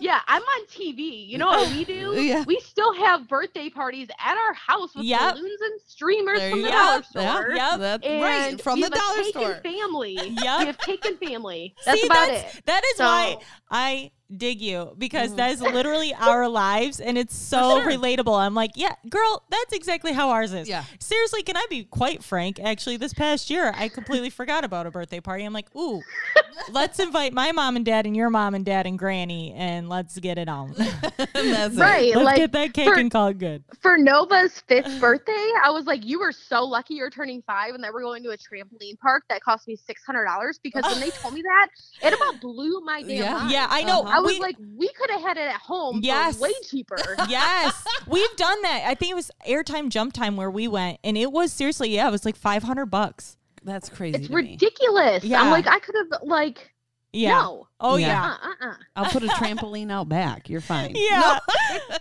Yeah, 0.00 0.20
I'm 0.28 0.42
on 0.42 0.66
TV. 0.66 1.26
You 1.26 1.38
know 1.38 1.48
what 1.48 1.72
we 1.72 1.84
do? 1.84 2.12
Yeah. 2.22 2.44
We 2.46 2.60
still 2.60 2.94
have 2.94 3.26
birthday 3.26 3.68
parties 3.68 4.06
at 4.24 4.36
our 4.36 4.54
house 4.54 4.94
with 4.94 5.04
Yep. 5.04 5.34
balloons 5.34 5.60
and 5.60 5.80
streamers 5.86 6.38
There 6.38 6.50
from 6.52 6.62
the 6.62 6.68
dollar 6.68 7.02
Yeah, 7.16 7.32
store. 7.32 7.50
Yep. 7.54 7.78
That's 7.80 8.06
right 8.06 8.62
from 8.62 8.80
the 8.80 8.90
dollar 8.90 9.24
store. 9.24 9.54
family. 9.56 10.14
Yep. 10.14 10.36
We 10.60 10.66
have 10.66 10.78
cake 10.78 11.04
and 11.04 11.18
family. 11.18 11.74
See, 11.78 11.84
That's 11.90 12.04
about 12.04 12.28
that's, 12.28 12.56
it. 12.58 12.66
That 12.66 12.82
is 12.94 13.00
why 13.00 13.36
So- 13.40 13.46
I 13.70 14.12
dig 14.36 14.60
you 14.60 14.94
because 14.98 15.30
Mhm. 15.32 15.36
that 15.36 15.50
is 15.52 15.62
literally 15.62 16.12
our 16.12 16.48
lives 16.48 17.00
and 17.00 17.16
it's 17.16 17.34
so 17.34 17.80
sure. 17.80 17.90
relatable. 17.90 18.38
I'm 18.38 18.54
like, 18.54 18.72
yeah, 18.74 18.94
girl, 19.08 19.42
that's 19.50 19.72
exactly 19.72 20.12
how 20.12 20.28
ours 20.28 20.52
is. 20.52 20.68
Yeah. 20.68 20.84
Seriously, 21.00 21.42
can 21.42 21.56
I 21.56 21.64
be 21.70 21.84
quite 21.84 22.22
frank? 22.22 22.60
Actually, 22.60 22.98
this 22.98 23.14
past 23.14 23.48
year, 23.48 23.72
I 23.74 23.88
completely 23.88 24.28
forgot 24.28 24.64
about 24.64 24.86
a 24.86 24.90
birthday 24.90 25.20
party. 25.20 25.44
I'm 25.44 25.54
like, 25.54 25.74
ooh, 25.74 26.02
let's 26.70 26.98
invite 26.98 27.32
my 27.32 27.52
mom 27.52 27.76
and 27.76 27.86
dad 27.86 28.04
and 28.04 28.14
your 28.14 28.28
mom 28.28 28.54
and 28.54 28.66
dad 28.66 28.86
and 28.86 28.98
granny 28.98 29.54
and 29.54 29.88
let's 29.88 30.18
get 30.18 30.36
it 30.36 30.48
on. 30.48 30.74
That's 31.16 31.32
it. 31.34 31.78
Right. 31.80 32.14
let's 32.14 32.24
like 32.26 32.36
get 32.36 32.52
that 32.52 32.74
cake 32.74 32.88
for- 32.88 32.94
and 32.98 33.10
call 33.10 33.28
it 33.28 33.38
good. 33.38 33.64
for 33.80 33.96
Nova's 33.96 34.62
fifth 34.68 35.00
birthday, 35.00 35.48
I 35.64 35.70
was 35.70 35.86
like, 35.86 36.04
"You 36.04 36.18
were 36.20 36.32
so 36.32 36.64
lucky 36.64 36.94
you're 36.94 37.08
turning 37.10 37.42
five, 37.46 37.74
and 37.74 37.82
that 37.82 37.94
we're 37.94 38.02
going 38.02 38.22
to 38.24 38.30
a 38.30 38.36
trampoline 38.36 38.98
park 38.98 39.24
that 39.30 39.40
cost 39.42 39.66
me 39.68 39.74
six 39.76 40.02
hundred 40.04 40.26
dollars." 40.26 40.58
Because 40.62 40.84
when 40.84 41.00
they 41.00 41.10
told 41.10 41.32
me 41.32 41.40
that, 41.42 41.68
it 42.02 42.12
about 42.12 42.40
blew 42.42 42.80
my 42.84 43.00
damn 43.00 43.10
Yeah. 43.10 43.32
mind. 43.32 43.50
Yeah, 43.50 43.57
I 43.68 43.82
know. 43.82 44.02
Uh-huh. 44.02 44.16
I 44.16 44.20
was 44.20 44.34
We- 44.34 44.40
like, 44.40 44.56
"We 44.76 44.88
could 44.92 45.10
have 45.10 45.20
had 45.22 45.36
it 45.36 45.48
at 45.48 45.60
home 45.60 46.00
Yes. 46.02 46.38
way 46.38 46.52
cheaper." 46.68 46.96
yes, 47.28 47.84
we've 48.06 48.36
done 48.36 48.60
that. 48.62 48.82
I 48.86 48.94
think 48.94 49.12
it 49.12 49.14
was 49.14 49.30
airtime 49.46 49.88
jump 49.88 50.12
time 50.12 50.36
where 50.36 50.50
we 50.50 50.68
went, 50.68 50.98
and 51.02 51.16
it 51.18 51.32
was 51.32 51.52
seriously, 51.52 51.90
yeah, 51.90 52.08
it 52.08 52.10
was 52.10 52.24
like 52.24 52.36
500 52.36 52.86
bucks. 52.86 53.36
That's 53.64 53.88
crazy. 53.88 54.18
it's 54.18 54.26
to 54.28 54.32
me. 54.34 54.52
ridiculous. 54.52 55.24
Yeah. 55.24 55.42
I'm 55.42 55.50
like, 55.50 55.66
I 55.66 55.78
could 55.80 55.94
have 55.96 56.22
like, 56.22 56.72
Yeah. 57.12 57.38
no, 57.40 57.68
Oh 57.80 57.96
Yeah. 57.96 58.06
yeah. 58.06 58.36
uh, 58.42 58.66
uh, 58.66 58.70
uh. 58.70 58.74
I'll 58.96 59.10
put 59.10 59.22
a 59.24 59.28
trampoline 59.28 59.90
out 59.90 60.08
back. 60.08 60.48
You're 60.48 60.60
fine. 60.60 60.92
Yeah. 60.94 61.38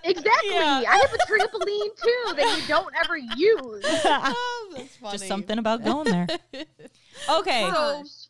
exactly. 0.04 0.52
Yeah. 0.54 0.84
I 0.88 0.98
have 0.98 1.13
a 1.13 1.17
trampoline 1.32 1.89
too 2.02 2.34
that 2.36 2.58
you 2.62 2.67
don't 2.67 2.93
ever 3.04 3.17
use. 3.38 3.86
Oh, 4.06 4.74
that's 4.76 4.96
funny. 4.98 5.17
Just 5.17 5.28
something 5.28 5.58
about 5.58 5.84
going 5.84 6.06
there. 6.06 6.28
Okay. 7.30 7.70
Gosh. 7.70 8.27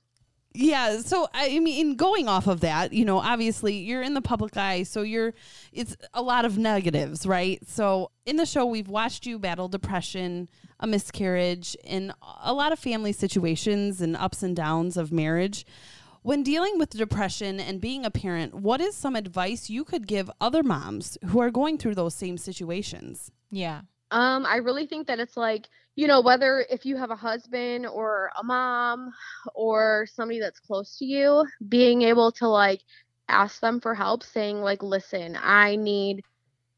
Yeah, 0.59 1.01
so 1.01 1.27
I 1.35 1.59
mean, 1.59 1.95
going 1.95 2.27
off 2.27 2.47
of 2.47 2.61
that, 2.61 2.91
you 2.91 3.05
know, 3.05 3.19
obviously 3.19 3.77
you're 3.77 4.01
in 4.01 4.15
the 4.15 4.23
public 4.23 4.57
eye, 4.57 4.81
so 4.81 5.03
you're 5.03 5.35
it's 5.71 5.95
a 6.15 6.21
lot 6.23 6.45
of 6.45 6.57
negatives, 6.57 7.27
right? 7.27 7.59
So 7.67 8.09
in 8.25 8.37
the 8.37 8.45
show, 8.47 8.65
we've 8.65 8.87
watched 8.87 9.27
you 9.27 9.37
battle 9.37 9.67
depression, 9.67 10.49
a 10.79 10.87
miscarriage, 10.87 11.77
and 11.85 12.11
a 12.41 12.53
lot 12.53 12.71
of 12.71 12.79
family 12.79 13.11
situations 13.11 14.01
and 14.01 14.17
ups 14.17 14.41
and 14.41 14.55
downs 14.55 14.97
of 14.97 15.11
marriage. 15.11 15.63
When 16.23 16.41
dealing 16.41 16.79
with 16.79 16.89
depression 16.89 17.59
and 17.59 17.79
being 17.79 18.03
a 18.03 18.09
parent, 18.09 18.55
what 18.55 18.81
is 18.81 18.95
some 18.95 19.15
advice 19.15 19.69
you 19.69 19.83
could 19.83 20.07
give 20.07 20.27
other 20.41 20.63
moms 20.63 21.19
who 21.25 21.39
are 21.39 21.51
going 21.51 21.77
through 21.77 21.93
those 21.93 22.15
same 22.15 22.39
situations? 22.39 23.31
Yeah. 23.51 23.81
Um, 24.09 24.43
I 24.43 24.55
really 24.55 24.87
think 24.87 25.05
that 25.05 25.19
it's 25.19 25.37
like, 25.37 25.69
you 25.97 26.07
know, 26.07 26.21
whether 26.21 26.65
if 26.71 26.85
you 26.85 26.97
have 26.97 27.11
a 27.11 27.17
husband 27.17 27.87
or 27.87 28.31
a 28.39 28.43
mom 28.45 29.11
or 29.55 30.07
somebody 30.13 30.39
that's 30.39 30.61
close 30.61 30.97
to 30.99 31.05
you, 31.05 31.45
being 31.69 32.03
able 32.03 32.31
to 32.33 32.47
like 32.47 32.81
ask 33.29 33.61
them 33.61 33.81
for 33.81 33.95
help, 33.95 34.23
saying 34.23 34.61
like, 34.61 34.83
listen, 34.83 35.37
I 35.41 35.77
need 35.77 36.23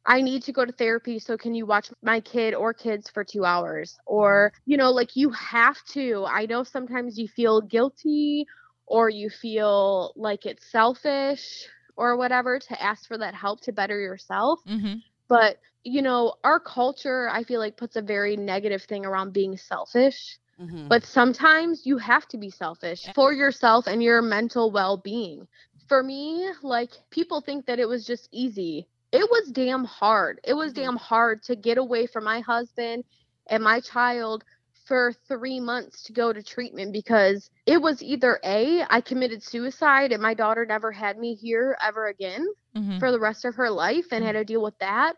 I 0.06 0.22
need 0.22 0.44
to 0.44 0.54
go 0.54 0.66
to 0.66 0.72
therapy, 0.74 1.20
so 1.20 1.38
can 1.38 1.56
you 1.56 1.66
watch 1.68 1.92
my 2.04 2.22
kid 2.22 2.54
or 2.56 2.74
kids 2.74 3.10
for 3.10 3.24
2 3.24 3.46
hours? 3.46 3.98
Or, 4.08 4.54
you 4.66 4.78
know, 4.78 4.92
like 4.92 5.16
you 5.16 5.30
have 5.32 5.78
to. 5.94 6.26
I 6.28 6.46
know 6.48 6.64
sometimes 6.64 7.18
you 7.20 7.28
feel 7.28 7.62
guilty 7.62 8.46
or 8.88 9.10
you 9.10 9.30
feel 9.30 10.14
like 10.16 10.46
it's 10.46 10.72
selfish 10.72 11.68
or 11.98 12.18
whatever 12.18 12.60
to 12.60 12.82
ask 12.82 13.08
for 13.08 13.18
that 13.20 13.36
help 13.36 13.62
to 13.62 13.74
better 13.74 14.00
yourself 14.00 14.60
Mm-hmm. 14.68 15.02
But 15.30 15.58
you 15.84 16.02
know 16.02 16.36
our 16.44 16.60
culture 16.60 17.30
i 17.32 17.44
feel 17.44 17.60
like 17.60 17.78
puts 17.78 17.96
a 17.98 18.02
very 18.02 18.38
negative 18.38 18.84
thing 18.84 19.06
around 19.06 19.34
being 19.34 19.58
selfish 19.58 20.40
Mm-hmm. 20.60 20.90
but 20.90 21.06
sometimes 21.06 21.86
you 21.86 21.98
have 21.98 22.28
to 22.30 22.38
be 22.38 22.52
selfish 22.52 23.10
for 23.16 23.34
yourself 23.34 23.88
and 23.88 24.04
your 24.04 24.22
mental 24.22 24.72
well-being 24.72 25.48
for 25.88 26.04
me 26.04 26.50
like 26.64 26.92
people 27.12 27.42
think 27.42 27.66
that 27.68 27.80
it 27.80 27.88
was 27.88 28.06
just 28.06 28.30
easy 28.32 28.88
it 29.12 29.30
was 29.30 29.52
damn 29.52 29.86
hard 29.86 30.40
it 30.44 30.54
was 30.54 30.74
Mhm. 30.74 30.76
damn 30.76 30.98
hard 30.98 31.44
to 31.44 31.56
get 31.56 31.78
away 31.78 32.08
from 32.08 32.24
my 32.26 32.42
husband 32.42 33.04
and 33.50 33.64
my 33.64 33.80
child 33.82 34.44
for 34.86 35.14
three 35.28 35.60
months 35.60 36.04
to 36.04 36.14
go 36.14 36.34
to 36.34 36.44
treatment 36.44 36.92
because 36.94 37.50
it 37.66 37.82
was 37.82 38.02
either 38.04 38.40
a 38.44 38.84
i 38.90 39.02
committed 39.02 39.42
suicide 39.44 40.12
and 40.12 40.22
my 40.22 40.34
daughter 40.34 40.66
never 40.66 40.92
had 40.92 41.18
me 41.18 41.36
here 41.36 41.78
ever 41.82 42.08
again 42.08 42.46
Mm-hmm. 42.76 43.00
for 43.00 43.12
the 43.12 43.20
rest 43.20 43.46
of 43.46 43.56
her 43.56 43.70
life 43.70 44.06
and 44.12 44.24
had 44.24 44.34
to 44.34 44.44
deal 44.46 44.62
with 44.64 44.78
that 44.80 45.16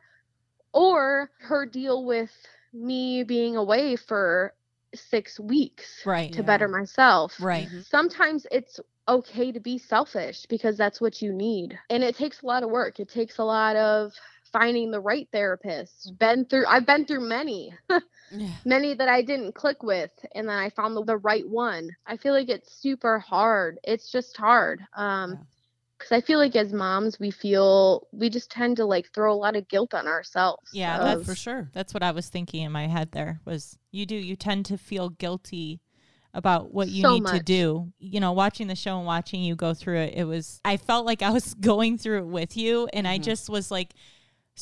or 0.74 1.30
her 1.40 1.66
deal 1.66 2.06
with 2.06 2.32
me 2.74 3.24
being 3.24 3.56
away 3.56 3.96
for 3.96 4.54
six 4.96 5.40
weeks 5.40 6.06
Right. 6.06 6.32
to 6.32 6.44
better 6.44 6.68
myself 6.68 7.34
Right. 7.40 7.68
Mhm. 7.68 7.86
sometimes 7.90 8.46
it's 8.52 8.80
okay 9.08 9.52
to 9.52 9.60
be 9.60 9.78
selfish 9.78 10.46
because 10.48 10.78
that's 10.78 11.02
what 11.02 11.22
you 11.22 11.34
need 11.34 11.78
and 11.90 12.04
it 12.04 12.16
takes 12.16 12.42
a 12.42 12.46
lot 12.46 12.64
of 12.64 12.70
work 12.70 13.00
it 13.00 13.10
takes 13.10 13.38
a 13.40 13.44
lot 13.44 13.76
of 13.76 14.12
finding 14.52 14.92
the 14.92 15.00
right 15.00 15.28
therapist 15.32 16.14
been 16.20 16.46
through 16.46 16.66
i've 16.68 16.86
been 16.86 17.06
through 17.06 17.20
many 17.28 17.74
Yeah. 18.32 18.60
many 18.66 18.94
that 18.94 19.08
I 19.10 19.22
didn't 19.22 19.54
click 19.56 19.84
with 19.84 20.12
and 20.36 20.48
then 20.48 20.58
I 20.58 20.70
found 20.70 20.96
the, 20.96 21.04
the 21.04 21.18
right 21.18 21.48
one. 21.48 21.90
I 22.06 22.18
feel 22.18 22.34
like 22.34 22.50
it's 22.50 22.74
super 22.82 23.20
hard. 23.20 23.80
It's 23.84 24.12
just 24.12 24.38
hard. 24.38 24.82
Um 24.96 25.40
Yeah. 25.40 25.44
Cuz 26.02 26.12
I 26.12 26.22
feel 26.22 26.40
like 26.40 26.56
as 26.56 26.74
moms 26.74 27.20
we 27.20 27.32
feel 27.32 28.08
we 28.12 28.30
just 28.30 28.50
tend 28.52 28.78
to 28.78 28.86
like 28.86 29.08
throw 29.14 29.34
a 29.34 29.36
lot 29.36 29.56
of 29.56 29.68
guilt 29.68 29.94
on 29.94 30.08
ourselves. 30.08 30.62
Yeah, 30.74 31.00
Oh, 31.00 31.06
that's 31.06 31.26
for 31.26 31.36
sure. 31.36 31.70
That's 31.74 31.94
what 31.94 32.04
I 32.04 32.12
was 32.12 32.30
thinking 32.30 32.64
in 32.64 32.72
my 32.72 32.88
head 32.88 33.12
there 33.12 33.40
was 33.46 33.78
you 33.92 34.06
do 34.06 34.16
you 34.16 34.36
tend 34.36 34.66
to 34.68 34.78
feel 34.78 35.10
guilty 35.10 35.82
about 36.34 36.74
what 36.74 36.88
you 36.88 37.04
So 37.04 37.12
need 37.14 37.28
to 37.28 37.40
do. 37.42 37.92
You 38.00 38.20
know, 38.20 38.32
watching 38.32 38.68
the 38.68 38.76
show 38.76 38.98
and 38.98 39.06
watching 39.06 39.42
you 39.44 39.56
go 39.56 39.74
through 39.74 39.98
it, 39.98 40.14
it 40.16 40.24
was 40.24 40.62
I 40.64 40.78
felt 40.78 41.06
like 41.06 41.22
I 41.22 41.30
was 41.32 41.54
going 41.72 41.98
through 41.98 42.20
it 42.20 42.28
with 42.28 42.56
you 42.58 42.88
and 42.94 43.08
I 43.08 43.18
Mhm. 43.18 43.24
just 43.24 43.50
was 43.50 43.70
like 43.72 43.94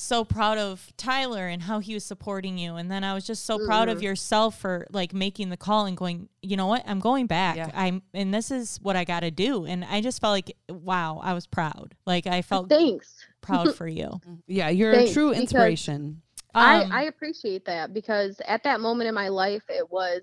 so 0.01 0.23
proud 0.23 0.57
of 0.57 0.91
Tyler 0.97 1.47
and 1.47 1.63
how 1.63 1.79
he 1.79 1.93
was 1.93 2.03
supporting 2.05 2.57
you 2.57 2.75
and 2.75 2.89
then 2.89 3.03
I 3.03 3.13
was 3.13 3.25
just 3.27 3.45
so 3.45 3.59
proud 3.65 3.89
of 3.89 3.99
Mhm. 3.99 4.03
yourself 4.03 4.57
for 4.57 4.87
like 4.91 5.13
making 5.13 5.49
the 5.49 5.57
call 5.57 5.85
and 5.85 5.97
going, 5.97 6.29
you 6.41 6.55
know 6.57 6.67
what? 6.67 6.83
I'm 6.87 6.99
going 6.99 7.27
back. 7.27 7.57
Yeah. 7.57 7.69
I'm 7.73 8.01
and 8.13 8.33
this 8.33 8.49
is 8.51 8.79
what 8.81 8.95
I 8.95 9.03
got 9.03 9.21
to 9.21 9.31
do 9.31 9.65
and 9.65 9.83
I 9.85 10.01
just 10.01 10.21
felt 10.21 10.31
like 10.31 10.55
wow, 10.69 11.19
I 11.21 11.33
was 11.33 11.45
proud. 11.47 11.95
Like 12.05 12.27
I 12.27 12.41
felt 12.41 12.69
Thanks. 12.69 13.13
proud 13.41 13.75
for 13.75 13.87
you. 13.87 14.19
Yeah, 14.47 14.69
you're 14.69 14.93
Thanks, 14.93 15.11
a 15.11 15.13
true 15.13 15.31
inspiration. 15.33 16.21
Um, 16.55 16.63
I 16.91 17.01
I 17.01 17.03
appreciate 17.03 17.65
that 17.65 17.93
because 17.93 18.41
at 18.47 18.63
that 18.63 18.79
moment 18.81 19.07
in 19.07 19.13
my 19.15 19.27
life 19.27 19.63
it 19.69 19.91
was 19.91 20.21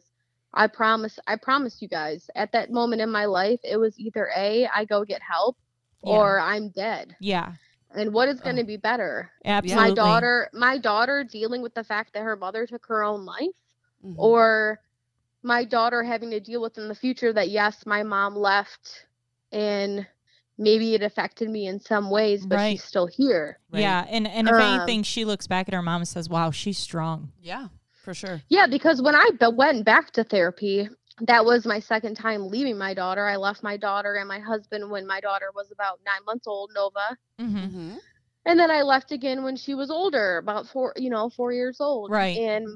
I 0.54 0.68
promise 0.68 1.18
I 1.26 1.36
promise 1.36 1.82
you 1.82 1.88
guys 1.88 2.30
at 2.34 2.50
that 2.52 2.70
moment 2.70 3.02
in 3.02 3.10
my 3.10 3.26
life 3.26 3.60
it 3.62 3.76
was 3.76 3.98
either 3.98 4.30
A 4.36 4.66
I 4.74 4.86
go 4.86 5.04
get 5.04 5.20
help 5.22 5.56
Yeah. 6.02 6.12
or 6.14 6.40
I'm 6.40 6.70
dead. 6.70 7.14
yeah. 7.20 7.52
And 7.94 8.12
what 8.12 8.28
is 8.28 8.40
going 8.40 8.56
to 8.56 8.62
Oh. 8.62 8.66
be 8.66 8.76
better? 8.76 9.30
Absolutely. 9.44 9.90
My 9.90 9.94
daughter 9.94 10.50
my 10.52 10.78
daughter 10.78 11.24
dealing 11.24 11.62
with 11.62 11.74
the 11.74 11.84
fact 11.84 12.12
that 12.14 12.22
her 12.22 12.36
mother 12.36 12.66
took 12.66 12.86
her 12.86 13.02
own 13.04 13.24
life 13.24 13.48
Mhm. 14.04 14.14
or 14.18 14.80
my 15.42 15.64
daughter 15.64 16.02
having 16.02 16.30
to 16.30 16.40
deal 16.40 16.60
with 16.60 16.76
in 16.78 16.88
the 16.88 16.94
future 16.94 17.32
that 17.32 17.48
yes 17.50 17.86
my 17.86 18.02
mom 18.02 18.34
left 18.36 19.06
and 19.52 20.06
maybe 20.58 20.94
it 20.94 21.02
affected 21.02 21.48
me 21.48 21.66
in 21.66 21.78
some 21.80 22.10
ways 22.10 22.44
but 22.44 22.56
Right. 22.56 22.72
she's 22.72 22.84
still 22.84 23.06
here 23.06 23.58
Right. 23.70 23.80
Yeah, 23.80 24.06
and 24.08 24.26
and 24.28 24.48
if 24.48 24.54
Um, 24.54 24.60
anything, 24.60 25.02
she 25.02 25.24
looks 25.24 25.46
back 25.46 25.68
at 25.68 25.74
her 25.74 25.82
mom 25.82 26.00
and 26.02 26.08
says, 26.08 26.28
"Wow, 26.28 26.50
she's 26.52 26.78
strong." 26.78 27.32
Yeah, 27.40 27.68
for 28.02 28.14
sure. 28.14 28.42
yeah 28.48 28.66
because 28.66 29.02
when 29.02 29.14
i 29.16 29.30
b- 29.38 29.46
went 29.48 29.84
back 29.84 30.10
to 30.12 30.24
therapy 30.24 30.88
that 31.20 31.44
was 31.44 31.66
my 31.66 31.78
second 31.80 32.14
time 32.16 32.48
leaving 32.48 32.76
my 32.78 32.94
daughter 32.94 33.26
i 33.26 33.36
left 33.36 33.62
my 33.62 33.76
daughter 33.76 34.14
and 34.16 34.28
my 34.28 34.38
husband 34.38 34.90
when 34.90 35.06
my 35.06 35.20
daughter 35.20 35.46
was 35.54 35.70
about 35.72 36.00
nine 36.04 36.24
months 36.26 36.46
old 36.46 36.70
nova 36.74 37.16
Mm-hmm. 37.40 37.56
Mm-hmm. 37.56 37.94
and 38.44 38.58
then 38.58 38.70
i 38.70 38.82
left 38.82 39.12
again 39.12 39.42
when 39.44 39.56
she 39.56 39.74
was 39.74 39.90
older 39.90 40.38
about 40.38 40.66
four 40.66 40.92
you 40.96 41.10
know 41.10 41.28
four 41.30 41.52
years 41.52 41.80
old 41.80 42.12
Right. 42.12 42.36
and 42.36 42.66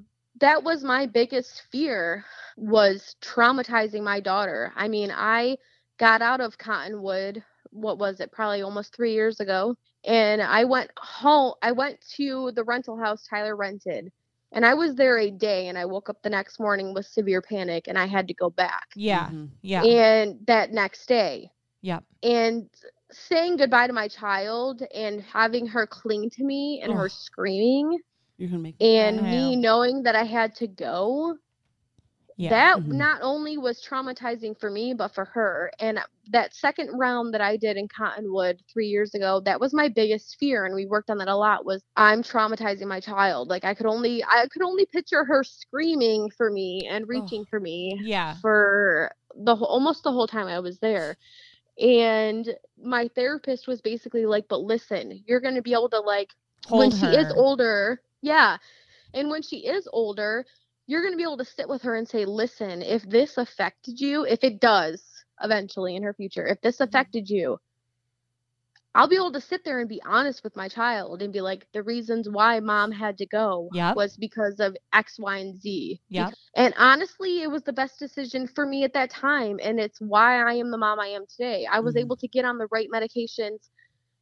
that 0.41 0.63
was 0.63 0.83
my 0.83 1.07
biggest 1.07 1.63
fear 1.71 2.25
was 2.57 3.17
traumatizing 3.23 4.03
my 4.03 4.21
daughter 4.21 4.73
i 4.77 4.89
mean 4.89 5.11
i 5.13 5.57
got 5.99 6.23
out 6.23 6.41
of 6.41 6.59
cottonwood 6.59 7.43
what 7.71 7.99
was 7.99 8.21
it 8.21 8.33
probably 8.33 8.63
almost 8.63 8.95
three 8.95 9.13
years 9.13 9.41
ago 9.41 9.75
and 10.05 10.43
i 10.43 10.65
went 10.65 10.91
home 10.99 11.55
i 11.63 11.73
went 11.73 11.99
to 12.17 12.51
the 12.55 12.65
rental 12.65 12.97
house 12.99 13.27
tyler 13.29 13.57
rented 13.57 14.11
and 14.53 14.65
i 14.67 14.75
was 14.75 14.95
there 14.95 15.19
a 15.19 15.31
day 15.31 15.69
and 15.69 15.79
i 15.79 15.85
woke 15.85 16.09
up 16.09 16.23
the 16.23 16.31
next 16.31 16.59
morning 16.61 16.95
with 16.95 17.07
severe 17.07 17.41
panic 17.43 17.87
and 17.89 17.99
i 17.99 18.07
had 18.07 18.29
to 18.29 18.35
go 18.35 18.51
back. 18.51 18.89
Yeah, 18.95 19.27
Mm-hmm. 19.27 19.45
yeah, 19.63 19.83
and 19.85 20.39
that 20.47 20.73
next 20.73 21.07
day. 21.07 21.51
Yep. 21.83 22.05
and 22.23 22.69
saying 23.11 23.57
goodbye 23.57 23.87
to 23.87 23.93
my 23.93 24.09
child 24.09 24.83
and 24.95 25.21
having 25.23 25.67
her 25.67 25.87
cling 25.87 26.31
to 26.31 26.45
me 26.45 26.81
and 26.83 26.93
her 26.93 27.09
screaming 27.09 27.99
You're 28.39 28.49
gonna 28.51 28.63
make 28.63 28.81
me 28.81 28.87
and 28.87 29.23
me 29.29 29.57
knowing 29.57 30.03
that 30.05 30.15
I 30.17 30.25
had 30.25 30.55
to 30.57 30.67
go 30.67 31.37
Yeah. 32.41 32.51
that 32.51 32.81
Mhm. 32.81 32.93
not 32.95 33.21
only 33.21 33.59
was 33.59 33.83
traumatizing 33.83 34.59
for 34.59 34.71
me 34.71 34.95
but 34.95 35.15
for 35.15 35.27
her 35.27 35.71
and 35.79 36.01
that 36.31 36.55
second 36.55 36.97
round 36.97 37.35
that 37.35 37.43
i 37.43 37.57
did 37.57 37.77
in 37.77 37.87
cottonwood 37.87 38.63
three 38.73 38.87
years 38.87 39.15
ago 39.15 39.41
that 39.45 39.61
was 39.61 39.75
my 39.75 39.89
biggest 39.89 40.37
fear 40.41 40.65
and 40.65 40.75
we 40.75 40.87
worked 40.87 41.11
on 41.11 41.19
that 41.19 41.29
a 41.29 41.37
lot 41.37 41.67
was 41.67 41.83
i'm 41.97 42.23
traumatizing 42.23 42.87
my 42.87 42.99
child 42.99 43.49
like 43.49 43.65
i 43.65 43.75
could 43.75 43.85
only 43.85 44.25
i 44.25 44.47
could 44.51 44.63
only 44.63 44.87
picture 44.87 45.23
her 45.23 45.45
screaming 45.45 46.31
for 46.31 46.51
me 46.51 46.89
and 46.89 47.07
reaching 47.09 47.45
for 47.45 47.61
me 47.61 47.99
yeah. 48.03 48.35
for 48.41 49.13
the 49.37 49.55
whole, 49.55 49.69
almost 49.69 50.03
the 50.03 50.13
whole 50.13 50.27
time 50.27 50.47
i 50.47 50.59
was 50.59 50.79
there 50.79 51.19
and 51.79 52.55
my 52.83 53.07
therapist 53.15 53.69
was 53.69 53.83
basically 53.83 54.25
like 54.25 54.47
but 54.49 54.63
listen 54.63 55.23
you're 55.27 55.41
going 55.41 55.55
to 55.55 55.63
be 55.63 55.73
able 55.75 55.91
to 55.91 56.01
like 56.01 56.31
when 56.71 56.91
Hold 56.91 57.01
she 57.01 57.17
is 57.17 57.31
older 57.37 58.01
yeah 58.23 58.57
and 59.13 59.29
when 59.29 59.43
she 59.43 59.67
is 59.67 59.87
older 59.93 60.47
you're 60.91 61.03
going 61.03 61.13
to 61.15 61.19
be 61.19 61.25
able 61.25 61.39
to 61.39 61.45
sit 61.45 61.69
with 61.69 61.83
her 61.83 61.95
and 61.97 62.09
say 62.09 62.25
listen 62.27 62.83
if 62.83 63.03
this 63.09 63.39
affected 63.39 64.01
you 64.01 64.25
if 64.27 64.45
it 64.45 64.61
does 64.61 65.03
eventually 65.43 65.97
in 65.97 66.03
her 66.03 66.15
future 66.15 66.47
if 66.47 66.61
this 66.63 66.81
affected 66.81 67.31
you 67.31 67.59
i'll 68.95 69.09
be 69.09 69.17
able 69.17 69.33
to 69.33 69.41
sit 69.41 69.65
there 69.65 69.81
and 69.81 69.89
be 69.89 70.03
honest 70.05 70.43
with 70.45 70.57
my 70.57 70.69
child 70.69 71.23
and 71.23 71.33
be 71.33 71.41
like 71.41 71.67
the 71.73 71.83
reasons 71.83 72.29
why 72.29 72.61
mom 72.61 72.91
had 72.93 73.19
to 73.19 73.27
go 73.27 73.71
Yep. 73.71 73.95
was 73.95 74.17
because 74.17 74.61
of 74.61 74.77
x 74.93 75.17
y 75.19 75.39
and 75.39 75.61
z 75.61 76.01
Yeah. 76.09 76.31
and 76.57 76.75
honestly, 76.79 77.43
it 77.43 77.51
was 77.51 77.63
the 77.63 77.73
best 77.73 77.99
decision 77.99 78.47
for 78.49 78.67
me 78.67 78.85
at 78.85 78.95
that 78.95 79.11
time. 79.11 79.61
And 79.63 79.81
it's 79.81 80.01
why 80.01 80.43
I 80.43 80.55
am 80.55 80.71
the 80.71 80.79
mom 80.79 81.01
I 81.01 81.09
am 81.09 81.27
today. 81.29 81.67
I 81.71 81.81
was 81.81 81.97
Mhm. 81.97 81.97
able 81.97 82.17
to 82.17 82.29
get 82.29 82.45
on 82.45 82.59
the 82.59 82.69
right 82.73 82.89
medications 82.93 83.71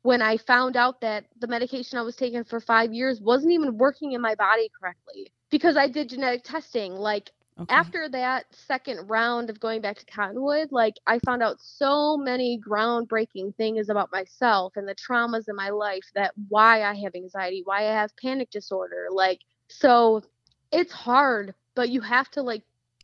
when 0.03 0.23
I 0.23 0.37
found 0.39 0.77
out 0.77 1.01
that 1.03 1.27
the 1.41 1.49
medication 1.49 1.99
I 1.99 2.03
was 2.03 2.16
taking 2.16 2.45
for 2.45 2.61
five 2.61 2.93
years 2.95 3.21
wasn't 3.21 3.53
even 3.53 3.79
working 3.79 4.12
in 4.12 4.21
my 4.21 4.35
body 4.37 4.71
correctly 4.81 5.33
because 5.51 5.77
I 5.77 5.89
did 5.89 6.09
genetic 6.11 6.45
testing. 6.45 6.95
Like, 6.95 7.31
Okay. 7.61 7.75
after 7.75 8.09
that 8.11 8.45
second 8.55 9.09
round 9.09 9.51
of 9.51 9.59
going 9.59 9.81
back 9.81 9.99
to 9.99 10.07
Cottonwood, 10.07 10.71
like, 10.71 10.95
I 11.09 11.19
found 11.19 11.43
out 11.43 11.57
so 11.61 12.17
many 12.17 12.57
groundbreaking 12.65 13.57
things 13.57 13.89
about 13.89 14.13
myself 14.13 14.77
and 14.77 14.87
the 14.87 14.95
traumas 14.95 15.49
in 15.49 15.57
my 15.57 15.71
life 15.71 16.05
that 16.15 16.35
why 16.49 16.85
I 16.85 16.95
have 16.95 17.17
anxiety, 17.17 17.63
why 17.65 17.79
I 17.81 17.93
have 17.95 18.17
panic 18.17 18.51
disorder. 18.53 19.09
Like, 19.11 19.41
so 19.67 20.23
it's 20.71 20.93
hard, 20.93 21.53
but 21.75 21.89
you 21.89 22.01
have 22.01 22.31
to 22.33 22.43
like 22.43 22.63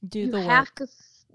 Do 0.08 0.20
you 0.20 0.30
the 0.30 0.42
have 0.42 0.66
work. 0.66 0.74
to 0.76 0.86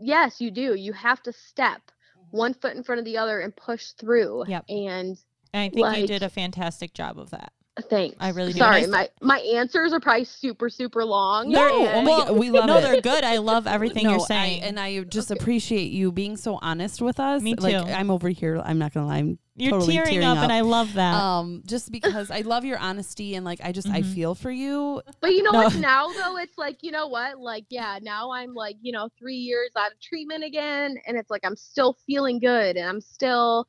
yes 0.01 0.39
you 0.39 0.49
do 0.51 0.76
you 0.76 0.93
have 0.93 1.22
to 1.24 1.34
step 1.34 1.82
mm-hmm. 2.18 2.38
one 2.38 2.53
foot 2.53 2.76
in 2.76 2.84
front 2.84 2.99
of 2.99 3.05
the 3.05 3.18
other 3.18 3.39
and 3.41 3.53
push 3.55 3.88
through 3.99 4.45
Yep. 4.47 4.66
and 4.70 5.18
And 5.53 5.64
I 5.64 5.70
think 5.70 5.97
you 5.97 6.07
did 6.07 6.24
a 6.24 6.30
fantastic 6.30 6.93
job 6.93 7.20
of 7.20 7.32
that. 7.32 7.51
Thanks 7.89 8.17
I 8.20 8.30
really 8.32 8.51
do, 8.53 8.61
and 8.61 8.74
I 8.74 8.82
sorry 8.82 8.91
my 8.91 9.09
my 9.22 9.39
answers 9.39 9.93
are 9.93 9.99
probably 10.01 10.26
super 10.26 10.70
super 10.70 11.05
long 11.05 11.49
No, 11.49 11.86
and- 11.88 12.05
well, 12.05 12.36
we 12.36 12.49
love 12.51 12.65
no, 12.67 12.78
it. 12.78 12.82
they're 12.82 13.01
good. 13.01 13.24
I 13.24 13.38
love 13.38 13.67
everything 13.67 14.03
no, 14.05 14.11
you're 14.11 14.20
saying. 14.20 14.63
I, 14.63 14.65
and 14.67 14.80
I 14.80 14.99
just 15.03 15.32
Okay. 15.32 15.39
appreciate 15.39 15.91
you 15.91 16.11
being 16.11 16.36
so 16.36 16.59
honest 16.61 17.01
with 17.01 17.20
us. 17.20 17.41
Me 17.41 17.55
Like 17.55 17.78
too. 17.86 17.91
I'm 17.91 18.11
over 18.11 18.28
here. 18.30 18.61
I'm 18.63 18.78
not 18.80 18.93
gonna 18.93 19.07
lie. 19.07 19.17
I'm 19.20 19.39
you're 19.55 19.72
totally 19.72 19.93
tearing, 19.95 20.09
tearing 20.11 20.26
up, 20.28 20.38
up. 20.38 20.43
and 20.43 20.51
I 20.53 20.61
love 20.61 20.93
that. 20.95 21.13
um 21.13 21.63
just 21.65 21.91
because 21.91 22.32
I 22.32 22.41
love 22.41 22.65
your 22.65 22.78
honesty 22.80 23.36
and 23.36 23.45
like 23.45 23.59
I 23.63 23.72
just 23.72 23.88
I 23.88 24.01
Mhm. 24.01 24.13
feel 24.13 24.36
for 24.36 24.51
you. 24.51 25.01
but 25.22 25.32
you 25.32 25.43
know 25.43 25.51
No. 25.51 25.63
what 25.63 25.76
now 25.76 26.07
though 26.07 26.38
it's 26.38 26.57
like 26.57 26.80
you 26.82 26.91
know 26.91 27.07
what 27.07 27.39
like 27.39 27.65
yeah 27.70 27.99
now 28.01 28.32
i'm 28.32 28.53
like 28.53 28.76
you 28.82 28.91
know 28.91 29.09
three 29.17 29.36
years 29.36 29.70
out 29.78 29.91
of 29.91 29.99
treatment 30.01 30.43
again 30.43 30.95
and 31.07 31.17
it's 31.17 31.30
like 31.30 31.41
i'm 31.45 31.55
still 31.55 31.95
feeling 32.05 32.39
good 32.39 32.76
and 32.78 32.88
i'm 32.88 33.01
still 33.01 33.67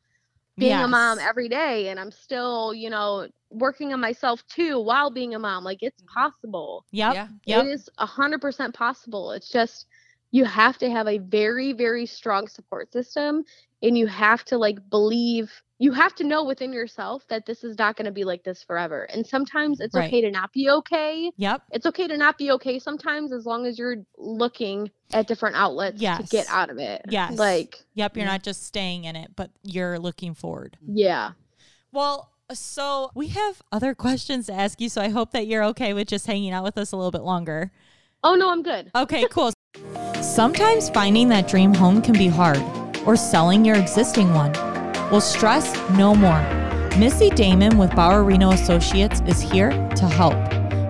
being 0.56 0.72
a 0.72 0.88
mom 0.88 1.18
every 1.18 1.48
day 1.48 1.88
and 1.88 1.98
i'm 1.98 2.10
still 2.10 2.74
you 2.74 2.90
know 2.90 3.26
working 3.50 3.92
on 3.92 4.00
myself 4.00 4.46
too 4.46 4.78
while 4.78 5.10
being 5.10 5.34
a 5.34 5.38
mom 5.38 5.64
like 5.64 5.78
it's 5.82 6.02
mm-hmm. 6.02 6.20
possible 6.20 6.84
Yep. 6.92 7.14
Yeah. 7.14 7.28
Yep. 7.46 7.64
It 7.64 7.68
is 7.68 7.88
a 7.98 8.06
hundred 8.06 8.40
percent 8.40 8.74
possible. 8.74 9.32
It's 9.32 9.50
just 9.50 9.86
you 10.32 10.44
have 10.44 10.78
to 10.78 10.90
have 10.90 11.08
a 11.08 11.18
very, 11.18 11.72
very 11.72 12.06
strong 12.06 12.46
support 12.48 12.92
system 12.92 13.44
and 13.82 13.96
you 13.96 14.06
have 14.06 14.44
to 14.46 14.58
like 14.58 14.78
believe 14.90 15.52
you 15.82 15.92
have 15.92 16.14
to 16.14 16.24
know 16.24 16.44
within 16.44 16.72
yourself 16.72 17.24
that 17.28 17.46
this 17.46 17.64
is 17.64 17.76
not 17.78 17.96
going 17.96 18.04
to 18.04 18.12
be 18.12 18.22
like 18.22 18.44
this 18.44 18.62
forever. 18.62 19.04
And 19.04 19.26
sometimes 19.26 19.80
it's 19.80 19.94
Right. 19.94 20.06
okay 20.08 20.20
to 20.20 20.30
not 20.30 20.52
be 20.52 20.68
okay. 20.70 21.32
Yep. 21.38 21.62
It's 21.72 21.86
okay 21.86 22.06
to 22.06 22.16
not 22.18 22.36
be 22.38 22.50
okay 22.52 22.78
sometimes 22.78 23.32
as 23.32 23.46
long 23.46 23.64
as 23.66 23.78
you're 23.78 23.96
looking 24.18 24.90
at 25.12 25.26
different 25.26 25.56
outlets 25.56 25.98
to 25.98 26.22
get 26.30 26.46
out 26.50 26.68
of 26.70 26.76
it. 26.78 27.00
Yes. 27.08 27.38
Like, 27.38 27.82
Yep. 27.94 28.16
You're 28.18 28.26
not 28.26 28.42
just 28.42 28.62
staying 28.64 29.04
in 29.04 29.16
it, 29.16 29.30
but 29.34 29.50
you're 29.64 29.98
looking 29.98 30.34
forward. 30.34 30.76
yeah. 30.86 31.32
Well, 31.92 32.30
so 32.52 33.10
we 33.14 33.28
have 33.28 33.62
other 33.72 33.94
questions 33.94 34.46
to 34.46 34.52
ask 34.52 34.80
you. 34.80 34.88
So 34.88 35.00
I 35.00 35.08
hope 35.08 35.30
that 35.32 35.46
you're 35.46 35.64
okay 35.64 35.92
with 35.94 36.08
just 36.08 36.26
hanging 36.26 36.52
out 36.52 36.62
with 36.62 36.76
us 36.78 36.92
a 36.92 36.96
little 36.96 37.10
bit 37.10 37.22
longer. 37.22 37.72
Oh 38.22 38.34
no, 38.34 38.50
I'm 38.52 38.62
good. 38.62 38.90
Okay, 38.94 39.26
cool. 39.30 39.52
Sometimes 40.20 40.90
finding 40.90 41.30
that 41.30 41.48
dream 41.48 41.72
home 41.74 42.02
can 42.02 42.12
be 42.12 42.28
hard, 42.28 42.62
or 43.06 43.16
selling 43.16 43.64
your 43.64 43.76
existing 43.76 44.34
one. 44.34 44.52
Well, 45.10 45.20
stress 45.20 45.76
no 45.90 46.14
more. 46.14 46.40
Missy 46.96 47.30
Damon 47.30 47.78
with 47.78 47.94
Bauer 47.96 48.22
Reno 48.22 48.52
Associates 48.52 49.20
is 49.26 49.40
here 49.40 49.70
to 49.96 50.06
help. 50.06 50.36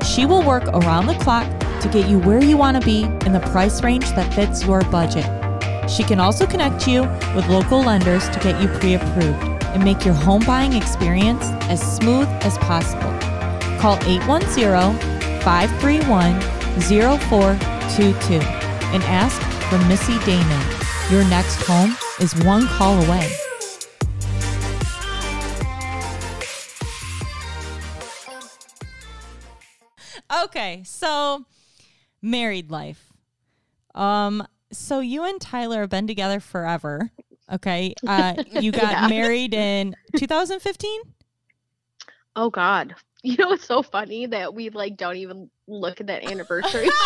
She 0.05 0.27
will 0.27 0.43
work 0.43 0.65
around 0.69 1.07
the 1.07 1.15
clock 1.15 1.49
to 1.81 1.89
get 1.89 2.07
you 2.07 2.19
where 2.19 2.45
you 2.45 2.59
want 2.59 2.79
to 2.79 2.85
be 2.85 3.05
in 3.05 3.33
the 3.33 3.41
price 3.51 3.83
range 3.83 4.11
that 4.11 4.35
fits 4.35 4.63
your 4.65 4.83
budget. 4.91 5.25
She 5.91 6.03
can 6.03 6.21
also 6.21 6.47
connect 6.47 6.87
you 6.87 7.03
with 7.35 7.49
local 7.49 7.81
lenders 7.81 8.29
to 8.29 8.39
get 8.41 8.61
you 8.61 8.69
pre 8.69 8.95
approved 8.95 9.43
and 9.73 9.83
make 9.83 10.05
your 10.05 10.15
home 10.15 10.43
buying 10.45 10.75
experience 10.75 11.45
as 11.71 11.81
smooth 11.81 12.29
as 12.43 12.59
possible. 12.59 13.11
Call 13.81 13.99
810 14.05 15.41
531 15.41 16.41
0422 17.19 18.35
and 18.35 19.03
ask 19.05 19.41
for 19.71 19.79
Missy 19.89 20.19
Damon. 20.27 20.77
Your 21.11 21.25
next 21.25 21.63
home 21.63 21.97
is 22.21 22.35
one 22.45 22.67
call 22.67 23.03
away. 23.05 23.31
Okay, 30.51 30.83
so 30.85 31.45
married 32.21 32.71
life. 32.71 33.13
Um, 33.95 34.47
so 34.73 35.01
you 35.01 35.25
and 35.25 35.41
Tyler 35.41 35.81
have 35.83 35.91
been 35.91 36.07
together 36.07 36.41
forever. 36.41 37.11
Okay, 37.53 37.95
uh, 38.07 38.35
you 38.51 38.73
got 38.73 38.91
Yeah. 38.93 39.09
married 39.09 39.55
in 39.55 39.95
2015. 40.17 41.01
Oh 42.37 42.51
God. 42.51 42.95
You 43.23 43.37
know 43.37 43.53
it's 43.53 43.67
so 43.67 43.83
funny 43.83 44.25
that 44.27 44.55
we 44.55 44.71
like 44.71 44.97
don't 44.97 45.17
even 45.17 45.51
look 45.69 46.01
at 46.01 46.07
that 46.07 46.25
anniversary. 46.25 46.87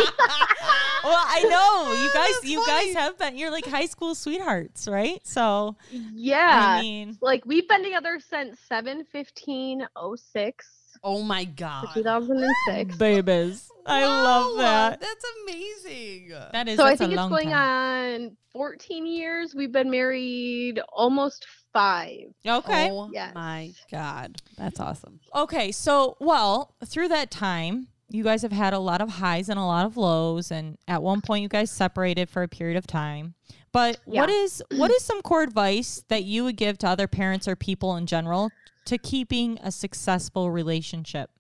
well, 1.03 1.23
I 1.27 1.43
know 1.51 1.93
you 2.03 2.11
guys. 2.15 2.33
That's 2.35 2.45
You 2.47 2.65
funny. 2.65 2.95
guys 2.95 3.03
have 3.03 3.19
been. 3.19 3.37
You're 3.37 3.51
like 3.51 3.67
high 3.67 3.87
school 3.87 4.15
sweethearts, 4.15 4.87
right? 4.87 5.21
So 5.27 5.77
yeah. 5.91 6.77
I 6.79 6.81
mean, 6.83 7.19
like 7.21 7.45
we've 7.45 7.69
been 7.69 7.83
together 7.83 8.21
since 8.31 8.61
7 8.69 9.05
15 9.11 9.87
06 10.17 10.71
Oh 11.07 11.23
my 11.23 11.45
god. 11.45 11.89
2006 11.95 12.97
babies. 12.99 13.71
I 13.87 14.07
love 14.07 14.57
that. 14.59 15.01
That's 15.01 15.25
amazing. 15.43 16.33
That 16.53 16.67
is. 16.69 16.77
so 16.79 16.87
i 16.87 16.97
think 16.97 17.13
it's 17.13 17.21
going 17.29 17.51
time. 17.51 18.23
on 18.23 18.37
14 18.53 19.05
years 19.07 19.55
we've 19.55 19.73
been 19.73 19.91
married 19.91 20.81
almost 20.91 21.47
five 21.75 22.29
Okay. 22.47 22.89
Oh 22.91 23.11
Yes. 23.13 23.35
my 23.35 23.73
god. 23.91 24.41
That's 24.57 24.81
awesome. 24.81 25.21
Okay, 25.35 25.71
so 25.73 26.17
well, 26.21 26.75
through 26.87 27.09
that 27.09 27.31
time, 27.31 27.89
you 28.09 28.23
guys 28.25 28.43
have 28.43 28.53
had 28.53 28.73
a 28.73 28.79
lot 28.79 29.01
of 29.03 29.09
highs 29.11 29.49
and 29.49 29.59
a 29.59 29.65
lot 29.65 29.85
of 29.85 29.97
lows, 29.97 30.51
and 30.53 30.79
at 30.89 31.03
one 31.03 31.21
point, 31.21 31.43
you 31.43 31.49
guys 31.49 31.71
separated 31.71 32.31
for 32.31 32.43
a 32.43 32.49
period 32.49 32.77
of 32.77 32.87
time. 32.87 33.35
But 33.73 33.99
what 34.05 34.29
Yeah. 34.31 34.37
is 34.37 34.63
what 34.77 34.91
is 34.93 35.03
some 35.05 35.21
core 35.21 35.43
advice 35.43 36.05
that 36.09 36.23
you 36.25 36.45
would 36.45 36.57
give 36.57 36.79
to 36.79 36.89
other 36.89 37.09
parents 37.09 37.49
or 37.49 37.57
people 37.57 37.97
in 37.97 38.07
general 38.07 38.51
to 38.87 38.99
keeping 38.99 39.59
a 39.63 39.71
successful 39.71 40.51
relationship? 40.51 41.31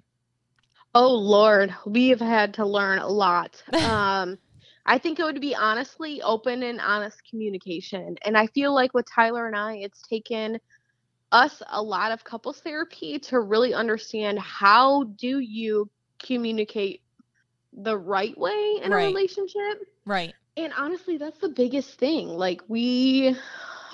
oh 0.95 1.12
lord 1.12 1.74
we've 1.86 2.20
had 2.20 2.55
to 2.55 2.64
learn 2.64 2.99
a 2.99 3.09
lot 3.09 3.62
um 3.74 4.38
i 4.86 4.97
think 4.99 5.18
it 5.18 5.24
would 5.24 5.40
be 5.40 5.55
honestly 5.55 6.22
open 6.22 6.62
and 6.62 6.80
honest 6.80 7.20
communication 7.28 8.16
and 8.24 8.36
i 8.38 8.47
feel 8.49 8.72
like 8.72 8.95
with 8.95 9.07
tyler 9.12 9.47
and 9.47 9.57
i 9.57 9.74
it's 9.74 10.03
taken 10.03 10.59
us 11.32 11.62
a 11.70 11.82
lot 11.82 12.12
of 12.12 12.22
couples 12.22 12.61
therapy 12.61 13.18
to 13.18 13.40
really 13.40 13.74
understand 13.74 14.38
how 14.38 15.03
do 15.18 15.40
you 15.40 15.90
communicate 16.22 17.03
the 17.72 17.97
right 17.99 18.38
way 18.38 18.78
in 18.82 18.92
Right. 18.92 19.05
a 19.05 19.09
relationship 19.09 19.88
Right. 20.07 20.34
And 20.57 20.72
honestly, 20.76 21.16
that's 21.16 21.38
the 21.38 21.49
biggest 21.49 21.99
thing. 21.99 22.28
Like, 22.28 22.61
we 22.68 23.34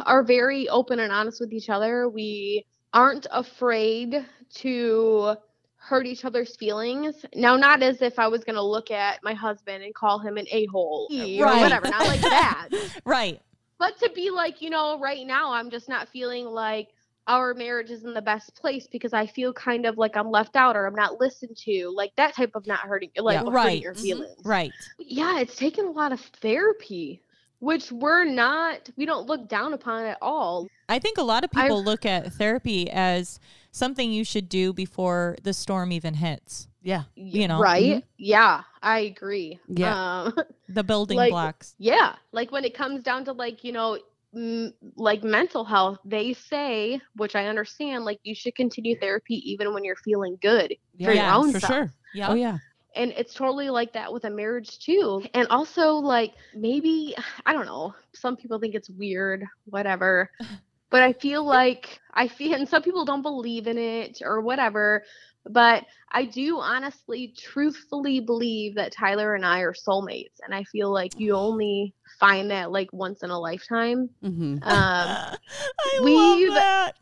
are 0.05 0.22
very 0.22 0.68
open 0.68 0.98
and 0.98 1.11
honest 1.12 1.40
with 1.40 1.53
each 1.53 1.70
other. 1.70 2.09
We 2.09 2.66
aren't 2.93 3.26
afraid 3.30 4.26
to 4.55 5.36
hurt 5.76 6.07
each 6.07 6.24
other's 6.24 6.57
feelings. 6.57 7.24
Now, 7.34 7.57
not 7.57 7.82
as 7.82 8.03
if 8.03 8.18
I 8.18 8.28
was 8.28 8.45
going 8.45 8.57
to 8.57 8.62
look 8.62 8.91
at 8.91 9.20
my 9.22 9.32
husband 9.32 9.82
and 9.82 9.95
call 9.95 10.18
him 10.18 10.36
an 10.36 10.47
a 10.51 10.66
hole 10.66 11.09
or 11.11 11.47
whatever, 11.61 11.88
not 11.88 12.07
like 12.07 12.20
that. 12.20 12.68
Right. 13.05 13.41
But 13.78 13.99
to 14.01 14.11
be 14.14 14.28
like, 14.30 14.61
you 14.61 14.68
know, 14.68 15.01
right 15.01 15.26
now, 15.26 15.53
I'm 15.53 15.70
just 15.70 15.88
not 15.88 16.09
feeling 16.11 16.45
like 16.47 16.88
our 17.26 17.55
marriage 17.55 17.91
is 17.91 18.05
in 18.05 18.12
the 18.12 18.20
best 18.20 18.55
place 18.55 18.86
because 18.86 19.14
I 19.14 19.26
feel 19.26 19.53
kind 19.55 19.86
of 19.86 19.97
like 19.97 20.16
I'm 20.16 20.30
left 20.30 20.55
out 20.55 20.76
or 20.76 20.86
I'm 20.86 20.95
not 20.95 21.18
listened 21.18 21.57
to, 21.64 21.91
like 21.97 22.12
that 22.16 22.34
type 22.34 22.51
of 22.55 22.66
not 22.66 22.80
hurting, 22.80 23.11
like 23.16 23.34
Yeah. 23.34 23.41
hurting 23.41 23.55
Right. 23.55 23.80
your 23.80 23.95
Mhm. 23.95 24.01
feelings. 24.03 24.45
Right. 24.45 24.72
Yeah, 24.99 25.41
it's 25.41 25.57
taken 25.57 25.86
a 25.86 25.91
lot 25.91 26.12
of 26.12 26.20
therapy, 26.20 27.22
which 27.61 27.91
we're 27.91 28.24
not, 28.24 28.91
we 28.97 29.07
don't 29.07 29.26
look 29.26 29.49
down 29.49 29.72
upon 29.72 30.05
at 30.05 30.18
all. 30.20 30.68
I 30.91 30.99
think 30.99 31.16
a 31.18 31.22
lot 31.22 31.45
of 31.45 31.51
I- 31.55 31.62
people 31.62 31.82
look 31.82 32.05
at 32.05 32.32
therapy 32.32 32.91
as 32.91 33.41
something 33.72 34.11
you 34.12 34.24
should 34.24 34.49
do 34.49 34.72
before 34.72 35.36
the 35.43 35.53
storm 35.55 35.93
even 35.93 36.14
hits. 36.14 36.66
Yeah. 36.82 37.05
You 37.14 37.47
know, 37.47 37.61
right? 37.61 37.97
mhm. 37.99 38.03
Yeah, 38.18 38.62
I 38.82 39.01
agree. 39.01 39.59
Yeah. 39.68 40.22
Um, 40.24 40.34
The 40.68 40.82
building 40.84 41.16
Like- 41.16 41.30
blocks. 41.30 41.74
yeah, 41.78 42.14
like 42.32 42.51
when 42.53 42.64
it 42.64 42.74
comes 42.74 43.03
down 43.03 43.24
to 43.26 43.32
like, 43.32 43.64
you 43.64 43.72
know, 43.72 43.99
m- 44.34 44.72
like 44.97 45.22
mental 45.24 45.64
health, 45.64 45.99
they 46.05 46.32
say, 46.32 47.01
which 47.16 47.34
I 47.36 47.47
understand, 47.47 48.05
like 48.05 48.18
you 48.22 48.34
should 48.34 48.55
continue 48.55 48.99
therapy 48.99 49.36
even 49.51 49.74
when 49.74 49.84
you're 49.84 49.97
feeling 49.97 50.38
good 50.41 50.70
for 50.97 51.03
your 51.05 51.14
Yeah, 51.14 51.36
own 51.36 51.53
for 51.53 51.61
self. 51.61 51.72
sure. 51.72 51.93
Yeah. 52.14 52.28
Oh 52.30 52.34
yeah. 52.34 52.59
and 52.97 53.12
it's 53.16 53.34
totally 53.34 53.70
like 53.70 53.93
that 53.93 54.12
with 54.12 54.24
a 54.24 54.30
marriage 54.30 54.78
too 54.80 55.22
and 55.34 55.47
also 55.49 55.93
like 55.95 56.32
maybe 56.57 57.14
i 57.47 57.53
don't 57.53 57.66
know 57.66 57.95
some 58.14 58.34
people 58.36 58.59
think 58.59 58.74
it's 58.74 58.91
weird 58.91 59.45
whatever 59.66 60.28
but 60.91 61.03
i 61.03 61.12
feel 61.12 61.45
like 61.45 62.01
i 62.14 62.28
feel 62.28 62.55
and 62.59 62.68
some 62.68 62.82
people 62.82 63.05
don't 63.05 63.22
believe 63.22 63.66
in 63.66 63.78
it 63.78 64.20
or 64.24 64.41
whatever 64.41 65.03
but 65.47 65.84
i 66.12 66.24
do 66.24 66.59
honestly 66.59 67.34
truthfully 67.38 68.20
believe 68.20 68.74
that 68.74 68.93
tyler 68.93 69.34
and 69.34 69.45
i 69.47 69.61
are 69.61 69.74
soulmates 69.74 70.36
and 70.43 70.55
i 70.55 70.62
feel 70.64 70.93
like 70.93 71.18
you 71.18 71.34
only 71.34 71.95
find 72.18 72.51
that 72.51 72.70
like 72.70 72.93
once 72.93 73.22
in 73.22 73.30
a 73.30 73.38
lifetime 73.38 74.11
Mm-hmm. 74.22 74.62
um 74.62 74.62
I 75.78 75.99
love 76.01 76.55
that. 76.55 76.95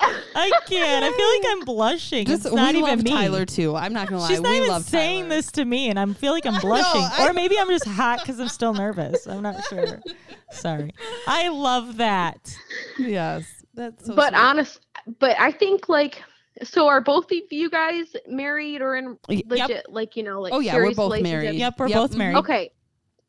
I 0.00 0.50
can't. 0.66 1.04
I 1.04 1.10
feel 1.12 1.28
like 1.28 1.58
I'm 1.58 1.64
blushing. 1.64 2.26
Just 2.26 2.46
it's 2.46 2.54
not 2.54 2.72
we 2.74 2.80
even 2.80 2.90
love 2.98 3.04
me. 3.04 3.10
Tyler 3.10 3.44
too. 3.44 3.74
I'm 3.74 3.92
not 3.92 4.08
gonna 4.08 4.20
lie. 4.22 4.28
She's 4.28 4.40
not 4.40 4.50
we 4.50 4.56
even 4.58 4.68
love 4.68 4.84
saying 4.84 5.24
Tyler. 5.24 5.34
this 5.36 5.52
to 5.52 5.64
me, 5.64 5.90
and 5.90 5.98
I 5.98 6.06
feel 6.12 6.32
like 6.32 6.46
I'm 6.46 6.60
blushing. 6.60 7.00
I- 7.02 7.28
or 7.28 7.32
maybe 7.32 7.58
I'm 7.58 7.68
just 7.68 7.86
hot 7.86 8.20
because 8.20 8.38
I'm 8.38 8.48
still 8.48 8.74
nervous. 8.74 9.26
I'm 9.26 9.42
not 9.42 9.64
sure. 9.68 10.00
Sorry. 10.52 10.92
I 11.26 11.48
love 11.48 11.96
that. 11.96 12.54
Yes, 12.98 13.44
that's 13.74 14.06
so. 14.06 14.14
but 14.14 14.30
sweet. 14.30 14.40
honest 14.40 14.80
but 15.20 15.38
i 15.38 15.50
think 15.52 15.88
like 15.88 16.22
so 16.64 16.86
are 16.88 17.00
both 17.00 17.30
of 17.30 17.38
you 17.50 17.70
guys 17.70 18.06
married 18.26 18.82
or 18.82 18.96
in 18.96 19.16
Y- 19.28 19.42
Yep. 19.48 19.68
legit 19.68 19.86
like 19.88 20.16
you 20.16 20.22
know 20.24 20.40
like 20.40 20.52
Oh, 20.52 20.58
yeah, 20.60 20.74
we're 20.76 20.92
both 20.94 21.20
married. 21.22 21.54
Yep, 21.54 21.78
we're 21.78 21.86
Yep, 21.88 21.96
both 21.96 22.16
married. 22.16 22.36
Okay. 22.38 22.72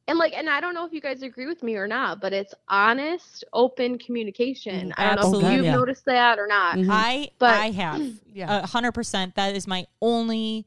And 0.10 0.18
like, 0.18 0.34
and 0.34 0.50
I 0.50 0.60
don't 0.60 0.74
know 0.74 0.86
if 0.86 0.92
you 0.92 1.02
guys 1.02 1.22
agree 1.22 1.46
with 1.46 1.62
me 1.64 1.76
or 1.76 1.88
not, 1.88 2.20
but 2.20 2.34
it's 2.34 2.54
honest, 2.68 3.44
open 3.54 3.98
communication. 4.00 4.90
Mm, 4.90 4.94
I 4.98 5.04
don't 5.04 5.16
know 5.16 5.22
if 5.22 5.26
absolutely. 5.26 5.56
you've 5.56 5.66
Yeah. 5.66 5.76
noticed 5.76 6.06
that 6.06 6.40
or 6.40 6.48
not. 6.48 6.76
Mhm. 6.78 6.88
I 6.90 7.30
But- 7.38 7.54
I 7.60 7.70
have 7.72 8.02
yeah. 8.34 8.64
a 8.64 8.68
hundred 8.68 8.94
percent. 8.94 9.36
That 9.36 9.56
is 9.56 9.68
my 9.68 9.86
only 10.02 10.66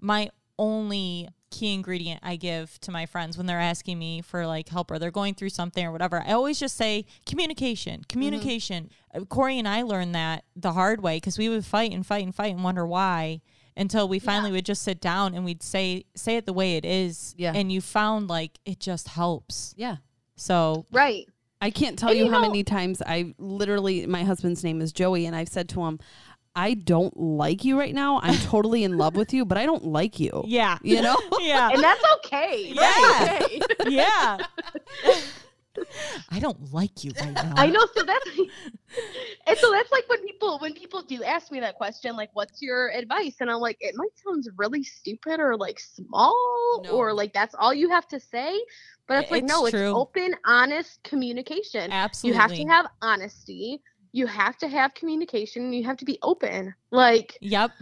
my 0.00 0.30
only 0.58 1.28
key 1.50 1.74
ingredient 1.74 2.20
I 2.22 2.36
give 2.36 2.78
to 2.80 2.90
my 2.92 3.06
friends 3.06 3.36
when 3.36 3.46
they're 3.46 3.58
asking 3.60 3.98
me 3.98 4.22
for 4.22 4.46
like 4.46 4.68
help 4.68 4.90
or 4.90 4.98
they're 4.98 5.10
going 5.10 5.34
through 5.34 5.48
something 5.50 5.84
or 5.84 5.90
whatever. 5.92 6.22
I 6.26 6.32
always 6.32 6.60
just 6.60 6.76
say 6.76 7.06
communication, 7.26 8.02
communication. 8.08 8.88
Uh, 9.14 9.20
Corey 9.24 9.58
and 9.58 9.66
I 9.68 9.82
learned 9.82 10.14
that 10.14 10.44
the 10.54 10.72
hard 10.72 11.00
way 11.02 11.16
because 11.16 11.38
we 11.38 11.48
would 11.48 11.64
fight 11.64 11.92
and 11.92 12.06
fight 12.06 12.24
and 12.24 12.34
fight 12.34 12.54
and 12.54 12.62
wonder 12.64 12.86
why 12.86 13.40
until 13.80 14.06
we 14.08 14.20
finally 14.20 14.52
would 14.52 14.64
just 14.64 14.82
sit 14.82 15.00
down 15.00 15.34
and 15.34 15.44
we'd 15.44 15.62
say 15.62 16.04
say 16.14 16.36
it 16.36 16.46
the 16.46 16.52
way 16.52 16.76
it 16.76 16.84
is. 16.84 17.34
Yeah. 17.36 17.52
And 17.54 17.72
you 17.72 17.80
found 17.80 18.28
like 18.28 18.58
it 18.64 18.78
just 18.78 19.08
helps. 19.08 19.74
yeah. 19.76 19.96
So 20.36 20.86
Right. 20.92 21.26
I 21.60 21.70
can't 21.70 21.98
tell 21.98 22.10
And 22.10 22.18
you 22.18 22.24
you 22.26 22.30
how 22.30 22.40
know- 22.40 22.46
many 22.48 22.62
times 22.62 23.02
I 23.04 23.34
literally 23.38 24.06
my 24.06 24.22
husband's 24.22 24.62
name 24.62 24.80
is 24.80 24.92
Joey 24.92 25.26
and 25.26 25.34
I've 25.34 25.48
said 25.48 25.68
to 25.70 25.84
him, 25.84 25.98
I 26.56 26.74
don't 26.74 27.16
like 27.18 27.64
you 27.64 27.78
right 27.78 27.94
now. 27.94 28.20
I'm 28.22 28.34
totally 28.38 28.82
in 28.84 28.98
love 28.98 29.14
with 29.16 29.32
you, 29.32 29.44
but 29.44 29.56
I 29.56 29.66
don't 29.66 29.84
like 29.86 30.18
you. 30.20 30.42
yeah. 30.46 30.78
You 30.82 31.00
know? 31.02 31.16
yeah. 31.40 31.70
And 31.72 31.82
that's 31.82 32.02
okay. 32.16 32.72
Yeah. 32.74 32.80
That's 32.80 33.44
okay. 33.44 33.60
yeah. 33.88 34.38
I 36.30 36.38
don't 36.38 36.72
like 36.72 37.04
you 37.04 37.12
right 37.20 37.32
now. 37.34 37.54
I 37.56 37.68
know. 37.68 37.84
So 37.94 38.02
that's 38.02 38.28
and 39.46 39.58
so 39.58 39.70
that's 39.72 39.90
like 39.92 40.08
when 40.08 40.22
people 40.24 40.58
when 40.58 40.74
people 40.74 41.02
do 41.02 41.22
ask 41.22 41.50
me 41.50 41.60
that 41.60 41.76
question, 41.76 42.16
like, 42.16 42.30
"What's 42.34 42.60
your 42.62 42.90
advice?" 42.90 43.36
And 43.40 43.50
I'm 43.50 43.60
like, 43.60 43.76
it 43.80 43.94
might 43.96 44.16
sound 44.24 44.46
really 44.56 44.82
stupid 44.82 45.40
or 45.40 45.56
like 45.56 45.78
small 45.80 46.82
No. 46.84 46.90
or 46.90 47.12
like 47.12 47.32
that's 47.32 47.54
all 47.58 47.72
you 47.74 47.90
have 47.90 48.06
to 48.08 48.20
say, 48.20 48.60
but 49.06 49.22
it's 49.22 49.30
like 49.30 49.44
It's 49.44 49.52
no, 49.52 49.66
it's 49.66 49.74
open, 49.74 50.34
honest 50.44 51.02
communication. 51.02 51.90
Absolutely. 51.90 52.34
You 52.34 52.40
have 52.40 52.52
to 52.52 52.64
have 52.66 52.86
honesty. 53.02 53.82
You 54.12 54.26
have 54.26 54.56
to 54.58 54.68
have 54.68 54.94
communication. 54.94 55.72
You 55.72 55.84
have 55.84 55.96
to 55.98 56.04
be 56.04 56.18
open. 56.22 56.74
Like 56.90 57.36
Yep. 57.40 57.72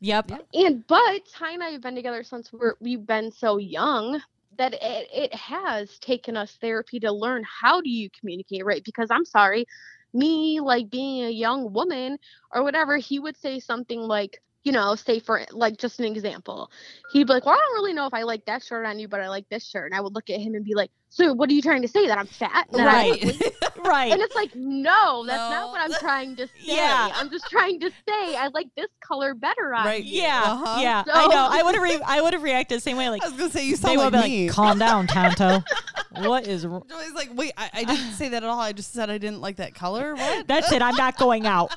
Yep. 0.00 0.32
And 0.54 0.86
but 0.86 1.22
Ty 1.32 1.52
and 1.52 1.62
I 1.62 1.70
have 1.70 1.82
been 1.82 1.94
together 1.94 2.22
since 2.22 2.52
we're 2.52 2.74
we've 2.80 3.06
been 3.06 3.30
so 3.30 3.58
young 3.58 4.20
that 4.58 4.74
it, 4.74 5.08
it 5.12 5.34
has 5.34 5.98
taken 5.98 6.36
us 6.36 6.56
therapy 6.60 7.00
to 7.00 7.12
learn 7.12 7.42
how 7.44 7.80
do 7.80 7.90
you 7.90 8.08
communicate 8.18 8.64
right? 8.64 8.82
Because 8.84 9.08
I'm 9.10 9.24
sorry, 9.24 9.66
me 10.12 10.60
like 10.60 10.90
being 10.90 11.24
a 11.24 11.30
young 11.30 11.72
woman 11.72 12.18
or 12.54 12.62
whatever, 12.62 12.96
he 12.96 13.18
would 13.18 13.36
say 13.36 13.60
something 13.60 14.00
like, 14.00 14.40
you 14.62 14.72
know, 14.72 14.94
say 14.94 15.20
for 15.20 15.42
like 15.52 15.78
just 15.78 15.98
an 16.00 16.04
example. 16.06 16.70
He'd 17.12 17.26
be 17.26 17.32
like, 17.32 17.46
Well, 17.46 17.54
I 17.54 17.58
don't 17.58 17.74
really 17.74 17.94
know 17.94 18.06
if 18.06 18.14
I 18.14 18.22
like 18.22 18.44
that 18.46 18.62
shirt 18.62 18.84
on 18.86 18.98
you, 18.98 19.08
but 19.08 19.20
I 19.20 19.28
like 19.28 19.48
this 19.48 19.66
shirt. 19.66 19.90
And 19.90 19.94
I 19.98 20.00
would 20.02 20.14
look 20.14 20.28
at 20.30 20.38
him 20.40 20.54
and 20.54 20.64
be 20.64 20.74
like, 20.74 20.90
So 21.08 21.32
what 21.32 21.48
are 21.48 21.52
you 21.54 21.62
trying 21.62 21.82
to 21.82 21.88
say? 21.88 22.06
That 22.06 22.18
I'm 22.18 22.26
fat? 22.26 22.66
That 22.72 22.80
I'm 22.80 22.86
Right. 22.86 23.52
Right. 23.82 24.12
And 24.12 24.20
it's 24.20 24.34
like, 24.34 24.54
no, 24.54 25.24
that's 25.26 25.38
not 25.50 25.70
what 25.70 25.80
I'm 25.80 25.92
trying 26.00 26.36
to 26.36 26.46
say. 26.46 26.52
Yeah. 26.60 27.10
I'm 27.14 27.30
just 27.30 27.48
trying 27.48 27.80
to 27.80 27.90
say 27.90 28.36
I 28.36 28.48
like 28.52 28.68
this 28.76 28.88
color 29.02 29.32
better 29.32 29.72
on 29.74 29.86
Right. 29.86 30.04
you. 30.04 30.20
yeah. 30.20 30.42
Uh-huh. 30.44 30.80
Yeah. 30.82 31.02
So- 31.04 31.12
I 31.14 31.26
know. 31.28 31.48
I 31.50 31.62
would 31.62 31.74
have. 31.76 31.82
Re- 31.82 32.02
I 32.06 32.20
would 32.20 32.34
have 32.34 32.42
reacted 32.42 32.76
the 32.76 32.82
same 32.82 32.98
way. 32.98 33.08
Like 33.08 33.24
I 33.24 33.28
was 33.28 33.38
gonna 33.38 33.50
say 33.50 33.64
you 33.64 33.76
they 33.76 33.82
sound 33.82 33.98
would 33.98 34.12
like 34.12 34.24
be 34.24 34.30
me. 34.30 34.46
like, 34.48 34.54
"Calm 34.54 34.78
down, 34.78 35.06
Tonto. 35.06 35.64
what 36.16 36.46
is? 36.46 36.66
wr- 36.66 36.80
Joey's 36.90 37.14
like, 37.14 37.30
wait, 37.34 37.52
I, 37.56 37.70
I 37.72 37.84
didn't 37.84 38.12
say 38.12 38.28
that 38.28 38.42
at 38.42 38.48
all. 38.48 38.60
I 38.60 38.72
just 38.72 38.92
said 38.92 39.08
I 39.08 39.16
didn't 39.16 39.40
like 39.40 39.56
that 39.56 39.74
color. 39.74 40.14
What? 40.14 40.46
That's 40.46 40.70
it. 40.70 40.82
I'm 40.82 40.96
not 40.96 41.16
going 41.16 41.46
out." 41.46 41.74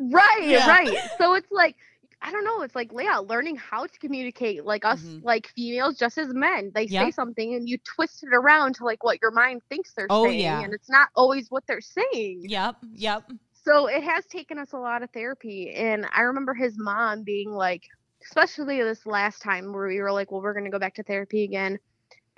Right, 0.00 0.42
Yeah. 0.44 0.68
right. 0.68 0.96
So 1.18 1.34
it's 1.34 1.50
like 1.52 1.76
I 2.22 2.32
don't 2.32 2.44
know. 2.44 2.62
It's 2.62 2.74
like 2.74 2.90
yeah, 2.98 3.18
learning 3.18 3.56
how 3.56 3.86
to 3.86 3.98
communicate. 3.98 4.64
Like 4.64 4.84
us, 4.84 5.02
Mhm. 5.02 5.20
like 5.24 5.48
females, 5.48 5.96
just 5.96 6.18
as 6.18 6.32
men, 6.32 6.72
they 6.74 6.84
Yeah. 6.86 7.04
say 7.04 7.10
something 7.10 7.54
and 7.54 7.68
you 7.68 7.78
twist 7.78 8.22
it 8.24 8.34
around 8.34 8.74
to 8.76 8.84
like 8.84 9.04
what 9.04 9.20
your 9.22 9.30
mind 9.30 9.62
thinks 9.68 9.92
they're 9.94 10.06
Oh, 10.10 10.24
saying, 10.24 10.40
yeah. 10.40 10.60
and 10.60 10.72
it's 10.74 10.88
not 10.88 11.08
always 11.14 11.48
what 11.50 11.64
they're 11.66 11.80
saying. 11.80 12.42
Yep. 12.48 12.76
Yep. 12.92 13.30
So 13.52 13.86
it 13.88 14.02
has 14.02 14.26
taken 14.26 14.58
us 14.58 14.72
a 14.72 14.78
lot 14.78 15.02
of 15.02 15.10
therapy, 15.10 15.72
and 15.74 16.06
I 16.12 16.22
remember 16.22 16.54
his 16.54 16.78
mom 16.78 17.22
being 17.22 17.50
like, 17.50 17.82
especially 18.24 18.82
this 18.82 19.04
last 19.06 19.42
time 19.42 19.72
where 19.72 19.88
we 19.88 20.00
were 20.00 20.12
like, 20.12 20.30
well, 20.30 20.40
we're 20.40 20.54
gonna 20.54 20.70
go 20.70 20.78
back 20.78 20.94
to 20.94 21.02
therapy 21.02 21.44
again. 21.44 21.78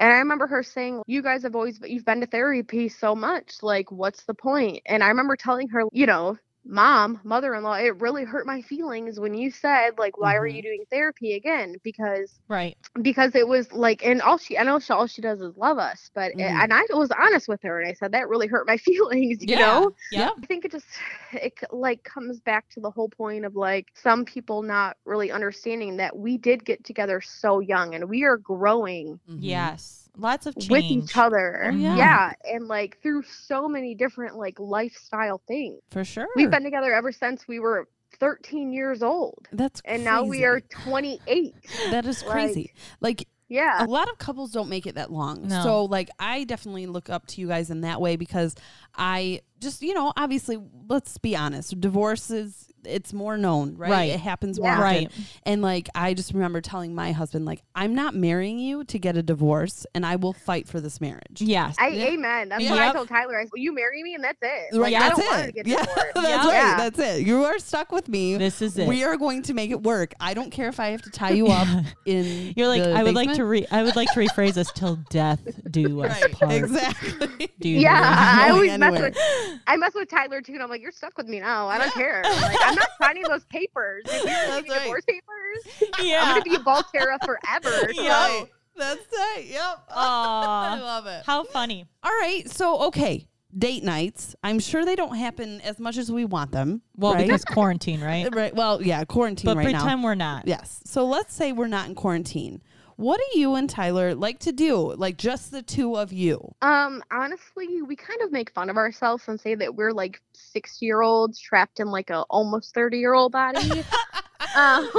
And 0.00 0.12
I 0.12 0.18
remember 0.18 0.46
her 0.46 0.62
saying, 0.62 1.02
"You 1.06 1.22
guys 1.22 1.42
have 1.42 1.56
always 1.56 1.80
you've 1.84 2.04
been 2.04 2.20
to 2.20 2.26
therapy 2.26 2.88
so 2.88 3.14
much. 3.16 3.62
Like, 3.62 3.90
what's 3.90 4.24
the 4.26 4.34
point?" 4.34 4.80
And 4.86 5.02
I 5.02 5.08
remember 5.08 5.36
telling 5.36 5.68
her, 5.70 5.82
you 5.92 6.06
know, 6.06 6.36
mom, 6.68 7.20
mother-in-law, 7.24 7.74
it 7.76 8.00
really 8.00 8.24
hurt 8.24 8.46
my 8.46 8.62
feelings 8.62 9.20
when 9.20 9.34
you 9.34 9.50
said 9.50 9.98
like, 9.98 10.18
"Why 10.18 10.36
are 10.36 10.46
Mhm. 10.46 10.48
you 10.48 10.62
doing 10.62 10.84
therapy 10.90 11.34
again?" 11.34 11.76
Because 11.84 12.40
Right. 12.48 12.76
because 13.02 13.34
it 13.36 13.48
was 13.48 13.72
like, 13.72 14.04
and 14.06 14.22
all 14.22 14.38
she 14.38 14.58
I 14.58 14.64
know 14.64 14.78
she 14.80 14.92
all 14.92 15.06
she 15.06 15.22
does 15.22 15.40
is 15.40 15.56
love 15.56 15.78
us, 15.78 16.10
but 16.14 16.32
Mhm. 16.34 16.62
and 16.62 16.72
I 16.74 16.82
was 16.90 17.10
honest 17.12 17.48
with 17.48 17.62
her 17.62 17.80
and 17.80 17.88
I 17.90 17.94
said 17.94 18.12
that 18.12 18.28
really 18.28 18.48
hurt 18.48 18.66
my 18.66 18.76
feelings, 18.78 19.38
you 19.42 19.56
Yeah. 19.56 19.58
know. 19.58 19.90
Yeah. 20.10 20.30
I 20.42 20.46
think 20.46 20.64
it 20.64 20.72
just 20.72 20.86
it 21.32 21.54
like 21.72 22.04
comes 22.04 22.40
back 22.40 22.68
to 22.70 22.80
the 22.80 22.90
whole 22.90 23.08
point 23.10 23.44
of 23.44 23.56
like 23.56 23.88
some 23.94 24.24
people 24.24 24.62
not 24.62 24.96
really 25.06 25.30
understanding 25.32 25.96
that 25.98 26.16
we 26.18 26.38
did 26.38 26.64
get 26.64 26.84
together 26.84 27.20
so 27.22 27.60
young 27.60 27.94
and 27.94 28.08
we 28.08 28.24
are 28.24 28.36
growing 28.38 29.20
Mhm. 29.26 29.40
Yes. 29.40 30.07
Lots 30.16 30.46
of 30.46 30.54
change. 30.56 30.70
with 30.70 30.84
each 30.84 31.16
other. 31.16 31.64
Oh, 31.66 31.70
yeah. 31.74 32.32
and 32.44 32.66
like 32.66 32.98
through 33.02 33.22
so 33.22 33.68
many 33.68 33.94
different 33.94 34.36
like 34.36 34.58
lifestyle 34.58 35.40
things. 35.46 35.80
For 35.90 36.04
sure. 36.04 36.28
We've 36.36 36.50
been 36.50 36.64
together 36.64 36.92
ever 36.92 37.12
since 37.12 37.46
we 37.46 37.58
were 37.60 37.88
13 38.18 38.72
years 38.72 39.02
old. 39.02 39.48
That's 39.52 39.80
And 39.84 40.04
now 40.04 40.24
we 40.24 40.44
are 40.44 40.60
28. 40.60 41.54
That 41.90 42.06
is 42.06 42.22
crazy. 42.22 42.72
Like 43.00 43.28
Yeah. 43.48 43.84
a 43.84 43.86
lot 43.86 44.10
of 44.10 44.18
couples 44.18 44.50
don't 44.52 44.68
make 44.68 44.86
it 44.86 44.94
that 44.96 45.12
long. 45.12 45.46
No. 45.46 45.62
So 45.62 45.84
like 45.84 46.08
I 46.18 46.44
definitely 46.44 46.86
look 46.86 47.10
up 47.10 47.26
to 47.28 47.40
you 47.40 47.48
guys 47.48 47.70
in 47.70 47.82
that 47.82 48.00
way 48.00 48.16
because 48.16 48.54
I 48.96 49.42
just, 49.60 49.82
you 49.82 49.94
know, 49.94 50.12
obviously 50.16 50.58
let's 50.88 51.18
be 51.18 51.36
honest, 51.36 51.80
divorce 51.80 52.30
is 52.30 52.64
it's 52.84 53.12
more 53.12 53.36
known, 53.36 53.76
right? 53.76 53.90
Right. 53.90 54.10
It 54.12 54.20
happens 54.20 54.58
more 54.58 54.68
Yeah. 54.70 54.74
often. 54.76 54.82
Right. 54.84 55.10
And 55.42 55.60
like 55.62 55.88
I 55.96 56.14
just 56.14 56.32
remember 56.32 56.60
telling 56.60 56.94
my 56.94 57.10
husband 57.12 57.44
like 57.44 57.60
I'm 57.74 57.94
not 57.94 58.14
marrying 58.14 58.58
you 58.60 58.84
to 58.84 58.98
get 59.00 59.16
a 59.16 59.22
divorce 59.22 59.84
and 59.94 60.06
I 60.06 60.14
will 60.16 60.32
fight 60.32 60.68
for 60.68 60.80
this 60.80 61.00
marriage. 61.00 61.40
Yes. 61.42 61.74
I 61.78 61.88
Yeah. 61.88 62.04
amen. 62.06 62.48
That's 62.50 62.64
what 62.70 62.78
I 62.78 62.92
told 62.92 63.08
Tyler. 63.08 63.36
I 63.40 63.42
said, 63.42 63.50
"Will 63.52 63.58
you 63.60 63.74
marry 63.74 64.02
me?" 64.04 64.14
And 64.14 64.22
that's 64.24 64.38
it. 64.40 64.78
Right, 64.78 64.92
Like, 64.92 64.94
I 64.94 64.98
that's 65.08 65.18
don't 65.18 65.26
want 65.26 65.42
it. 65.42 65.46
to 65.46 65.52
get 65.52 65.66
yeah, 65.66 65.76
divorced. 65.84 66.14
that's 66.14 66.26
Yeah. 66.46 66.68
right. 66.70 66.76
That's 66.78 66.98
it. 67.00 67.26
You 67.26 67.44
are 67.44 67.58
stuck 67.58 67.90
with 67.92 68.08
me. 68.08 68.36
this 68.36 68.62
is 68.62 68.78
it. 68.78 68.86
We 68.88 69.02
are 69.04 69.16
going 69.16 69.42
to 69.42 69.54
make 69.54 69.70
it 69.72 69.82
work. 69.82 70.14
I 70.20 70.32
don't 70.32 70.50
care 70.50 70.68
if 70.68 70.78
I 70.78 70.86
have 70.90 71.02
to 71.02 71.10
tie 71.10 71.30
you 71.32 71.48
up 71.48 71.66
in. 72.06 72.54
You're 72.56 72.68
like, 72.68 72.84
the 72.84 72.92
I 72.94 73.02
would 73.02 73.14
like 73.16 73.32
to 73.34 73.44
re- 73.44 73.66
I 73.72 73.82
would 73.82 73.96
like 73.96 74.10
to 74.12 74.20
rephrase 74.20 74.54
this 74.54 74.70
till 74.72 74.96
death 75.10 75.40
do 75.70 76.00
us 76.04 76.22
Right, 76.22 76.32
part. 76.32 76.52
exactly. 76.52 77.50
Do 77.60 77.68
you 77.68 77.80
Yeah. 77.80 78.38
I 78.40 78.50
always 78.50 78.78
mess 78.78 78.88
anywhere. 78.94 79.10
with 79.10 79.18
I 79.66 79.76
mess 79.76 79.92
with 79.94 80.08
Tyler 80.08 80.40
too, 80.40 80.54
and 80.54 80.62
I'm 80.62 80.70
like, 80.70 80.80
you're 80.82 80.92
stuck 80.92 81.16
with 81.16 81.28
me 81.28 81.40
now. 81.40 81.68
I 81.68 81.78
don't 81.78 81.92
care. 81.94 82.22
Like, 82.24 82.56
I'm 82.62 82.74
not 82.74 82.88
signing 83.00 83.24
those 83.24 83.44
papers. 83.44 84.04
If 84.06 84.12
you're 84.12 84.24
That's 84.24 84.68
right. 84.68 84.82
divorce 84.82 85.04
papers, 85.04 85.90
yeah. 86.02 86.22
I'm 86.22 86.28
gonna 86.30 86.42
be 86.42 86.54
a 86.54 86.58
Baltierra 86.58 87.18
forever. 87.24 87.92
So. 87.94 88.02
Yeah. 88.02 88.44
That's 88.76 89.00
right. 89.12 89.44
Yep. 89.44 89.84
I 89.90 90.78
love 90.80 91.06
it. 91.06 91.24
how 91.26 91.44
funny. 91.44 91.86
All 92.02 92.12
right. 92.12 92.48
So, 92.48 92.82
okay. 92.86 93.26
Date 93.56 93.82
nights. 93.82 94.36
I'm 94.44 94.58
sure 94.60 94.84
they 94.84 94.94
don't 94.94 95.16
happen 95.16 95.60
as 95.62 95.80
much 95.80 95.96
as 95.96 96.12
we 96.12 96.24
want 96.24 96.52
them. 96.52 96.82
Well, 96.96 97.14
right? 97.14 97.26
because 97.26 97.44
quarantine, 97.44 98.00
right? 98.00 98.32
right. 98.34 98.54
Well, 98.54 98.80
yeah, 98.82 99.04
quarantine 99.04 99.46
But 99.46 99.56
right 99.56 99.72
now. 99.72 99.80
pretend 99.80 100.04
we're 100.04 100.14
not. 100.14 100.46
Yes. 100.46 100.80
So 100.84 101.06
let's 101.06 101.34
say 101.34 101.52
we're 101.52 101.66
not 101.66 101.88
in 101.88 101.94
quarantine. 101.94 102.60
What 102.98 103.20
do 103.30 103.38
you 103.38 103.54
and 103.54 103.70
Tyler 103.70 104.12
like 104.16 104.40
to 104.40 104.50
do? 104.50 104.92
Like 104.94 105.16
just 105.16 105.52
the 105.52 105.62
two 105.62 105.96
of 105.96 106.12
you? 106.12 106.52
Um, 106.62 107.00
honestly, 107.12 107.80
we 107.80 107.94
kind 107.94 108.20
of 108.22 108.32
make 108.32 108.50
fun 108.50 108.68
of 108.70 108.76
ourselves 108.76 109.22
and 109.28 109.40
say 109.40 109.54
that 109.54 109.76
we're 109.76 109.92
like 109.92 110.20
six 110.32 110.82
year 110.82 111.00
olds 111.00 111.38
trapped 111.38 111.78
in 111.78 111.86
like 111.92 112.10
a 112.10 112.22
almost 112.22 112.74
30 112.74 112.98
year 112.98 113.14
old 113.14 113.30
body. 113.30 113.84
um, 114.56 114.90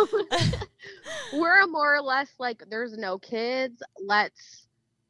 we're 1.33 1.67
more 1.67 1.95
or 1.95 2.01
less 2.01 2.29
like, 2.39 2.63
there's 2.69 2.97
no 2.97 3.17
kids. 3.19 3.83
Let's 4.01 4.65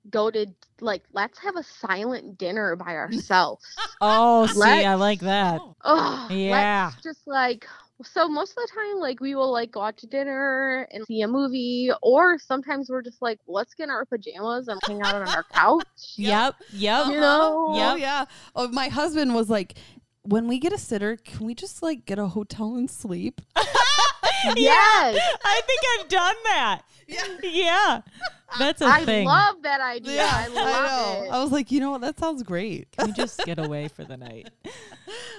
go 0.09 0.31
to 0.31 0.47
like, 0.81 1.03
let's 1.13 1.37
have 1.37 1.57
a 1.57 1.63
silent 1.63 2.39
dinner 2.39 2.75
by 2.75 2.95
ourselves. 2.95 3.65
Oh, 4.01 4.47
see, 4.47 4.57
Let's- 4.57 4.87
I 4.87 4.95
like 4.95 5.19
that. 5.19 5.61
oh, 5.83 6.27
Yeah. 6.31 6.89
Let's 6.91 7.03
just 7.03 7.27
like, 7.27 7.67
so 8.03 8.27
most 8.27 8.51
of 8.51 8.55
the 8.57 8.69
time, 8.73 8.99
like 8.99 9.19
we 9.19 9.35
will 9.35 9.51
like 9.51 9.71
go 9.71 9.81
out 9.81 9.97
to 9.97 10.07
dinner 10.07 10.87
and 10.91 11.05
see 11.05 11.21
a 11.21 11.27
movie, 11.27 11.91
or 12.01 12.39
sometimes 12.39 12.89
we're 12.89 13.01
just 13.01 13.21
like, 13.21 13.39
let's 13.47 13.73
get 13.73 13.85
in 13.85 13.89
our 13.89 14.05
pajamas 14.05 14.67
and 14.67 14.79
hang 14.87 15.01
out 15.01 15.15
on 15.15 15.27
our 15.27 15.43
couch. 15.51 15.85
Yep. 16.15 16.55
Yep. 16.73 17.07
You 17.07 17.19
know? 17.19 17.73
Yep. 17.75 17.93
Oh 17.93 17.95
yeah. 17.95 18.25
Oh, 18.55 18.67
my 18.69 18.87
husband 18.89 19.35
was 19.35 19.49
like, 19.49 19.75
when 20.23 20.47
we 20.47 20.59
get 20.59 20.73
a 20.73 20.77
sitter, 20.77 21.17
can 21.17 21.45
we 21.45 21.55
just 21.55 21.81
like 21.81 22.05
get 22.05 22.19
a 22.19 22.27
hotel 22.27 22.75
and 22.75 22.89
sleep? 22.89 23.41
Yes. 24.55 25.19
I 25.43 25.61
think 25.67 25.81
I've 25.99 26.07
done 26.07 26.35
that. 26.45 26.81
Yeah. 27.07 27.23
Yeah. 27.43 28.01
That's 28.57 28.81
a 28.81 28.85
I 28.85 29.05
thing. 29.05 29.27
I 29.27 29.31
love 29.51 29.61
that 29.63 29.81
idea. 29.81 30.15
Yeah, 30.15 30.31
I 30.33 30.47
love 30.47 31.19
know. 31.19 31.23
it. 31.25 31.31
I 31.31 31.43
was 31.43 31.51
like, 31.51 31.71
you 31.71 31.79
know 31.79 31.91
what? 31.91 32.01
That 32.01 32.17
sounds 32.17 32.41
great. 32.43 32.91
Can 32.91 33.07
we 33.07 33.13
just 33.13 33.37
get 33.45 33.59
away 33.59 33.87
for 33.89 34.03
the 34.03 34.17
night? 34.17 34.49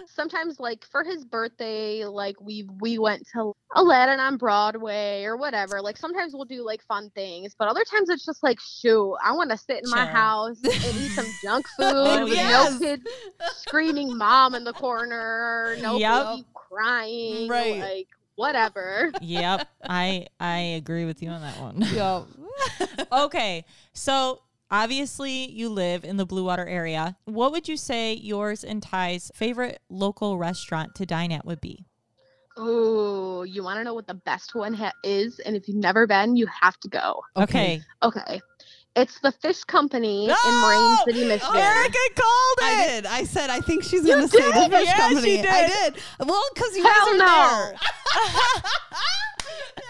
Sometimes, 0.06 0.58
like 0.60 0.84
for 0.90 1.04
his 1.04 1.24
birthday, 1.24 2.04
like 2.04 2.40
we 2.40 2.68
we 2.80 2.98
went 2.98 3.26
to 3.34 3.54
Aladdin 3.74 4.20
on 4.20 4.36
Broadway 4.36 5.24
or 5.24 5.36
whatever. 5.36 5.80
Like 5.80 5.96
sometimes 5.96 6.34
we'll 6.34 6.44
do 6.44 6.64
like 6.64 6.82
fun 6.84 7.10
things, 7.14 7.54
but 7.58 7.68
other 7.68 7.84
times 7.84 8.10
it's 8.10 8.24
just 8.26 8.42
like, 8.42 8.58
shoot, 8.60 9.16
I 9.24 9.32
want 9.32 9.50
to 9.50 9.56
sit 9.56 9.82
in 9.84 9.90
my 9.90 10.04
house 10.06 10.58
and 10.62 10.74
eat 10.96 11.12
some 11.12 11.26
junk 11.44 11.66
food 11.76 11.86
Oh, 11.86 12.24
with 12.24 12.34
yes. 12.34 12.72
no 12.72 12.78
kids 12.78 13.02
screaming 13.58 14.16
"mom" 14.16 14.54
in 14.54 14.64
the 14.64 14.72
corner, 14.72 15.76
no 15.80 15.96
Yep. 15.98 16.26
baby 16.26 16.44
crying, 16.54 17.48
Right. 17.48 17.80
like 17.80 18.08
whatever. 18.40 19.12
Yep. 19.20 19.68
I 19.84 20.26
I 20.40 20.58
agree 20.80 21.04
with 21.04 21.22
you 21.22 21.28
on 21.28 21.42
that 21.42 21.60
one. 21.60 21.84
yeah. 21.92 22.22
okay. 23.24 23.64
So 23.92 24.40
obviously 24.70 25.50
you 25.50 25.68
live 25.68 26.04
in 26.04 26.16
the 26.16 26.24
Blue 26.24 26.44
Water 26.44 26.66
area. 26.66 27.16
What 27.26 27.52
would 27.52 27.68
you 27.68 27.76
say 27.76 28.14
yours 28.14 28.64
and 28.64 28.82
Ty's 28.82 29.30
favorite 29.34 29.80
local 29.90 30.38
restaurant 30.38 30.94
to 30.96 31.06
dine 31.06 31.32
at 31.32 31.44
would 31.44 31.60
be? 31.60 31.84
Oh, 32.56 33.42
you 33.42 33.62
want 33.62 33.78
to 33.78 33.84
know 33.84 33.94
what 33.94 34.06
the 34.06 34.14
best 34.14 34.54
one 34.54 34.74
ha- 34.74 34.92
is? 35.04 35.38
And 35.40 35.54
if 35.54 35.68
you've 35.68 35.76
never 35.76 36.06
been, 36.06 36.36
you 36.36 36.46
have 36.46 36.78
to 36.80 36.88
go. 36.88 37.22
Okay. 37.36 37.82
Okay. 38.02 38.40
It's 38.96 39.20
the 39.20 39.30
Fish 39.32 39.62
Company 39.64 40.26
No! 40.26 40.34
in 40.48 40.54
Marine 40.60 40.96
City, 41.06 41.24
Michigan. 41.28 41.56
Erica 41.56 41.98
called 42.16 42.58
it. 42.58 42.64
I 42.64 42.86
did. 42.88 43.06
I 43.06 43.24
said 43.24 43.48
I 43.48 43.60
think 43.60 43.84
she's 43.84 44.04
gonna 44.04 44.26
say 44.28 44.38
the 44.50 44.68
fish 44.68 44.84
Yeah, 44.86 45.08
she 45.08 45.14
company. 45.14 45.38
I 45.48 45.66
did. 45.68 45.94
did. 45.94 46.02
Well, 46.28 46.42
because 46.54 46.76
you 46.76 46.82
Hell 46.82 46.92
guys 46.92 47.14
are 47.14 47.18
no. 47.18 47.24
there. 47.24 47.76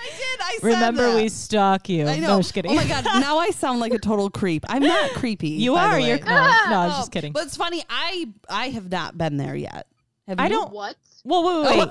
I 0.03 0.11
did. 0.17 0.41
I 0.41 0.59
said 0.61 0.67
Remember, 0.67 1.07
that. 1.13 1.17
we 1.17 1.29
stalk 1.29 1.89
you. 1.89 2.07
I 2.07 2.19
know. 2.19 2.29
No, 2.29 2.37
just 2.41 2.55
kidding. 2.55 2.71
Oh 2.71 2.75
my 2.75 2.87
god! 2.87 3.05
Now 3.05 3.39
I 3.39 3.51
sound 3.51 3.81
like 3.81 3.93
a 3.93 3.99
total 3.99 4.31
creep. 4.31 4.65
I'm 4.69 4.83
not 4.83 5.11
creepy. 5.15 5.49
you 5.49 5.75
by 5.75 5.83
the 5.83 5.89
are. 5.89 6.01
way. 6.01 6.09
You're 6.09 6.19
no, 6.21 6.27
no. 6.27 6.33
I 6.35 6.87
was 6.87 6.93
Oh, 6.95 6.99
just 7.01 7.13
kidding. 7.13 7.33
But 7.33 7.45
it's 7.45 7.57
funny. 7.57 7.83
I 7.89 8.27
I 8.49 8.69
have 8.71 8.91
not 8.91 9.17
been 9.19 9.37
there 9.37 9.55
yet. 9.57 9.87
Have 10.29 10.39
I 10.41 10.45
you? 10.45 10.51
don't- 10.51 10.73
What? 10.73 10.97
Whoa, 11.25 11.63
wait, 11.63 11.71
wait, 11.71 11.79
wait. 11.79 11.89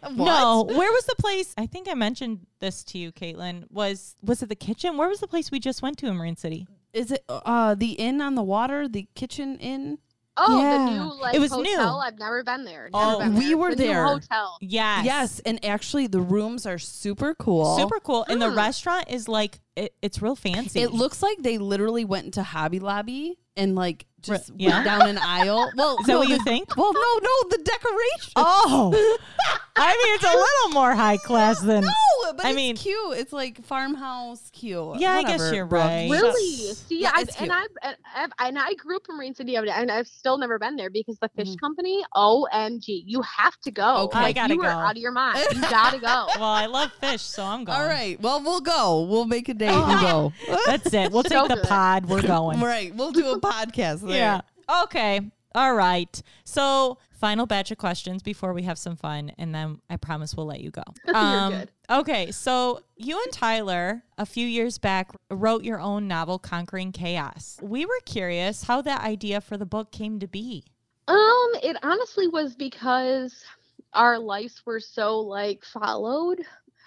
What? 0.00 0.14
No, 0.16 0.62
where 0.62 0.92
was 0.92 1.04
the 1.06 1.16
place? 1.18 1.54
I 1.58 1.66
think 1.66 1.88
I 1.90 1.94
mentioned 1.94 2.46
this 2.60 2.84
to 2.84 2.98
you, 2.98 3.10
Catelynn. 3.12 3.64
Was 3.70 4.14
was 4.22 4.42
it 4.42 4.48
the 4.48 4.54
kitchen? 4.54 4.96
Where 4.96 5.08
was 5.08 5.20
the 5.20 5.26
place 5.26 5.50
we 5.50 5.58
just 5.58 5.82
went 5.82 5.98
to 5.98 6.06
in 6.06 6.16
Marine 6.16 6.36
City? 6.36 6.66
Is 6.92 7.10
it 7.10 7.24
uh 7.28 7.74
the 7.74 7.92
inn 7.92 8.20
on 8.20 8.34
the 8.34 8.42
water? 8.42 8.86
The 8.88 9.06
kitchen 9.14 9.58
inn? 9.58 9.98
Oh, 10.40 10.60
Yeah. 10.60 10.78
the 10.78 10.90
new 10.92 11.20
like 11.20 11.34
It 11.34 11.40
was 11.40 11.50
new. 11.50 11.64
hotel. 11.64 12.00
I've 12.00 12.16
never 12.18 12.44
been 12.44 12.64
there. 12.64 12.88
Oh, 12.94 13.18
been 13.18 13.34
we 13.34 13.48
there. 13.48 13.58
were 13.58 13.70
The 13.74 13.82
new 13.82 13.88
there. 13.88 14.04
hotel. 14.04 14.56
Yes. 14.60 15.04
Yes, 15.04 15.40
and 15.40 15.62
actually 15.64 16.06
the 16.06 16.20
rooms 16.20 16.64
are 16.64 16.78
super 16.78 17.34
cool. 17.34 17.76
Super 17.76 17.98
cool. 17.98 18.24
And 18.28 18.40
the 18.40 18.48
Hmm. 18.50 18.56
restaurant 18.56 19.06
is 19.10 19.26
like 19.28 19.58
it, 19.74 19.94
it's 20.00 20.22
real 20.22 20.36
fancy. 20.36 20.80
It 20.80 20.92
looks 20.92 21.22
like 21.24 21.38
they 21.42 21.58
literally 21.58 22.04
went 22.04 22.26
into 22.26 22.44
Hobby 22.44 22.78
Lobby 22.78 23.36
and 23.56 23.74
like 23.74 24.06
just 24.22 24.50
yeah? 24.56 24.70
went 24.70 24.84
down 24.84 25.08
an 25.08 25.18
aisle. 25.18 25.70
Well, 25.76 25.96
Is 26.00 26.06
that 26.06 26.12
no, 26.12 26.18
what 26.20 26.28
you 26.28 26.38
the- 26.38 26.44
think? 26.44 26.76
Well, 26.76 26.92
no, 26.92 27.00
no, 27.00 27.48
the 27.50 27.58
decoration. 27.64 28.32
Oh. 28.36 29.16
I 29.80 29.90
mean, 29.92 30.14
it's 30.16 30.24
a 30.24 30.36
little 30.36 30.70
more 30.74 30.92
high 30.92 31.18
class 31.18 31.60
than 31.60 31.84
No, 31.84 32.32
but 32.34 32.44
I 32.44 32.48
it's 32.48 32.56
mean- 32.56 32.76
cute. 32.76 33.16
It's 33.18 33.32
like 33.32 33.64
farmhouse 33.64 34.50
cute. 34.52 34.98
Yeah, 34.98 35.12
I 35.12 35.22
guess 35.22 35.52
you're 35.52 35.66
Brooke. 35.66 35.84
right. 35.84 36.10
Really? 36.10 36.72
See, 36.74 37.00
Yeah, 37.02 37.12
I've, 37.14 37.28
it's 37.28 37.36
and 37.40 37.50
cute. 37.50 37.52
I've, 37.62 37.68
and 37.84 37.96
I've 38.16 38.30
and 38.40 38.58
I 38.58 38.74
grew 38.74 38.96
up 38.96 39.02
in 39.08 39.16
Marine 39.16 39.34
City, 39.36 39.54
and 39.56 39.90
I've 39.90 40.08
still 40.08 40.36
never 40.36 40.58
been 40.58 40.74
there 40.74 40.90
because 40.90 41.16
the 41.20 41.28
Fish 41.36 41.48
Mhm. 41.50 41.60
Company. 41.60 42.02
Omg, 42.16 42.82
you 42.86 43.22
have 43.22 43.56
to 43.62 43.70
go. 43.70 43.98
Okay. 44.06 44.18
I 44.18 44.32
gotta 44.32 44.54
you 44.54 44.60
go. 44.62 44.66
are 44.66 44.84
out 44.86 44.90
of 44.92 44.96
your 44.96 45.12
mind. 45.12 45.38
You 45.54 45.60
gotta 45.70 45.98
go. 46.00 46.26
Well, 46.34 46.42
I 46.42 46.66
love 46.66 46.92
fish, 47.00 47.22
so 47.22 47.44
I'm 47.44 47.62
going. 47.64 47.78
All 47.78 47.86
right. 47.86 48.20
Well, 48.20 48.42
we'll 48.42 48.60
go. 48.60 49.02
We'll 49.02 49.26
make 49.26 49.48
a 49.48 49.54
date 49.54 49.68
and 49.70 50.00
go. 50.00 50.32
That's 50.66 50.92
it. 50.92 51.12
We'll 51.12 51.22
So 51.22 51.42
take 51.42 51.48
the 51.50 51.54
good. 51.54 51.64
pod. 51.68 52.06
We're 52.06 52.22
going. 52.22 52.60
right. 52.60 52.92
We'll 52.94 53.12
do 53.12 53.30
a 53.30 53.40
podcast 53.40 54.02
there. 54.08 54.42
Yeah. 54.68 54.82
Okay. 54.84 55.20
All 55.54 55.74
right. 55.74 56.22
So, 56.44 56.98
final 57.10 57.46
batch 57.46 57.70
of 57.70 57.78
questions 57.78 58.22
before 58.22 58.52
we 58.52 58.62
have 58.62 58.78
some 58.78 58.96
fun, 58.96 59.32
and 59.38 59.54
then 59.54 59.80
I 59.88 59.96
promise 59.96 60.34
we'll 60.34 60.46
let 60.46 60.60
you 60.60 60.70
go. 60.70 60.82
Um, 61.14 61.52
You're 61.52 61.60
good. 61.60 61.70
Okay. 61.90 62.30
So, 62.30 62.82
you 62.96 63.20
and 63.22 63.32
Tyler, 63.32 64.02
a 64.18 64.26
few 64.26 64.46
years 64.46 64.78
back, 64.78 65.10
wrote 65.30 65.64
your 65.64 65.80
own 65.80 66.06
novel, 66.06 66.38
Conquering 66.38 66.92
Chaos. 66.92 67.58
We 67.62 67.86
were 67.86 68.00
curious 68.04 68.64
how 68.64 68.82
that 68.82 69.02
idea 69.02 69.40
for 69.40 69.56
the 69.56 69.66
book 69.66 69.90
came 69.90 70.18
to 70.20 70.28
be. 70.28 70.64
Um, 71.08 71.50
it 71.62 71.76
honestly 71.82 72.28
was 72.28 72.54
because 72.54 73.42
our 73.94 74.18
lives 74.18 74.62
were 74.66 74.80
so 74.80 75.18
like 75.20 75.64
followed 75.64 76.40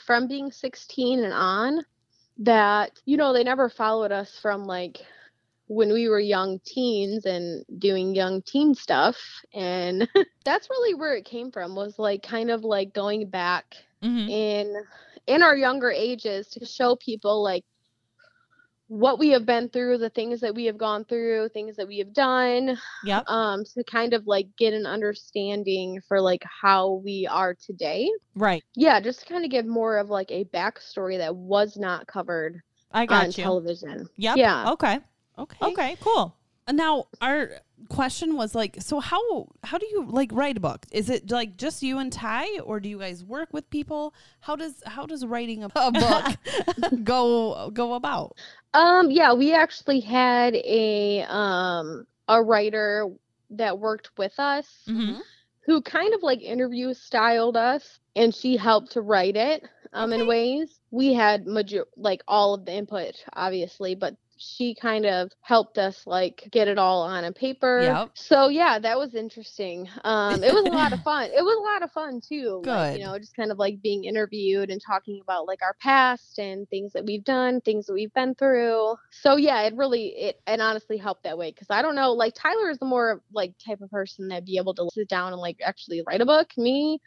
from 0.06 0.28
being 0.28 0.52
16 0.52 1.24
and 1.24 1.34
on 1.34 1.84
that 2.38 2.92
you 3.06 3.18
know 3.18 3.34
they 3.34 3.44
never 3.44 3.70
followed 3.70 4.12
us 4.12 4.38
from 4.42 4.66
like 4.66 4.98
when 5.72 5.94
we 5.94 6.10
were 6.10 6.20
young 6.20 6.60
teens 6.66 7.26
and 7.26 7.64
doing 7.80 8.14
young 8.14 8.42
teen 8.42 8.76
stuff 8.76 9.16
and 9.54 10.06
that's 10.44 10.70
really 10.70 10.94
where 10.94 11.16
it 11.16 11.24
came 11.24 11.50
from 11.50 11.76
was 11.76 11.98
like 11.98 12.22
kind 12.22 12.52
of 12.52 12.64
like 12.66 12.94
going 12.94 13.30
back 13.30 13.66
Mhm. 14.04 14.30
in 14.30 14.76
in 15.28 15.42
our 15.42 15.56
younger 15.56 15.90
ages 15.90 16.50
to 16.50 16.66
show 16.66 16.98
people 16.98 17.42
like 17.42 17.64
what 18.88 19.18
we 19.18 19.30
have 19.30 19.46
been 19.46 19.70
through 19.70 19.98
the 19.98 20.10
things 20.10 20.42
that 20.42 20.54
we 20.54 20.66
have 20.66 20.78
gone 20.78 21.06
through 21.06 21.48
things 21.50 21.78
that 21.78 21.88
we 21.88 22.00
have 22.00 22.12
done 22.14 22.78
Yep. 23.06 23.24
um 23.30 23.64
to 23.74 23.84
kind 23.86 24.14
of 24.14 24.28
like 24.28 24.48
get 24.58 24.74
an 24.74 24.86
understanding 24.86 26.02
for 26.06 26.20
like 26.20 26.44
how 26.62 27.02
we 27.06 27.26
are 27.32 27.54
today 27.56 28.12
Right. 28.36 28.64
yeah 28.76 29.00
just 29.00 29.22
to 29.22 29.26
kind 29.26 29.46
of 29.46 29.52
give 29.52 29.66
more 29.66 29.98
of 29.98 30.10
like 30.10 30.32
a 30.32 30.44
backstory 30.46 31.18
that 31.20 31.34
was 31.34 31.78
not 31.78 32.08
covered 32.08 32.60
I 32.92 33.06
on 33.08 33.28
you. 33.28 33.32
television 33.32 34.10
Yep. 34.18 34.38
yeah 34.38 34.72
Okay. 34.74 35.00
Okay. 35.38 35.58
Okay. 35.62 35.98
Cool. 36.02 36.36
Now 36.72 37.08
our 37.22 37.52
question 37.90 38.36
was 38.36 38.56
like, 38.56 38.78
so 38.80 39.00
how 39.00 39.48
how 39.64 39.78
do 39.78 39.88
you 39.88 40.06
like 40.06 40.30
write 40.32 40.58
a 40.58 40.60
book? 40.60 40.86
Is 40.92 41.10
it 41.10 41.30
like 41.32 41.58
just 41.58 41.84
you 41.84 41.98
and 41.98 42.14
Ty, 42.14 42.60
or 42.60 42.80
do 42.80 42.88
you 42.88 43.00
guys 43.00 43.24
work 43.24 43.52
with 43.52 43.70
people? 43.70 44.14
How 44.42 44.56
does 44.56 44.82
how 44.86 45.06
does 45.06 45.26
writing 45.26 45.64
a, 45.64 45.70
a 45.76 45.92
book 46.06 46.38
go 47.04 47.70
go 47.72 47.94
about? 47.96 48.38
um 48.74 49.12
yeah 49.12 49.34
we 49.34 49.54
actually 49.54 50.00
had 50.00 50.56
a 50.56 51.26
um 51.28 52.08
a 52.30 52.42
writer 52.42 53.08
that 53.50 53.78
worked 53.80 54.12
with 54.18 54.40
us 54.40 54.68
hmm 54.86 55.20
who 55.66 55.80
kind 55.82 56.14
of 56.14 56.24
like 56.24 56.42
interview 56.42 56.94
styled 56.94 57.56
us 57.56 58.00
and 58.16 58.34
she 58.34 58.58
helped 58.58 58.92
to 58.94 59.02
write 59.02 59.36
it 59.36 59.64
um 59.94 60.14
in 60.14 60.26
ways 60.26 60.80
we 60.90 61.14
had 61.14 61.46
major 61.46 61.86
like 61.98 62.22
all 62.28 62.54
of 62.54 62.66
the 62.66 62.74
input 62.74 63.14
obviously 63.34 63.94
but 63.94 64.16
she 64.42 64.76
kind 64.76 65.06
of 65.06 65.32
helped 65.42 65.78
us 65.78 66.02
like 66.06 66.48
get 66.52 66.68
it 66.68 66.78
all 66.78 67.04
on 67.04 67.24
a 67.24 67.32
paper. 67.32 67.82
Yep. 67.82 68.12
So 68.16 68.48
yeah, 68.48 68.80
that 68.80 68.98
was 68.98 69.14
interesting. 69.14 69.88
Um, 70.04 70.44
it 70.44 70.54
was 70.54 70.66
a 70.66 70.72
lot 70.72 70.94
of 70.94 71.02
fun. 71.04 71.26
It 71.26 71.44
was 71.44 71.58
a 71.58 71.74
lot 71.74 71.84
of 71.84 71.92
fun 71.92 72.22
too. 72.28 72.62
Like, 72.66 72.94
Good. 72.94 73.00
you 73.00 73.06
know, 73.06 73.18
just 73.20 73.36
kind 73.36 73.52
of 73.52 73.60
like 73.60 73.82
being 73.82 74.06
interviewed 74.06 74.70
and 74.70 74.82
talking 74.86 75.20
about 75.22 75.46
like 75.46 75.62
our 75.62 75.76
past 75.80 76.40
and 76.40 76.68
things 76.70 76.94
that 76.94 77.06
we've 77.06 77.24
done, 77.24 77.62
things 77.62 77.86
that 77.86 77.94
we've 77.94 78.14
been 78.14 78.36
through. 78.36 78.96
So 79.12 79.36
yeah, 79.36 79.62
it 79.62 79.76
really 79.76 80.08
it 80.08 80.42
and 80.48 80.62
honestly 80.62 80.98
helped 80.98 81.24
that 81.24 81.38
way 81.38 81.52
because 81.52 81.68
I 81.70 81.82
don't 81.82 81.96
know, 81.96 82.14
like 82.14 82.34
Tyler 82.36 82.70
is 82.70 82.80
the 82.80 82.86
more 82.86 83.22
like 83.32 83.54
type 83.64 83.82
of 83.82 83.92
person 83.92 84.28
that'd 84.30 84.46
be 84.46 84.58
able 84.58 84.74
to 84.76 84.90
sit 84.94 85.08
down 85.08 85.34
and 85.34 85.42
like 85.42 85.60
actually 85.64 86.02
write 86.06 86.22
a 86.22 86.26
book. 86.26 86.50
Me, 86.58 87.00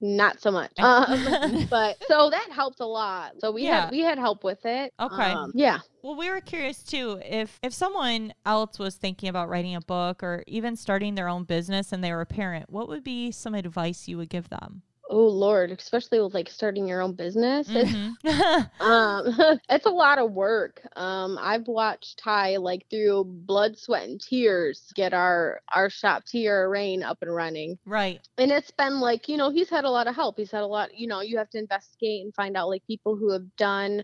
not 0.00 0.40
so 0.40 0.50
much. 0.50 0.72
Um, 0.78 1.66
but 1.70 1.96
so 2.06 2.30
that 2.30 2.48
helped 2.50 2.80
a 2.80 2.86
lot. 2.86 3.32
So 3.40 3.50
we 3.50 3.64
Yeah. 3.64 3.82
had 3.82 3.90
we 3.90 4.00
had 4.00 4.18
help 4.18 4.44
with 4.44 4.64
it. 4.64 4.92
Okay. 5.00 5.32
Um, 5.32 5.52
yeah. 5.54 5.78
Well, 6.02 6.16
we 6.16 6.30
were 6.30 6.40
curious 6.40 6.82
too 6.82 7.20
if 7.24 7.58
if 7.62 7.72
someone 7.72 8.32
else 8.44 8.78
was 8.78 8.96
thinking 8.96 9.28
about 9.28 9.48
writing 9.48 9.74
a 9.74 9.80
book 9.80 10.22
or 10.22 10.44
even 10.46 10.76
starting 10.76 11.14
their 11.14 11.28
own 11.28 11.44
business 11.44 11.92
and 11.92 12.02
they 12.04 12.12
were 12.12 12.20
a 12.20 12.26
parent, 12.26 12.70
what 12.70 12.88
would 12.88 13.02
be 13.04 13.30
some 13.32 13.54
advice 13.54 14.06
you 14.08 14.16
would 14.18 14.28
give 14.30 14.48
them? 14.48 14.82
Oh 15.08 15.26
Lord, 15.26 15.70
especially 15.70 16.20
with 16.20 16.34
like 16.34 16.48
starting 16.50 16.88
your 16.88 17.00
own 17.00 17.14
business. 17.14 17.68
It's 17.70 17.90
Mhm. 18.24 18.70
um 18.80 19.24
it's 19.70 19.86
a 19.86 19.90
lot 19.90 20.18
of 20.18 20.32
work 20.32 20.82
um 20.96 21.38
i've 21.40 21.66
watched 21.66 22.18
ty 22.18 22.56
like 22.56 22.84
through 22.90 23.24
blood 23.24 23.78
sweat 23.78 24.08
and 24.08 24.20
tears 24.20 24.92
get 24.94 25.14
our 25.14 25.60
our 25.74 25.88
shop 25.88 26.24
Tierra 26.24 26.68
Reign 26.68 27.02
up 27.02 27.18
and 27.22 27.34
running 27.34 27.78
right. 27.86 28.20
and 28.36 28.50
it's 28.50 28.70
been 28.72 29.00
like 29.00 29.28
you 29.28 29.36
know 29.36 29.50
he's 29.50 29.70
had 29.70 29.84
a 29.84 29.90
lot 29.90 30.08
of 30.08 30.14
help 30.14 30.36
he's 30.36 30.50
had 30.50 30.62
a 30.62 30.66
lot 30.66 30.94
you 30.94 31.06
know 31.06 31.20
you 31.20 31.38
have 31.38 31.50
to 31.50 31.58
investigate 31.58 32.24
and 32.24 32.34
find 32.34 32.56
out 32.56 32.68
like 32.68 32.86
people 32.86 33.16
who 33.16 33.32
have 33.32 33.56
done 33.56 34.02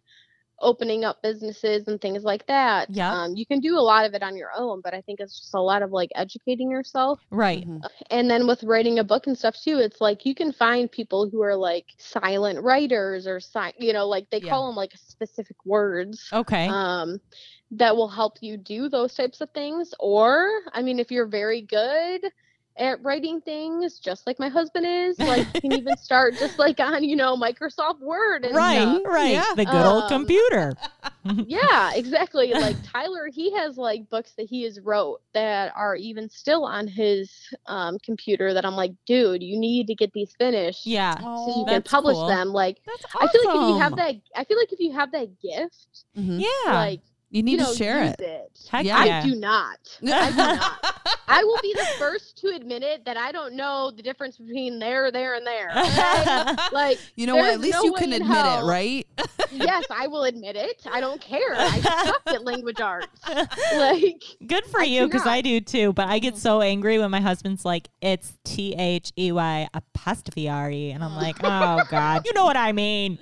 opening 0.63 1.05
up 1.05 1.21
businesses 1.23 1.89
and 1.89 2.01
things 2.01 2.23
like 2.25 2.47
that 2.47 2.89
Yep. 2.93 3.13
um 3.13 3.35
you 3.37 3.47
can 3.47 3.61
do 3.61 3.77
a 3.79 3.81
lot 3.81 4.07
of 4.07 4.15
it 4.15 4.23
on 4.23 4.37
your 4.37 4.51
own 4.57 4.81
but 4.83 4.95
i 4.95 5.01
think 5.03 5.21
it's 5.21 5.39
just 5.39 5.55
a 5.55 5.61
lot 5.61 5.83
of 5.83 5.91
like 5.91 6.11
educating 6.15 6.71
yourself 6.71 7.21
Right. 7.31 7.67
Mhm. 7.67 7.83
and 8.11 8.31
then 8.31 8.47
with 8.47 8.63
writing 8.65 8.99
a 8.99 9.05
book 9.05 9.27
and 9.27 9.37
stuff 9.37 9.57
too 9.63 9.79
it's 9.79 10.01
like 10.01 10.25
you 10.25 10.35
can 10.35 10.53
find 10.53 10.91
people 10.91 11.29
who 11.31 11.43
are 11.43 11.57
like 11.57 11.87
silent 11.99 12.63
writers 12.63 13.27
or 13.27 13.41
si- 13.41 13.75
you 13.79 13.93
know 13.93 14.07
like 14.09 14.29
they 14.31 14.41
Yeah. 14.41 14.51
call 14.51 14.67
them 14.69 14.77
like 14.77 14.93
specific 14.97 15.57
words 15.65 16.29
Okay. 16.33 16.69
um 16.69 17.19
that 17.73 17.97
will 17.97 18.09
help 18.09 18.35
you 18.41 18.57
do 18.57 18.89
those 18.89 19.15
types 19.15 19.41
of 19.41 19.51
things 19.53 19.95
or 20.01 20.49
i 20.73 20.83
mean 20.83 20.99
if 20.99 21.11
you're 21.11 21.27
very 21.27 21.63
good 21.63 22.21
at 22.79 23.03
writing 23.03 23.41
things 23.43 23.99
just 23.99 24.27
like 24.27 24.39
my 24.39 24.49
husband 24.49 24.87
is 24.87 25.19
like 25.19 25.47
you 25.55 25.61
can 25.61 25.73
even 25.75 25.97
start 25.99 26.35
just 26.39 26.59
like 26.59 26.81
on 26.81 27.05
you 27.05 27.15
know 27.17 27.37
microsoft 27.37 28.01
word 28.01 28.45
and 28.45 28.55
right. 28.55 28.81
stuff. 28.81 29.03
Right. 29.05 29.33
Yeah. 29.33 29.45
The 29.55 29.65
good 29.67 29.85
old 29.87 30.05
Um, 30.05 30.09
computer. 30.09 30.73
yeah 31.47 31.93
exactly 31.95 32.53
like 32.53 32.77
tyler 32.93 33.29
he 33.33 33.55
has 33.57 33.77
like 33.77 34.09
books 34.11 34.33
that 34.37 34.49
he 34.49 34.63
has 34.65 34.81
wrote 34.81 35.21
that 35.35 35.73
are 35.77 35.95
even 35.95 36.29
still 36.29 36.65
on 36.65 36.89
his 36.89 37.31
um 37.67 37.97
computer 38.05 38.53
that 38.53 38.65
i'm 38.67 38.75
like 38.75 38.93
dude 39.07 39.41
you 39.43 39.57
need 39.59 39.87
to 39.87 39.95
get 39.95 40.13
these 40.13 40.33
finished 40.37 40.85
Yeah. 40.85 41.17
so 41.19 41.25
you 41.57 41.63
Oh, 41.63 41.65
can 41.69 41.83
publish 41.83 42.17
cool. 42.17 42.27
them 42.27 42.49
like 42.53 42.79
that's 42.87 43.05
i 43.21 43.29
feel 43.29 43.41
like 43.47 43.55
if 43.57 43.69
you 43.69 43.79
have 43.79 43.97
that 43.97 44.15
i 44.35 44.45
feel 44.45 44.59
like 44.59 44.73
if 44.73 44.81
you 44.81 44.93
have 44.93 45.13
that 45.13 45.41
gift 45.41 46.05
Mhm. 46.19 46.41
Yeah. 46.41 46.73
like 46.75 47.01
you 47.33 47.43
need 47.43 47.53
you 47.53 47.59
know 47.59 47.73
to 47.73 47.77
share 47.77 48.03
it. 48.05 48.21
it 48.21 48.59
Heck 48.71 48.85
Yeah. 48.85 48.99
i 48.99 49.23
do 49.27 49.35
not 49.35 49.79
I 50.05 50.31
do 50.31 50.37
not. 50.37 50.97
I 51.29 51.43
will 51.45 51.59
be 51.63 51.73
the 51.73 51.87
first 51.99 52.37
to 52.39 52.49
admit 52.49 52.83
it 52.83 53.07
that 53.07 53.17
I 53.17 53.33
don't 53.33 53.55
know 53.55 53.91
the 53.91 54.03
difference 54.03 54.37
between 54.37 54.79
there, 54.79 55.11
there, 55.11 55.35
and 55.35 55.47
there. 55.47 55.71
Okay? 55.71 56.55
like, 56.73 56.99
You 57.17 57.27
know 57.27 57.37
what? 57.37 57.55
At 57.55 57.61
least 57.61 57.79
no 57.79 57.85
you 57.85 57.95
can 57.95 58.13
admit 58.13 58.37
it, 58.37 58.65
right? 58.65 59.07
yes, 59.51 59.85
I 59.91 60.09
will 60.09 60.25
admit 60.25 60.57
it. 60.57 60.85
I 60.91 61.01
don't 61.01 61.21
care. 61.21 61.55
I 61.55 61.81
suck 62.05 62.23
at 62.27 62.45
language 62.45 62.81
arts. 62.81 63.19
Like, 63.75 64.23
Good 64.47 64.67
for 64.67 64.81
I 64.81 64.85
you, 64.85 65.07
because. 65.07 65.27
I 65.27 65.41
do 65.41 65.61
too. 65.61 65.93
But 65.95 66.09
I 66.09 66.19
get 66.19 66.35
mm-hmm. 66.35 66.41
so 66.41 66.61
angry 66.61 66.99
when 66.99 67.11
my 67.11 67.21
husband's 67.21 67.65
like, 67.65 67.89
"It's 68.03 68.33
T 68.45 68.75
H 68.75 69.13
E 69.17 69.33
Y 69.33 69.69
apostrophe 69.73 70.49
R 70.49 70.71
E," 70.71 70.91
and 70.91 71.03
I'm 71.03 71.15
like, 71.15 71.37
"Oh 71.43 71.83
God, 71.89 72.27
you 72.27 72.33
know 72.35 72.45
what 72.45 72.57
I 72.57 72.73
mean?" 72.73 73.19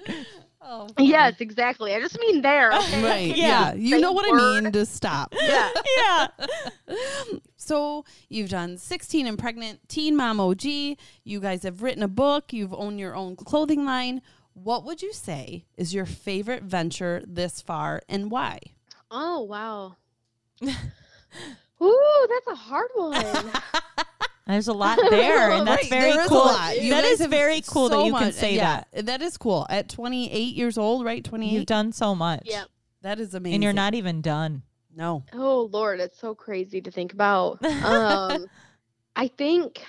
Oh, 0.62 0.88
yes, 0.98 1.40
exactly. 1.40 1.94
I 1.94 2.00
just 2.00 2.18
mean 2.20 2.42
there. 2.42 2.70
Okay? 2.80 3.02
Right. 3.02 3.36
Yeah. 3.36 3.72
Yeah. 3.72 3.74
You 3.74 4.00
know 4.00 4.08
Same 4.08 4.14
what 4.14 4.42
I 4.42 4.61
mean. 4.61 4.72
to 4.72 4.86
stop. 4.86 5.34
Yeah. 5.42 5.70
Yeah. 5.96 6.26
So 7.56 8.04
you've 8.28 8.48
done 8.50 8.78
16 8.78 9.26
and 9.26 9.38
pregnant, 9.38 9.88
teen 9.88 10.16
mom 10.16 10.40
OG. 10.40 10.64
You 10.64 11.40
guys 11.40 11.62
have 11.62 11.82
written 11.82 12.02
a 12.02 12.08
book. 12.08 12.52
You've 12.52 12.74
owned 12.74 12.98
your 12.98 13.14
own 13.14 13.36
clothing 13.36 13.84
line. 13.84 14.22
What 14.54 14.84
would 14.84 15.02
you 15.02 15.12
say 15.12 15.66
is 15.76 15.94
your 15.94 16.06
favorite 16.06 16.64
venture 16.64 17.22
this 17.26 17.61
far 17.61 18.02
and 18.08 18.30
why? 18.30 18.58
Oh 19.11 19.42
wow. 19.42 19.96
Ooh, 21.82 22.26
that's 22.28 22.46
a 22.48 22.54
hard 22.56 22.88
one. 22.94 23.50
There's 24.47 24.68
a 24.68 24.72
lot 24.84 24.99
there, 25.11 25.51
and 25.53 25.66
that's 25.66 25.82
Right, 25.84 25.91
very 25.91 26.12
there 26.12 26.22
is 26.22 26.28
cool. 26.28 26.38
lot. 26.38 26.80
You 26.80 26.91
That 26.91 27.03
guys 27.05 27.12
is 27.12 27.20
have 27.20 27.30
very 27.30 27.61
cool 27.62 27.88
that 27.88 27.95
so 27.97 28.07
you 28.07 28.12
can 28.14 28.32
say 28.32 28.55
yeah, 28.57 28.82
that. 28.93 29.07
That 29.07 29.22
is 29.22 29.36
cool. 29.36 29.66
At 29.70 29.88
28 29.88 30.55
years 30.55 30.76
old, 30.78 31.05
right? 31.05 31.22
28. 31.24 31.53
You've 31.53 31.66
done 31.66 31.93
so 31.93 32.14
much. 32.14 32.43
yeah. 32.47 32.64
that 33.03 33.20
is 33.20 33.34
amazing. 33.34 33.55
And 33.57 33.62
you're 33.64 33.72
not 33.72 33.95
even 33.95 34.20
done. 34.22 34.62
No. 34.95 35.24
Oh 35.32 35.68
Lord, 35.72 36.01
it's 36.01 36.18
so 36.18 36.34
crazy 36.34 36.80
to 36.80 36.91
think 36.91 37.12
about. 37.12 37.59
Um, 37.84 38.47
I 39.16 39.28
think, 39.28 39.84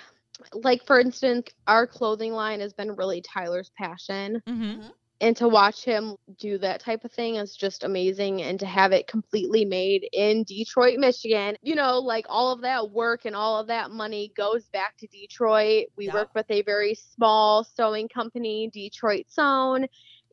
like 0.54 0.84
for 0.86 1.00
instance, 1.00 1.48
our 1.66 1.86
clothing 1.86 2.32
line 2.32 2.60
has 2.60 2.72
been 2.72 2.94
really 2.96 3.20
Tyler's 3.22 3.70
passion, 3.78 4.42
Mm-hmm. 4.48 4.82
And 5.22 5.36
to 5.36 5.46
watch 5.46 5.84
him 5.84 6.16
do 6.36 6.58
that 6.58 6.80
type 6.80 7.04
of 7.04 7.12
thing 7.12 7.36
is 7.36 7.54
just 7.54 7.84
amazing. 7.84 8.42
And 8.42 8.58
to 8.58 8.66
have 8.66 8.90
it 8.90 9.06
completely 9.06 9.64
made 9.64 10.08
in 10.12 10.42
Detroit, 10.42 10.98
Michigan, 10.98 11.56
you 11.62 11.76
know, 11.76 12.00
like 12.00 12.26
all 12.28 12.50
of 12.50 12.62
that 12.62 12.90
work 12.90 13.24
and 13.24 13.36
all 13.36 13.60
of 13.60 13.68
that 13.68 13.92
money 13.92 14.32
goes 14.36 14.64
back 14.70 14.96
to 14.98 15.06
Detroit. 15.06 15.86
We 15.96 16.06
Yep. 16.06 16.14
work 16.14 16.34
with 16.34 16.50
a 16.50 16.62
very 16.62 16.96
small 16.96 17.62
sewing 17.62 18.08
company, 18.08 18.68
Detroit 18.72 19.26
Sewn, 19.28 19.86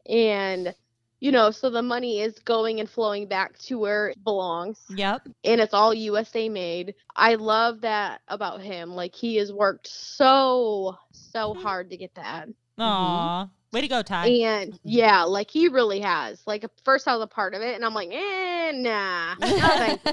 and 0.10 0.74
you 1.22 1.34
know, 1.34 1.52
so 1.52 1.70
the 1.70 1.82
money 1.82 2.22
is 2.22 2.40
going 2.40 2.80
and 2.80 2.90
flowing 2.90 3.28
back 3.28 3.60
to 3.60 3.78
where 3.78 4.08
it 4.08 4.24
belongs 4.24 4.82
Yep. 4.90 5.28
and 5.44 5.62
it's 5.62 5.74
all 5.74 5.94
USA 5.94 6.50
made. 6.50 6.96
I 7.16 7.36
love 7.36 7.82
that 7.82 8.22
about 8.28 8.62
him. 8.62 8.96
Like 8.96 9.14
he 9.14 9.36
has 9.36 9.54
worked 9.54 9.88
so 9.88 10.98
so 11.12 11.54
mm-hmm. 11.54 11.62
hard 11.62 11.90
to 11.92 11.98
get 11.98 12.16
that. 12.16 12.48
Mm-hmm. 12.48 12.82
Aw. 12.82 13.50
Way 13.72 13.82
to 13.82 13.88
go, 13.88 14.02
Ty. 14.02 14.28
And 14.28 14.80
yeah, 14.84 15.24
like 15.24 15.52
he 15.52 15.68
really 15.68 16.00
has. 16.00 16.42
Like 16.48 16.66
first 16.84 17.08
I 17.08 17.14
was 17.14 17.24
a 17.24 17.28
part 17.28 17.54
of 17.54 17.62
it 17.62 17.76
and 17.76 17.86
I'm 17.86 17.94
like, 17.94 18.10
eh, 18.12 18.72
nah. 18.74 19.36
no 19.36 19.48
thank 19.48 20.02
you. 20.06 20.12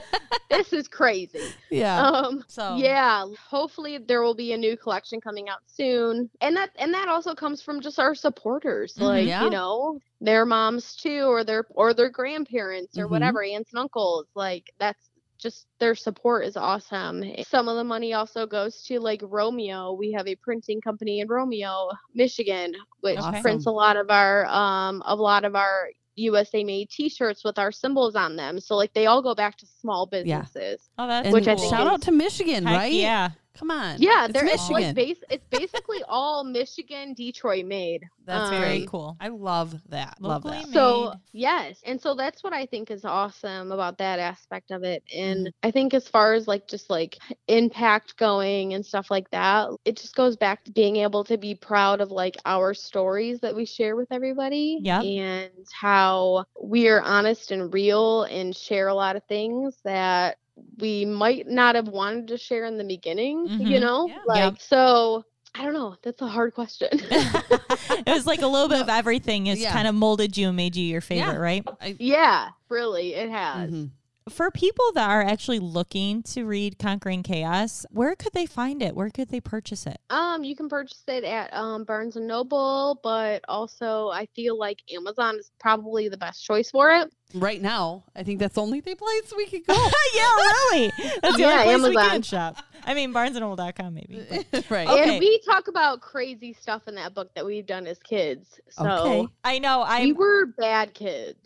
this 0.50 0.72
is 0.74 0.88
crazy. 0.88 1.40
Yeah. 1.70 2.02
Um 2.06 2.44
So 2.48 2.76
yeah, 2.76 3.24
hopefully 3.48 3.96
there 3.98 4.22
will 4.22 4.34
be 4.34 4.52
a 4.52 4.56
new 4.58 4.76
collection 4.76 5.20
coming 5.22 5.48
out 5.48 5.60
soon. 5.66 6.28
And 6.42 6.54
that 6.56 6.70
and 6.76 6.92
that 6.92 7.08
also 7.08 7.34
comes 7.34 7.62
from 7.62 7.80
just 7.80 7.98
our 7.98 8.14
supporters. 8.14 8.92
Mhm. 8.94 9.00
Like, 9.02 9.26
Yeah. 9.26 9.44
you 9.44 9.50
know, 9.50 10.00
their 10.20 10.44
moms 10.44 10.94
too 10.94 11.24
or 11.24 11.42
their 11.42 11.64
or 11.70 11.94
their 11.94 12.10
grandparents 12.10 12.98
or 12.98 13.06
Mhm. 13.06 13.10
whatever, 13.10 13.42
aunts 13.42 13.72
and 13.72 13.80
uncles. 13.80 14.26
Like 14.34 14.70
that's 14.78 15.08
just 15.38 15.66
their 15.80 15.94
support 15.94 16.44
is 16.44 16.56
awesome. 16.56 17.22
Some 17.46 17.68
of 17.68 17.76
the 17.76 17.84
money 17.84 18.12
also 18.14 18.46
goes 18.46 18.82
to 18.84 18.98
like 19.00 19.20
Romeo. 19.22 19.92
We 19.92 20.12
have 20.12 20.26
a 20.26 20.34
printing 20.36 20.80
company 20.80 21.20
in 21.20 21.28
Romeo, 21.28 21.90
Michigan, 22.14 22.74
which 23.00 23.18
Awesome. 23.18 23.42
prints 23.42 23.66
a 23.66 23.70
lot 23.70 23.96
of 23.96 24.10
our 24.10 24.46
um 24.46 25.02
a 25.06 25.14
lot 25.14 25.44
of 25.44 25.54
our 25.54 25.90
USA 26.18 26.64
made 26.64 26.88
t-shirts 26.88 27.44
with 27.44 27.58
our 27.58 27.70
symbols 27.70 28.16
on 28.16 28.36
them. 28.36 28.58
So 28.58 28.74
like 28.76 28.94
they 28.94 29.04
all 29.06 29.20
go 29.20 29.34
back 29.34 29.56
to 29.58 29.66
small 29.66 30.08
Yeah. 30.10 30.22
businesses. 30.22 30.88
Oh, 30.98 31.06
that's 31.06 31.26
And 31.26 31.34
Which 31.34 31.46
I 31.46 31.56
think 31.56 31.70
shout 31.70 31.86
is- 31.86 31.92
out 31.92 32.02
to 32.02 32.12
Michigan, 32.12 32.64
right? 32.64 32.90
Yeah. 32.92 33.30
Come 33.56 33.70
on. 33.70 33.96
Yeah, 34.00 34.24
It's 34.24 34.32
there 34.34 34.44
it's 34.46 34.68
Michigan. 34.68 34.82
like 34.88 34.94
base 34.94 35.18
it's 35.30 35.46
basically 35.50 36.02
all 36.08 36.44
Michigan, 36.44 37.14
Detroit 37.14 37.64
made. 37.66 38.04
That's 38.24 38.50
Um, 38.50 38.60
Very 38.60 38.86
cool. 38.86 39.16
I 39.20 39.28
love 39.28 39.74
that. 39.88 40.16
love 40.20 40.42
that. 40.44 40.66
made. 40.66 40.72
So 40.74 41.14
yes, 41.32 41.80
and 41.84 42.00
so 42.00 42.14
that's 42.14 42.42
what 42.42 42.52
I 42.52 42.66
think 42.66 42.90
is 42.90 43.04
awesome 43.04 43.72
about 43.72 43.98
that 43.98 44.18
aspect 44.18 44.70
of 44.70 44.82
it. 44.82 45.02
And 45.14 45.46
Mm-hmm. 45.46 45.66
I 45.68 45.70
think 45.70 45.94
as 45.94 46.08
far 46.08 46.34
as 46.34 46.46
like 46.48 46.66
just 46.68 46.90
like 46.90 47.18
impact 47.48 48.16
going 48.16 48.74
and 48.74 48.84
stuff 48.84 49.10
like 49.10 49.30
that, 49.30 49.68
it 49.84 49.96
just 49.96 50.14
goes 50.16 50.36
back 50.36 50.64
to 50.64 50.70
being 50.72 50.96
able 50.96 51.24
to 51.24 51.36
be 51.38 51.54
proud 51.54 52.00
of 52.00 52.10
like 52.10 52.36
our 52.44 52.74
stories 52.74 53.40
that 53.40 53.54
we 53.54 53.64
share 53.64 53.96
with 53.96 54.08
everybody. 54.10 54.78
Yeah. 54.82 55.00
And 55.02 55.50
how 55.72 56.44
we 56.62 56.88
are 56.88 57.00
honest 57.02 57.50
and 57.52 57.72
real 57.72 58.24
and 58.24 58.54
share 58.56 58.88
a 58.88 58.94
lot 58.94 59.16
of 59.16 59.22
things 59.24 59.76
that 59.84 60.38
we 60.78 61.04
might 61.04 61.46
not 61.46 61.74
have 61.74 61.88
wanted 61.88 62.28
to 62.28 62.38
share 62.38 62.64
in 62.64 62.78
the 62.78 62.84
beginning, 62.84 63.46
you 63.48 63.78
Mhm. 63.78 63.80
know? 63.80 64.08
Yeah. 64.08 64.18
Like 64.26 64.52
Yep. 64.54 64.60
so 64.62 65.24
I 65.54 65.64
don't 65.64 65.72
know. 65.72 65.96
That's 66.02 66.20
a 66.20 66.26
hard 66.26 66.52
question. 66.54 66.88
it 66.92 68.06
was 68.08 68.26
like 68.26 68.42
a 68.42 68.46
little 68.46 68.68
bit 68.68 68.80
of 68.80 68.88
everything 68.90 69.46
has 69.46 69.58
Yeah. 69.60 69.72
kind 69.72 69.88
of 69.88 69.94
molded 69.94 70.36
you 70.36 70.48
and 70.48 70.56
made 70.56 70.76
you 70.76 70.84
your 70.84 71.00
favorite, 71.00 71.32
Yeah. 71.32 71.38
right? 71.38 71.64
I, 71.80 71.96
yeah, 71.98 72.48
really, 72.68 73.14
it 73.14 73.30
has. 73.30 73.70
mhm. 73.70 73.90
for 74.28 74.50
people 74.50 74.84
that 74.94 75.08
are 75.08 75.22
actually 75.22 75.60
looking 75.60 76.20
to 76.24 76.44
read 76.44 76.78
Conquering 76.80 77.22
Chaos, 77.22 77.86
where 77.90 78.16
could 78.16 78.32
they 78.32 78.44
find 78.44 78.82
it? 78.82 78.94
Where 78.96 79.08
could 79.08 79.28
they 79.28 79.40
purchase 79.40 79.86
it? 79.86 79.98
Um, 80.10 80.42
you 80.42 80.56
can 80.56 80.68
purchase 80.68 81.04
it 81.06 81.22
at 81.24 81.54
um 81.54 81.84
Barnes 81.84 82.16
and 82.16 82.26
Noble, 82.26 82.98
but 83.04 83.42
also 83.48 84.08
I 84.08 84.26
feel 84.34 84.58
like 84.58 84.82
Amazon 84.92 85.36
is 85.38 85.50
probably 85.60 86.08
the 86.08 86.16
best 86.18 86.44
choice 86.44 86.70
for 86.72 86.90
it. 86.90 87.12
Right 87.34 87.60
now, 87.60 88.04
I 88.14 88.22
think 88.22 88.38
that's 88.38 88.54
the 88.54 88.62
only 88.62 88.80
place 88.82 89.32
we 89.36 89.46
could 89.46 89.66
go. 89.66 89.74
yeah, 90.14 90.22
really. 90.36 90.92
That's 91.22 91.36
the 91.36 91.42
Yeah, 91.42 91.64
only 91.66 91.92
place 91.92 92.04
we 92.04 92.10
can 92.10 92.22
shop. 92.22 92.56
I 92.84 92.94
mean, 92.94 93.12
barnesandnoble.com 93.12 93.94
maybe. 93.94 94.24
but- 94.50 94.64
right. 94.70 94.86
Okay. 94.88 95.10
And 95.10 95.18
we 95.18 95.40
talk 95.40 95.66
about 95.68 96.00
crazy 96.00 96.52
stuff 96.52 96.86
in 96.86 96.94
that 96.94 97.14
book 97.14 97.34
that 97.34 97.44
we've 97.44 97.66
done 97.66 97.86
as 97.88 97.98
kids. 97.98 98.60
So 98.70 98.86
Okay. 98.88 99.28
I 99.44 99.58
know. 99.58 99.84
we 100.00 100.12
were 100.12 100.46
bad 100.46 100.94
kids. 100.94 101.36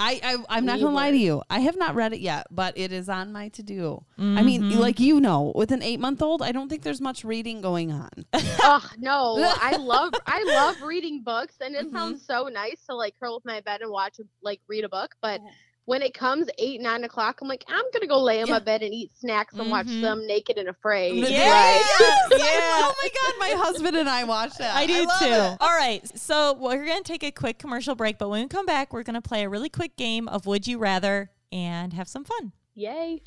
I, 0.00 0.20
I 0.22 0.36
I'm 0.48 0.64
not 0.66 0.76
We 0.76 0.82
gonna 0.84 0.94
lie 0.94 1.10
to 1.10 1.16
you. 1.16 1.42
I 1.50 1.60
have 1.60 1.76
not 1.76 1.94
read 1.94 2.12
it 2.12 2.20
yet, 2.20 2.46
but 2.50 2.76
it 2.76 2.92
is 2.92 3.08
on 3.08 3.32
my 3.32 3.48
to 3.50 3.62
do. 3.62 4.04
I 4.18 4.42
mean, 4.42 4.78
like 4.78 5.00
you 5.00 5.20
know, 5.20 5.52
with 5.54 5.72
an 5.72 5.82
eight 5.82 6.00
month 6.00 6.20
old, 6.22 6.42
I 6.42 6.52
don't 6.52 6.68
think 6.68 6.82
there's 6.82 7.00
much 7.00 7.24
reading 7.24 7.60
going 7.62 7.90
on. 7.92 8.10
oh 8.34 8.88
no, 8.98 9.36
I 9.60 9.76
love 9.76 10.12
I 10.26 10.42
love 10.44 10.82
reading 10.82 11.22
books, 11.22 11.54
and 11.60 11.74
it 11.74 11.86
Mhm. 11.88 11.92
sounds 11.92 12.26
so 12.26 12.44
nice 12.48 12.84
to 12.88 12.94
like 12.94 13.14
curl 13.18 13.34
with 13.36 13.44
my 13.46 13.60
bed 13.60 13.80
and 13.80 13.90
watch 13.90 14.16
like 14.42 14.60
read 14.68 14.84
a 14.84 14.88
book. 14.88 14.97
But 15.22 15.40
Yeah. 15.44 15.50
when 15.86 16.02
it 16.02 16.12
comes 16.14 16.48
eight 16.58 16.80
nine 16.80 17.04
o'clock, 17.04 17.38
I'm 17.42 17.48
like 17.48 17.64
I'm 17.68 17.84
gonna 17.92 18.06
go 18.06 18.20
lay 18.22 18.40
in 18.40 18.46
Yeah. 18.46 18.54
my 18.54 18.58
bed 18.58 18.82
and 18.82 18.92
eat 18.92 19.10
snacks 19.18 19.54
and 19.54 19.70
watch 19.70 19.86
Mhm. 19.86 20.02
them 20.02 20.26
naked 20.26 20.58
and 20.58 20.68
afraid. 20.68 21.14
Yeah. 21.16 21.28
Yeah. 21.28 21.82
Like, 22.30 22.40
Yeah. 22.40 22.82
Oh 22.84 22.94
my 23.02 23.08
god, 23.08 23.34
my 23.38 23.62
husband 23.64 23.96
and 23.96 24.08
I 24.08 24.24
watched 24.24 24.58
that. 24.58 24.74
I 24.76 24.86
do 24.86 25.04
love 25.06 25.18
too. 25.18 25.26
it. 25.26 25.56
All 25.60 25.76
right. 25.76 26.06
So 26.18 26.52
we're 26.54 26.84
going 26.84 27.02
to 27.02 27.12
take 27.12 27.22
a 27.24 27.30
quick 27.30 27.58
commercial 27.58 27.94
break, 27.94 28.18
but 28.18 28.28
when 28.28 28.42
we 28.42 28.48
come 28.48 28.66
back, 28.66 28.92
we're 28.92 29.02
going 29.02 29.14
to 29.14 29.22
play 29.22 29.44
a 29.44 29.48
really 29.48 29.68
quick 29.70 29.96
game 29.96 30.28
of 30.28 30.46
Would 30.46 30.66
You 30.66 30.78
Rather 30.78 31.30
and 31.50 31.92
have 31.94 32.08
some 32.08 32.24
fun. 32.24 32.52
yay! 32.74 33.22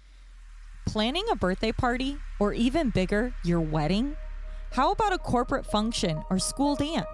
Planning 0.88 1.26
a 1.32 1.36
birthday 1.36 1.72
party 1.72 2.17
or 2.39 2.53
even 2.53 2.89
bigger, 2.89 3.34
your 3.43 3.59
wedding? 3.61 4.15
How 4.72 4.91
about 4.91 5.13
a 5.13 5.17
corporate 5.17 5.65
function 5.65 6.24
or 6.30 6.39
school 6.39 6.76
dance? 6.76 7.07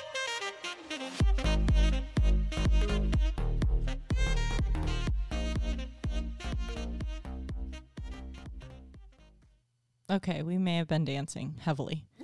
Okay, 10.10 10.42
we 10.42 10.58
may 10.58 10.78
have 10.78 10.88
been 10.88 11.06
dancing 11.06 11.56
heavily. 11.60 12.06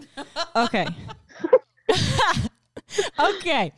Okay. 0.55 0.87
okay. 3.19 3.73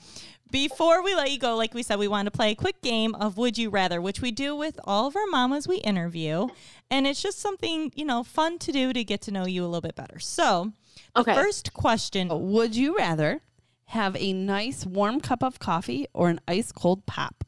Before 0.51 1.01
we 1.03 1.16
let 1.16 1.32
you 1.32 1.39
go, 1.39 1.56
like 1.56 1.74
we 1.74 1.84
said, 1.84 1.99
we 1.99 2.08
want 2.08 2.26
to 2.26 2.32
play 2.32 2.51
a 2.51 2.56
quick 2.56 2.82
game 2.82 3.16
of 3.16 3.38
Would 3.38 3.58
You 3.58 3.70
Rather, 3.70 4.01
which 4.01 4.22
we 4.22 4.32
do 4.32 4.56
with 4.56 4.78
all 4.84 5.08
of 5.08 5.16
our 5.16 5.26
mamas 5.28 5.68
we 5.68 5.78
interview. 5.78 6.47
And 6.91 7.08
it's 7.08 7.22
just 7.22 7.39
something, 7.39 7.91
you 7.95 8.03
know, 8.06 8.24
fun 8.24 8.60
to 8.60 8.72
do 8.72 8.91
to 8.93 9.03
get 9.03 9.22
to 9.22 9.32
know 9.32 9.45
you 9.45 9.64
a 9.64 9.68
little 9.68 9.82
bit 9.82 9.95
better. 9.95 10.20
So, 10.20 10.74
the 11.14 11.22
Okay. 11.22 11.34
first 11.34 11.74
question 11.74 12.30
Would 12.51 12.76
you 12.76 12.97
rather 12.97 13.41
have 13.86 14.16
a 14.18 14.34
nice 14.34 14.86
warm 14.86 15.22
cup 15.22 15.41
of 15.43 15.60
coffee 15.60 16.08
or 16.14 16.30
an 16.30 16.39
ice 16.47 16.72
cold 16.72 17.06
pop? 17.06 17.43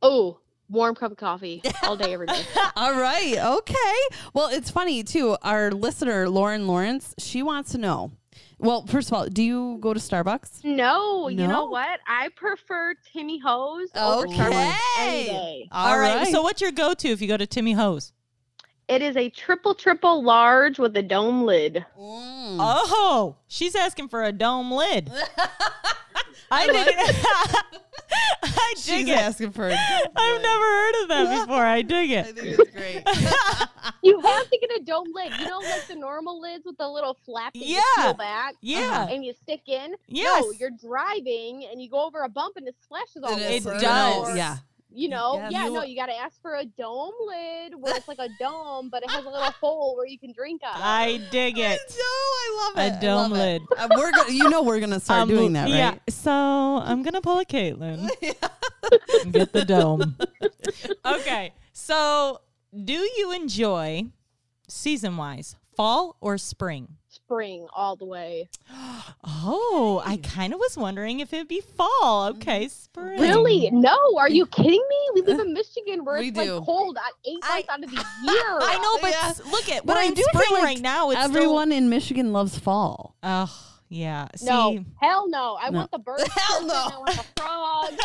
Oh, 0.00 0.40
warm 0.68 0.94
cup 0.94 1.12
of 1.12 1.18
coffee 1.18 1.62
all 1.82 1.96
day, 1.96 2.12
every 2.12 2.26
day. 2.26 2.42
All 2.76 2.92
right. 2.92 3.36
Okay. 3.38 4.16
Well, 4.34 4.48
it's 4.48 4.70
funny 4.70 5.02
too. 5.02 5.36
Our 5.42 5.70
listener, 5.70 6.28
Lauren 6.28 6.66
Lawrence, 6.66 7.14
she 7.18 7.42
wants 7.42 7.72
to 7.72 7.78
know. 7.78 8.12
Well, 8.58 8.84
first 8.86 9.08
of 9.08 9.14
all, 9.14 9.26
do 9.26 9.42
you 9.42 9.78
go 9.80 9.94
to 9.94 10.00
Starbucks? 10.00 10.64
No, 10.64 10.74
no? 10.74 11.28
you 11.28 11.46
know 11.46 11.66
what? 11.66 12.00
I 12.08 12.28
prefer 12.34 12.94
Timmy 13.12 13.38
Ho's 13.38 13.88
over 13.94 14.26
Starbucks 14.26 14.76
any 14.98 15.24
day. 15.26 15.68
All 15.70 15.98
right. 15.98 16.26
So, 16.26 16.42
what's 16.42 16.60
your 16.60 16.72
go 16.72 16.92
to 16.94 17.08
if 17.08 17.22
you 17.22 17.28
go 17.28 17.36
to 17.36 17.46
Timmy 17.46 17.72
Ho's? 17.72 18.12
It 18.88 19.02
is 19.02 19.16
a 19.16 19.28
triple 19.28 19.74
triple 19.74 20.22
large 20.22 20.78
with 20.78 20.96
a 20.96 21.02
dome 21.02 21.44
lid. 21.44 21.84
Mm. 21.98 22.56
Oh, 22.58 23.36
she's 23.46 23.74
asking 23.76 24.08
for 24.08 24.24
a 24.24 24.32
dome 24.32 24.72
lid. 24.72 25.10
I 26.50 26.66
did. 26.66 26.94
I 28.42 28.72
dig 28.74 28.78
She's 28.78 29.08
it. 29.08 29.18
asking 29.18 29.52
for. 29.52 29.64
I've 29.70 30.42
never 30.42 30.64
heard 30.64 31.02
of 31.02 31.08
that 31.08 31.46
before. 31.46 31.64
I 31.64 31.82
dig 31.82 32.10
I 32.10 32.14
it. 32.14 32.36
think 32.38 32.58
it's 32.58 32.70
great. 32.70 33.02
You 34.02 34.20
have 34.20 34.48
to 34.50 34.58
get 34.58 34.70
a 34.76 34.82
dome 34.84 35.08
lid. 35.14 35.32
You 35.38 35.46
know, 35.46 35.58
like 35.58 35.86
the 35.86 35.94
normal 35.96 36.40
lids 36.40 36.64
with 36.64 36.78
the 36.78 36.88
little 36.88 37.16
flap 37.24 37.52
that 37.52 37.58
you 37.60 37.76
Yeah. 37.76 38.04
peel 38.04 38.14
back 38.14 38.54
Yeah. 38.60 39.08
and 39.08 39.24
you 39.24 39.34
stick 39.34 39.62
in. 39.68 39.94
Yes. 40.06 40.42
No, 40.42 40.52
you're 40.52 40.70
driving 40.70 41.66
and 41.70 41.82
you 41.82 41.90
go 41.90 42.04
over 42.06 42.22
a 42.22 42.28
bump 42.28 42.56
and 42.56 42.66
it 42.68 42.76
splashes 42.82 43.22
all 43.22 43.32
over. 43.32 43.40
is, 43.40 43.66
It 43.66 43.80
does. 43.80 44.30
or, 44.30 44.36
Yeah. 44.36 44.56
You 44.90 45.08
know, 45.10 45.34
Yeah. 45.36 45.48
yeah, 45.50 45.64
You- 45.66 45.72
no, 45.74 45.82
you 45.82 45.94
got 45.96 46.06
to 46.06 46.16
ask 46.16 46.40
for 46.40 46.54
a 46.56 46.64
dome 46.64 47.12
lid 47.26 47.74
where 47.80 47.94
it's 47.96 48.08
like 48.08 48.18
a 48.18 48.28
dome, 48.40 48.88
but 48.90 49.02
it 49.02 49.10
has 49.10 49.24
a 49.24 49.28
little 49.28 49.50
hole 49.52 49.96
where 49.96 50.06
you 50.06 50.18
can 50.18 50.32
drink 50.32 50.62
out. 50.64 50.76
I 50.76 51.20
dig 51.30 51.58
it. 51.58 51.78
No, 51.90 52.04
I 52.04 52.64
love 52.74 52.86
it. 52.86 52.92
I 52.96 53.00
dome 53.00 53.32
lid. 53.32 53.62
Uh, 53.76 53.88
we're 53.96 54.10
gonna, 54.12 54.32
you 54.32 54.48
know, 54.48 54.62
we're 54.62 54.80
gonna 54.80 55.00
start 55.00 55.20
Um, 55.22 55.28
doing 55.28 55.52
that, 55.54 55.64
right? 55.64 55.74
Yeah. 55.74 55.94
So 56.08 56.30
I'm 56.32 57.02
gonna 57.02 57.20
pull 57.20 57.38
a 57.38 57.44
Catelynn. 57.44 58.08
and 59.22 59.32
Get 59.32 59.52
the 59.52 59.64
dome. 59.64 60.16
okay. 61.04 61.52
So 61.72 62.40
do 62.84 62.92
you 62.94 63.32
enjoy 63.32 64.04
season 64.68 65.16
wise 65.16 65.56
fall 65.76 66.16
or 66.20 66.38
spring? 66.38 66.96
Spring 67.28 67.66
all 67.76 67.94
the 67.94 68.06
way. 68.06 68.48
Oh, 69.22 70.02
I 70.02 70.16
kind 70.16 70.54
of 70.54 70.58
was 70.58 70.78
wondering 70.78 71.20
if 71.20 71.34
it'd 71.34 71.46
be 71.46 71.60
fall. 71.60 72.28
Okay, 72.28 72.68
spring. 72.68 73.20
Really? 73.20 73.68
No, 73.70 73.98
are 74.18 74.30
you 74.30 74.46
kidding 74.56 74.72
me? 74.88 75.10
We 75.14 75.20
live 75.20 75.38
in 75.40 75.52
Michigan 75.52 76.06
where 76.06 76.18
We 76.20 76.28
it's 76.28 76.38
do. 76.38 76.54
like 76.54 76.64
cold 76.64 76.96
uh, 76.96 77.00
eight 77.26 77.38
I- 77.42 77.56
months 77.56 77.68
out 77.68 77.84
of 77.84 77.90
the 77.90 77.96
year. 78.32 78.58
I 78.62 78.78
know, 78.82 78.98
but 79.02 79.10
Yeah. 79.10 79.50
look 79.52 79.68
at 79.68 79.84
But 79.84 79.96
we're 79.96 80.02
I 80.02 80.06
in 80.06 80.14
do 80.14 80.22
feel 80.32 80.40
spring 80.42 80.52
like 80.54 80.62
right 80.64 80.80
now. 80.80 81.10
It's 81.10 81.20
Everyone 81.20 81.70
in 81.70 81.90
Michigan 81.90 82.32
loves 82.32 82.58
fall. 82.58 83.14
Still, 83.22 83.30
oh, 83.30 83.77
yeah. 83.88 84.28
See, 84.36 84.46
No, 84.46 84.84
hell 85.00 85.28
no. 85.28 85.58
I 85.60 85.70
No. 85.70 85.78
want 85.78 85.90
the 85.90 85.98
birds. 85.98 86.22
Hell 86.32 86.60
chirping, 86.60 86.66
no. 86.68 86.74
I 86.74 86.98
want 86.98 87.16
the 87.16 87.24
frogs. 87.42 87.96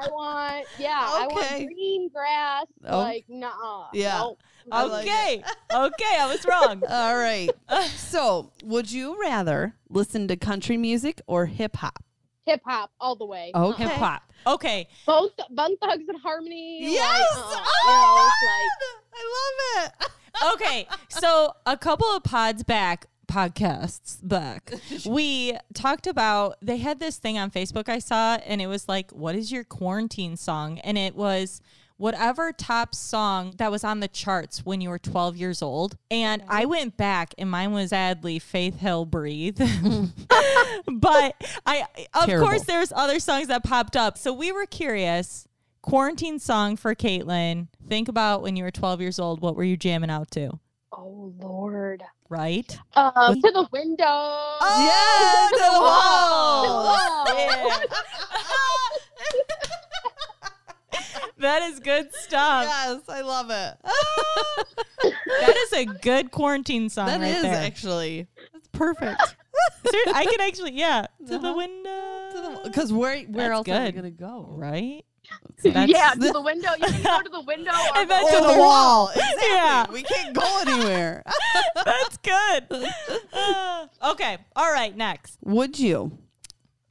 I 0.00 0.08
want, 0.12 0.66
yeah, 0.78 0.98
I 1.00 1.26
Okay. 1.26 1.34
want 1.34 1.66
green 1.74 2.08
grass. 2.08 2.66
Oh. 2.86 2.98
Like, 2.98 3.24
nah. 3.28 3.86
Yeah. 3.92 4.18
Nope. 4.18 4.38
I 4.70 4.82
like 4.84 5.06
okay, 5.08 5.42
okay, 5.72 6.16
I 6.20 6.26
was 6.30 6.44
wrong. 6.46 6.82
All 6.88 7.16
right. 7.16 7.48
so, 7.96 8.52
would 8.62 8.92
you 8.92 9.18
rather 9.20 9.74
listen 9.88 10.28
to 10.28 10.36
country 10.36 10.76
music 10.76 11.20
or 11.26 11.46
hip 11.46 11.76
hop? 11.76 12.04
Hip 12.44 12.60
hop 12.66 12.90
all 13.00 13.14
the 13.16 13.24
way. 13.26 13.50
Okay. 13.54 13.82
Hip 13.84 13.92
hop. 13.92 14.22
Okay, 14.46 14.88
Both 15.06 15.32
Bone 15.50 15.76
Thugs 15.78 16.04
and 16.08 16.18
Harmony. 16.22 16.78
Yes. 16.92 17.36
Like, 17.36 17.44
uh, 17.44 17.64
Oh, 17.84 18.30
you 18.40 18.46
know, 18.46 18.52
like, 18.52 19.02
I 19.14 19.84
love 19.84 19.92
it. 20.54 20.54
okay. 20.54 20.88
So 21.08 21.52
a 21.66 21.76
couple 21.76 22.06
of 22.06 22.22
pods 22.22 22.62
back, 22.62 23.06
podcasts 23.28 24.18
back, 24.26 24.72
we 25.06 25.56
talked 25.74 26.06
about 26.06 26.56
they 26.60 26.78
had 26.78 26.98
this 26.98 27.18
thing 27.18 27.38
on 27.38 27.50
Facebook 27.50 27.88
I 27.88 27.98
saw, 27.98 28.36
and 28.46 28.60
it 28.60 28.66
was 28.66 28.88
like, 28.88 29.10
"What 29.12 29.34
is 29.34 29.52
your 29.52 29.64
quarantine 29.64 30.36
song?" 30.36 30.78
And 30.80 30.98
it 30.98 31.14
was 31.14 31.60
whatever 31.98 32.52
top 32.52 32.94
song 32.94 33.52
that 33.58 33.70
was 33.70 33.84
on 33.84 34.00
the 34.00 34.08
charts 34.08 34.64
when 34.64 34.80
you 34.80 34.88
were 34.88 34.98
12 34.98 35.36
years 35.36 35.60
old. 35.60 35.98
And 36.10 36.42
I 36.48 36.64
went 36.64 36.96
back, 36.96 37.34
and 37.36 37.50
mine 37.50 37.72
was 37.72 37.90
Adley, 37.90 38.40
Faith 38.40 38.78
Hill, 38.78 39.04
Breathe. 39.04 39.58
but 40.86 41.34
I, 41.66 41.84
of 42.14 42.26
Terrible. 42.26 42.48
course, 42.48 42.62
there's 42.64 42.92
other 42.92 43.18
songs 43.20 43.48
that 43.48 43.64
popped 43.64 43.96
up. 43.96 44.16
So 44.16 44.32
we 44.32 44.50
were 44.52 44.66
curious. 44.66 45.46
Quarantine 45.82 46.38
song 46.38 46.76
for 46.76 46.94
Catelynn. 46.94 47.68
Think 47.88 48.08
about 48.08 48.42
when 48.42 48.56
you 48.56 48.64
were 48.64 48.70
12 48.70 49.00
years 49.00 49.18
old. 49.18 49.40
What 49.40 49.56
were 49.56 49.64
you 49.64 49.76
jamming 49.76 50.10
out 50.10 50.30
to? 50.32 50.58
Oh, 50.98 51.32
Lord. 51.38 52.02
Right? 52.28 52.78
Uh, 52.94 53.34
to 53.34 53.40
the 53.40 53.66
window. 53.72 54.04
Yeah, 54.60 55.48
to 55.50 55.56
the 55.56 55.78
wall. 55.80 57.26
Yeah. 57.28 57.78
that 61.38 61.62
is 61.62 61.80
good 61.80 62.12
stuff. 62.14 62.64
yes, 62.64 63.00
I 63.08 63.20
love 63.22 63.50
it. 63.50 63.76
That 65.40 65.56
is 65.56 65.72
a 65.74 65.84
good 65.84 66.30
quarantine 66.32 66.88
song 66.88 67.06
That 67.06 67.20
right 67.20 67.30
is 67.36 67.42
there. 67.42 67.54
actually 67.54 68.26
that's 68.52 68.66
perfect. 68.72 69.36
I 70.12 70.26
can 70.28 70.40
actually, 70.40 70.72
yeah, 70.72 71.06
to 71.28 71.38
the 71.38 71.48
Uh-huh. 71.48 71.54
window. 71.56 72.60
Because 72.64 72.92
where 72.92 73.20
where 73.22 73.48
That's 73.50 73.68
else 73.68 73.78
are 73.78 73.84
we 73.84 73.92
gonna 73.92 74.10
go? 74.10 74.48
Right? 74.50 75.04
That's- 75.62 75.88
yeah, 75.88 76.10
to 76.10 76.32
the 76.32 76.40
window. 76.40 76.70
You 76.78 76.86
can 76.86 77.02
go 77.02 77.20
to 77.22 77.28
the 77.28 77.40
window. 77.40 77.70
Or 77.74 77.96
I 77.96 78.04
the 78.04 78.08
bet 78.08 78.22
Or 78.22 78.30
to 78.30 78.46
the 78.46 78.52
the 78.54 78.58
wall. 78.58 79.08
Exactly. 79.08 79.48
Yeah. 79.50 79.86
We 79.90 80.02
can't 80.02 80.34
go 80.34 80.60
anywhere. 80.66 81.22
That's 81.74 82.16
good. 82.18 82.84
Uh, 83.32 83.86
okay. 84.12 84.38
All 84.56 84.72
right. 84.72 84.96
Next. 84.96 85.36
Would 85.42 85.78
you 85.78 86.18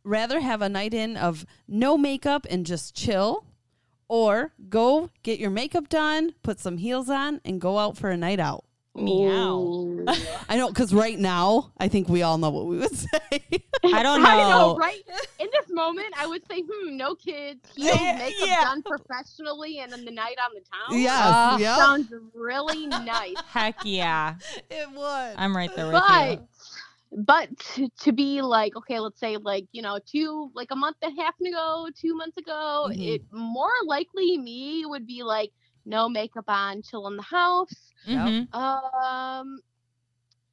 rather 0.03 0.39
have 0.39 0.61
a 0.61 0.69
night 0.69 0.93
in 0.93 1.17
of 1.17 1.45
no 1.67 1.97
makeup 1.97 2.45
and 2.49 2.65
just 2.65 2.95
chill, 2.95 3.45
or 4.07 4.53
go 4.69 5.09
get 5.23 5.39
your 5.39 5.49
makeup 5.49 5.89
done, 5.89 6.33
put 6.43 6.59
some 6.59 6.77
heels 6.77 7.09
on, 7.09 7.41
and 7.45 7.59
go 7.61 7.77
out 7.77 7.97
for 7.97 8.09
a 8.09 8.17
night 8.17 8.39
out? 8.39 8.63
Meow. 8.97 10.05
I 10.49 10.57
know, 10.57 10.69
because 10.69 10.93
right 10.93 11.17
now, 11.19 11.71
I 11.77 11.87
think 11.87 12.07
we 12.09 12.21
all 12.23 12.37
know 12.37 12.49
what 12.49 12.65
we 12.67 12.77
would 12.77 12.95
say. 12.95 13.07
I 13.83 14.03
don't 14.03 14.21
know. 14.23 14.29
I 14.29 14.49
know, 14.49 14.75
right? 14.77 15.01
In 15.39 15.47
this 15.51 15.69
moment, 15.69 16.07
I 16.17 16.25
would 16.27 16.41
say, 16.49 16.61
hmm, 16.69 16.97
no 16.97 17.15
kids, 17.15 17.59
heels, 17.75 17.97
Yeah, 18.01 18.17
makeup 18.17 18.47
yeah. 18.47 18.61
done 18.63 18.83
professionally, 18.83 19.79
and 19.79 19.91
then 19.91 20.05
the 20.05 20.11
night 20.11 20.37
on 20.43 20.51
the 20.53 20.61
town. 20.61 20.99
yes. 21.01 21.19
Uh, 21.19 21.57
yeah. 21.59 21.75
Sounds 21.77 22.11
really 22.33 22.87
nice. 22.87 23.35
Heck 23.49 23.75
yeah. 23.83 24.35
It 24.69 24.89
would. 24.91 25.33
I'm 25.37 25.55
right 25.55 25.73
there 25.75 25.87
with 25.87 25.95
but 26.07 26.31
you. 26.31 26.47
but 27.25 27.57
to, 27.59 27.89
to 28.01 28.11
be 28.11 28.41
like 28.41 28.75
okay 28.75 28.99
let's 28.99 29.19
say 29.19 29.37
like 29.37 29.65
you 29.71 29.81
know 29.81 29.97
two 30.05 30.51
like 30.53 30.67
a 30.71 30.75
month 30.75 30.97
and 31.01 31.17
a 31.17 31.21
half 31.21 31.33
ago 31.39 31.87
two 31.97 32.13
months 32.15 32.35
ago 32.37 32.87
Mhm. 32.89 33.15
it 33.15 33.21
more 33.31 33.71
likely 33.85 34.37
me 34.37 34.85
would 34.85 35.07
be 35.07 35.23
like 35.23 35.51
no 35.87 36.07
makeup 36.09 36.45
on 36.47 36.81
chill 36.83 37.07
in 37.07 37.15
the 37.15 37.23
house 37.23 37.91
Mhm. 38.07 38.53
um 38.53 39.57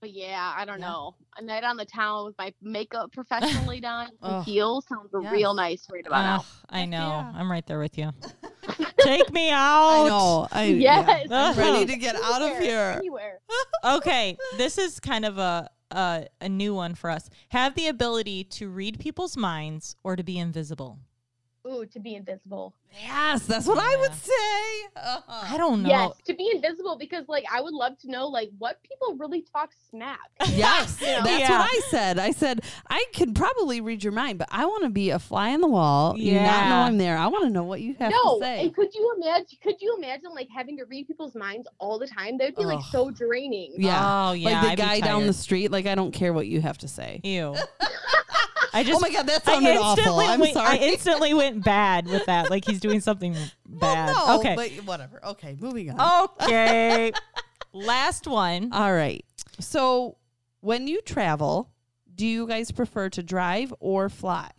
but 0.01 0.11
yeah 0.13 0.55
i 0.57 0.65
don't 0.65 0.81
Yeah. 0.81 0.89
know 0.89 1.15
a 1.37 1.43
night 1.43 1.65
on 1.65 1.77
the 1.77 1.85
town 1.85 2.27
with 2.27 2.35
my 2.39 2.53
makeup 2.63 3.13
professionally 3.19 3.81
done 3.81 4.11
Ugh. 4.23 4.33
and 4.37 4.45
heels 4.45 4.87
sounds 4.89 5.11
Yes. 5.23 5.33
real 5.33 5.53
nice 5.55 5.87
right 5.93 6.07
about 6.07 6.23
now 6.23 6.37
Ugh, 6.39 6.45
I 6.71 6.85
know. 6.87 6.99
yeah. 7.09 7.33
I'm 7.35 7.51
right 7.51 7.67
there 7.67 7.79
with 7.79 7.99
you. 7.99 8.11
Take 9.01 9.31
me 9.33 9.51
I 9.51 9.55
out. 9.55 10.07
know. 10.09 10.49
I, 10.51 10.65
yes 10.65 11.27
yeah. 11.29 11.51
I'm 11.51 11.59
ready 11.59 11.85
to 11.87 11.97
get 11.97 12.17
out 12.17 12.41
of 12.43 12.59
here. 12.59 12.95
anywhere 12.99 13.41
Okay, 13.85 14.37
this 14.57 14.79
is 14.79 14.99
kind 14.99 15.25
of 15.27 15.37
a, 15.39 15.69
a 15.91 16.27
a 16.41 16.49
new 16.49 16.75
one 16.75 16.95
for 16.95 17.11
us. 17.11 17.29
Have 17.51 17.75
the 17.75 17.87
ability 17.89 18.45
to 18.45 18.69
read 18.71 18.99
people's 18.99 19.37
minds 19.37 19.95
or 20.03 20.17
to 20.17 20.23
be 20.25 20.39
invisible. 20.39 20.99
Ooh 21.67 21.85
to 21.87 21.99
be 22.01 22.15
invisible 22.15 22.75
Yes, 23.03 23.45
that's 23.47 23.67
what 23.67 23.79
I 23.79 23.97
would 23.97 24.15
say. 24.15 24.87
Uh-huh. 24.95 25.53
I 25.53 25.57
don't 25.59 25.83
know. 25.83 25.89
yes 25.89 26.13
to 26.27 26.35
be 26.35 26.49
invisible 26.55 26.97
because 26.97 27.25
like 27.29 27.45
i 27.53 27.61
would 27.61 27.75
love 27.75 27.99
to 27.99 28.11
know 28.11 28.29
like 28.29 28.51
what 28.59 28.81
people 28.85 29.17
really 29.17 29.43
talk 29.53 29.71
smack 29.91 30.21
Yes, 30.51 31.01
You 31.01 31.09
know? 31.09 31.23
that's 31.25 31.41
Yeah. 31.41 31.59
what 31.59 31.71
I 31.73 31.81
said. 31.91 32.19
I 32.21 32.31
said 32.31 32.61
I 32.89 33.05
can 33.13 33.35
probably 33.35 33.81
read 33.81 34.05
your 34.05 34.13
mind, 34.13 34.39
but 34.39 34.49
I 34.53 34.65
want 34.67 34.85
to 34.85 34.91
be 34.91 35.11
a 35.11 35.19
fly 35.19 35.53
on 35.55 35.61
the 35.61 35.67
wall. 35.69 36.17
You 36.17 36.35
not 36.35 36.69
know 36.69 36.77
I'm 36.77 36.99
there. 36.99 37.17
I 37.17 37.27
want 37.27 37.45
to 37.45 37.51
know 37.51 37.65
what 37.65 37.81
you 37.81 37.95
have 37.99 38.13
no, 38.13 38.39
to 38.39 38.45
say. 38.45 38.61
and 38.63 38.75
could 38.75 38.95
you 38.95 39.15
imagine? 39.17 39.47
Could 39.63 39.77
you 39.81 39.97
imagine 39.99 40.31
like 40.33 40.49
having 40.55 40.77
to 40.79 40.85
read 40.85 41.07
people's 41.09 41.35
minds 41.35 41.67
all 41.79 41.99
the 41.99 42.07
time? 42.07 42.39
That 42.39 42.47
would 42.47 42.57
be 42.57 42.65
like 42.65 42.85
so 42.91 43.11
draining. 43.11 43.73
Yeah. 43.77 44.29
Oh 44.29 44.33
yeah. 44.33 44.51
like 44.63 44.63
the 44.63 44.69
I'd 44.73 44.79
guy 44.79 45.01
down 45.01 45.27
the 45.27 45.33
street. 45.33 45.71
Like 45.73 45.87
I 45.87 45.95
don't 45.97 46.13
care 46.13 46.33
what 46.33 46.47
you 46.47 46.61
have 46.61 46.79
to 46.79 46.89
say. 46.89 47.21
Ew. 47.25 47.55
I 48.75 48.83
just 48.83 48.97
oh 48.97 49.01
my 49.01 49.11
god, 49.11 49.27
that 49.29 49.45
sounded 49.45 49.77
awful. 49.77 49.91
instantly 49.99 50.27
I'm 50.27 50.41
went, 50.41 50.53
sorry. 50.55 50.79
I 50.79 50.83
instantly 50.83 51.33
went 51.35 51.65
bad 51.65 52.07
with 52.07 52.27
that. 52.27 52.51
Like 52.51 52.65
he's 52.65 52.81
doing 52.81 53.01
something 53.01 53.35
bad. 53.67 54.15
Well, 54.15 54.27
no, 54.27 54.41
okay. 54.41 54.55
but 54.57 54.71
whatever. 54.85 55.25
Okay, 55.25 55.57
moving 55.61 55.91
on. 55.93 56.29
Okay. 56.43 57.13
Last 57.73 58.27
one. 58.27 58.73
All 58.73 58.93
right. 58.93 59.25
So 59.61 60.17
when 60.61 60.89
you 60.89 61.01
travel, 61.03 61.71
do 62.15 62.27
you 62.27 62.47
guys 62.47 62.71
prefer 62.71 63.09
to 63.11 63.23
drive 63.23 63.73
or 63.81 64.09
fly? 64.09 64.51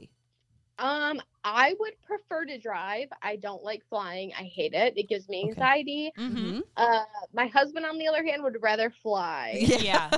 Um, 0.78 1.22
I 1.45 1.74
would 1.80 1.93
prefer 2.05 2.43
to 2.45 2.57
drive. 2.57 3.07
I 3.22 3.38
don't 3.38 3.63
like 3.63 3.82
flying. 3.89 4.34
I 4.38 4.43
hate 4.43 4.74
it. 4.74 4.97
It 4.97 5.07
gives 5.07 5.30
me 5.30 5.43
Okay. 5.43 5.51
anxiety. 5.51 6.11
hmm 6.18 6.59
Uh, 6.76 7.03
my 7.34 7.47
husband, 7.47 7.86
on 7.86 7.97
the 7.97 8.07
other 8.07 8.26
hand, 8.26 8.43
would 8.43 8.61
rather 8.61 8.93
fly. 9.01 9.53
Yeah. 9.80 10.09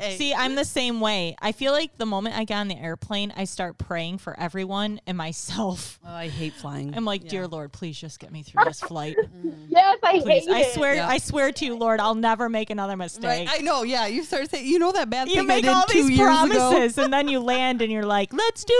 Okay. 0.00 0.16
See, 0.16 0.34
I'm 0.34 0.54
the 0.54 0.64
same 0.64 1.00
way. 1.00 1.36
I 1.40 1.52
feel 1.52 1.72
like 1.72 1.96
the 1.98 2.06
moment 2.06 2.36
I 2.36 2.44
get 2.44 2.56
on 2.58 2.68
the 2.68 2.76
airplane, 2.76 3.32
I 3.36 3.44
start 3.44 3.78
praying 3.78 4.18
for 4.18 4.38
everyone 4.38 5.00
and 5.06 5.16
myself. 5.18 5.98
Oh, 6.04 6.10
I 6.12 6.28
hate 6.28 6.52
flying. 6.54 6.94
I'm 6.96 7.04
like, 7.04 7.24
Yeah. 7.24 7.30
dear 7.30 7.48
Lord, 7.48 7.72
please 7.72 7.98
just 7.98 8.18
get 8.20 8.30
me 8.32 8.42
through 8.42 8.64
this 8.64 8.80
flight. 8.80 9.16
Yes, 9.68 9.98
I 10.02 10.20
Please. 10.20 10.46
hate 10.46 10.54
I 10.54 10.62
swear, 10.72 10.94
Yeah. 10.94 11.08
I 11.08 11.18
swear 11.18 11.52
to 11.52 11.64
you, 11.64 11.76
Lord, 11.76 12.00
I'll 12.00 12.14
never 12.14 12.48
make 12.48 12.70
another 12.70 12.96
mistake. 12.96 13.24
Right, 13.24 13.48
I 13.50 13.58
know. 13.58 13.82
Yeah, 13.82 14.06
you 14.06 14.22
start 14.22 14.48
saying, 14.50 14.66
you 14.66 14.78
know 14.78 14.90
that 14.92 15.10
bad 15.10 15.28
you 15.28 15.34
thing 15.34 15.44
I 15.50 15.54
make 15.56 15.64
did 15.64 15.70
all 15.72 15.84
two 15.84 16.02
these 16.04 16.10
years 16.18 16.20
ago. 16.20 16.46
promises 16.70 16.96
and 16.98 17.12
then 17.12 17.28
you 17.28 17.40
land 17.40 17.82
and 17.82 17.92
you're 17.92 18.06
like, 18.06 18.32
let's 18.32 18.64
do 18.64 18.74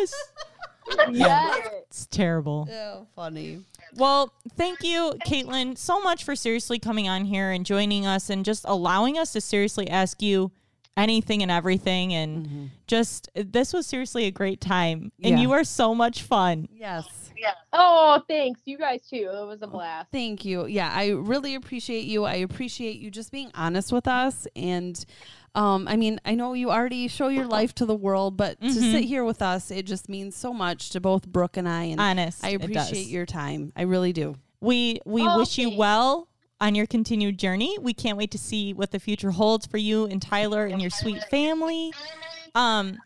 this. 0.00 0.14
Yes. 1.10 1.68
It's 1.88 2.06
terrible. 2.06 2.66
Yeah, 2.70 2.98
funny. 3.16 3.64
Well, 3.96 4.32
thank 4.56 4.82
you, 4.82 5.14
Catelynn, 5.26 5.76
so 5.78 6.00
much 6.00 6.24
for 6.24 6.36
seriously 6.36 6.78
coming 6.78 7.08
on 7.08 7.24
here 7.24 7.50
and 7.50 7.64
joining 7.64 8.06
us 8.06 8.30
and 8.30 8.44
just 8.44 8.64
allowing 8.68 9.18
us 9.18 9.32
to 9.32 9.40
seriously 9.40 9.88
ask 9.88 10.20
you 10.22 10.52
anything 10.96 11.42
and 11.42 11.50
everything. 11.50 12.12
And 12.14 12.46
Mm-hmm. 12.46 12.64
just, 12.86 13.28
this 13.34 13.72
was 13.72 13.86
seriously 13.86 14.24
a 14.26 14.30
great 14.30 14.60
time. 14.60 15.12
And 15.22 15.36
Yeah. 15.36 15.40
you 15.42 15.52
are 15.52 15.64
so 15.64 15.94
much 15.94 16.22
fun. 16.22 16.68
Yes. 16.72 17.06
Yeah. 17.38 17.52
Oh, 17.74 18.22
thanks. 18.28 18.62
You 18.64 18.78
guys 18.78 19.06
too. 19.06 19.28
It 19.30 19.46
was 19.46 19.60
a 19.60 19.66
blast. 19.66 20.08
Thank 20.10 20.46
you. 20.46 20.66
Yeah, 20.66 20.90
I 20.90 21.08
really 21.10 21.54
appreciate 21.54 22.06
you. 22.06 22.24
I 22.24 22.36
appreciate 22.36 22.96
you 22.98 23.10
just 23.10 23.30
being 23.30 23.50
honest 23.54 23.92
with 23.92 24.08
us. 24.08 24.46
And 24.56 25.04
um, 25.56 25.88
I 25.88 25.96
mean, 25.96 26.20
I 26.24 26.34
know 26.36 26.52
you 26.52 26.70
already 26.70 27.08
show 27.08 27.28
your 27.28 27.46
life 27.46 27.74
to 27.76 27.86
the 27.86 27.94
world, 27.94 28.36
but 28.36 28.60
to 28.60 28.66
Mhm. 28.68 28.90
sit 28.92 29.04
here 29.04 29.24
with 29.24 29.42
us, 29.42 29.70
it 29.72 29.86
just 29.86 30.08
means 30.08 30.36
so 30.36 30.52
much 30.52 30.90
to 30.90 31.00
both 31.00 31.26
Brooke 31.26 31.56
and 31.56 31.68
I. 31.68 31.84
And 31.84 32.00
Honest. 32.00 32.44
I 32.44 32.50
it 32.50 32.58
does. 32.60 32.88
appreciate 32.88 33.08
your 33.08 33.26
time. 33.26 33.72
I 33.74 33.82
really 33.82 34.12
do. 34.12 34.36
We 34.60 35.00
we 35.04 35.22
Oh, 35.26 35.38
wish 35.38 35.58
you 35.58 35.70
well 35.70 36.28
on 36.60 36.74
your 36.74 36.86
continued 36.86 37.38
journey. 37.38 37.76
We 37.80 37.92
can't 37.94 38.16
wait 38.16 38.30
to 38.32 38.38
see 38.38 38.72
what 38.72 38.90
the 38.90 38.98
future 39.00 39.32
holds 39.32 39.66
for 39.66 39.78
you 39.78 40.04
and 40.06 40.20
Tyler 40.22 40.64
and 40.66 40.80
your 40.80 40.90
sweet 40.90 41.22
family. 41.30 41.92
Um, 42.54 42.96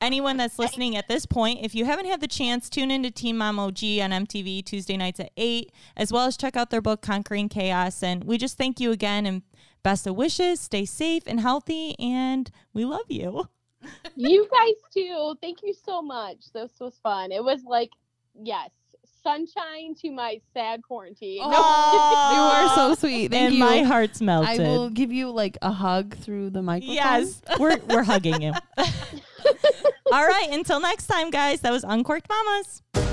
anyone 0.00 0.36
that's 0.36 0.58
listening 0.58 0.96
at 0.96 1.06
this 1.06 1.26
point, 1.26 1.60
if 1.62 1.76
you 1.76 1.84
haven't 1.84 2.06
had 2.06 2.20
the 2.20 2.26
chance, 2.26 2.68
tune 2.68 2.90
into 2.90 3.08
Teen 3.12 3.38
Mom 3.38 3.60
OG 3.60 4.00
on 4.00 4.10
MTV 4.12 4.62
Tuesday 4.64 4.96
nights 4.96 5.20
at 5.20 5.30
eight, 5.36 5.70
as 5.96 6.10
well 6.12 6.26
as 6.26 6.36
check 6.36 6.56
out 6.56 6.70
their 6.70 6.80
book 6.82 7.02
Conquering 7.02 7.48
Chaos. 7.48 8.02
And 8.02 8.24
we 8.24 8.36
just 8.36 8.58
thank 8.58 8.80
you 8.80 8.90
again 8.90 9.24
and 9.24 9.42
best 9.86 10.04
of 10.08 10.16
wishes. 10.16 10.58
Stay 10.58 10.84
safe 10.84 11.22
and 11.28 11.38
healthy, 11.38 11.94
and 12.00 12.50
we 12.72 12.84
love 12.84 13.08
you. 13.08 13.48
You 14.16 14.48
guys 14.50 14.74
too. 14.92 15.36
Thank 15.40 15.58
you 15.62 15.72
so 15.72 16.02
much. 16.02 16.50
This 16.52 16.72
was 16.80 16.98
fun. 17.04 17.30
It 17.30 17.44
was 17.44 17.62
like, 17.64 17.90
yes, 18.34 18.70
sunshine 19.22 19.94
to 20.02 20.10
my 20.10 20.40
sad 20.52 20.82
quarantine. 20.82 21.36
you 21.36 21.42
are 21.44 22.74
so 22.74 22.94
sweet. 22.96 23.30
Thank 23.30 23.44
and 23.44 23.54
you. 23.54 23.60
my 23.60 23.82
heart's 23.82 24.20
melted. 24.20 24.60
I 24.60 24.64
will 24.64 24.90
give 24.90 25.12
you 25.12 25.30
like 25.30 25.56
a 25.62 25.70
hug 25.70 26.16
through 26.16 26.50
the 26.50 26.62
microphone. 26.62 26.96
Yes, 26.96 27.42
we're 27.60 27.78
we're 27.88 28.02
hugging 28.02 28.42
you. 28.42 28.54
All 30.10 30.26
right, 30.26 30.48
until 30.50 30.80
next 30.80 31.06
time, 31.06 31.30
guys. 31.30 31.60
That 31.60 31.70
was 31.70 31.84
Uncorked 31.84 32.28
Mamas. 32.28 33.05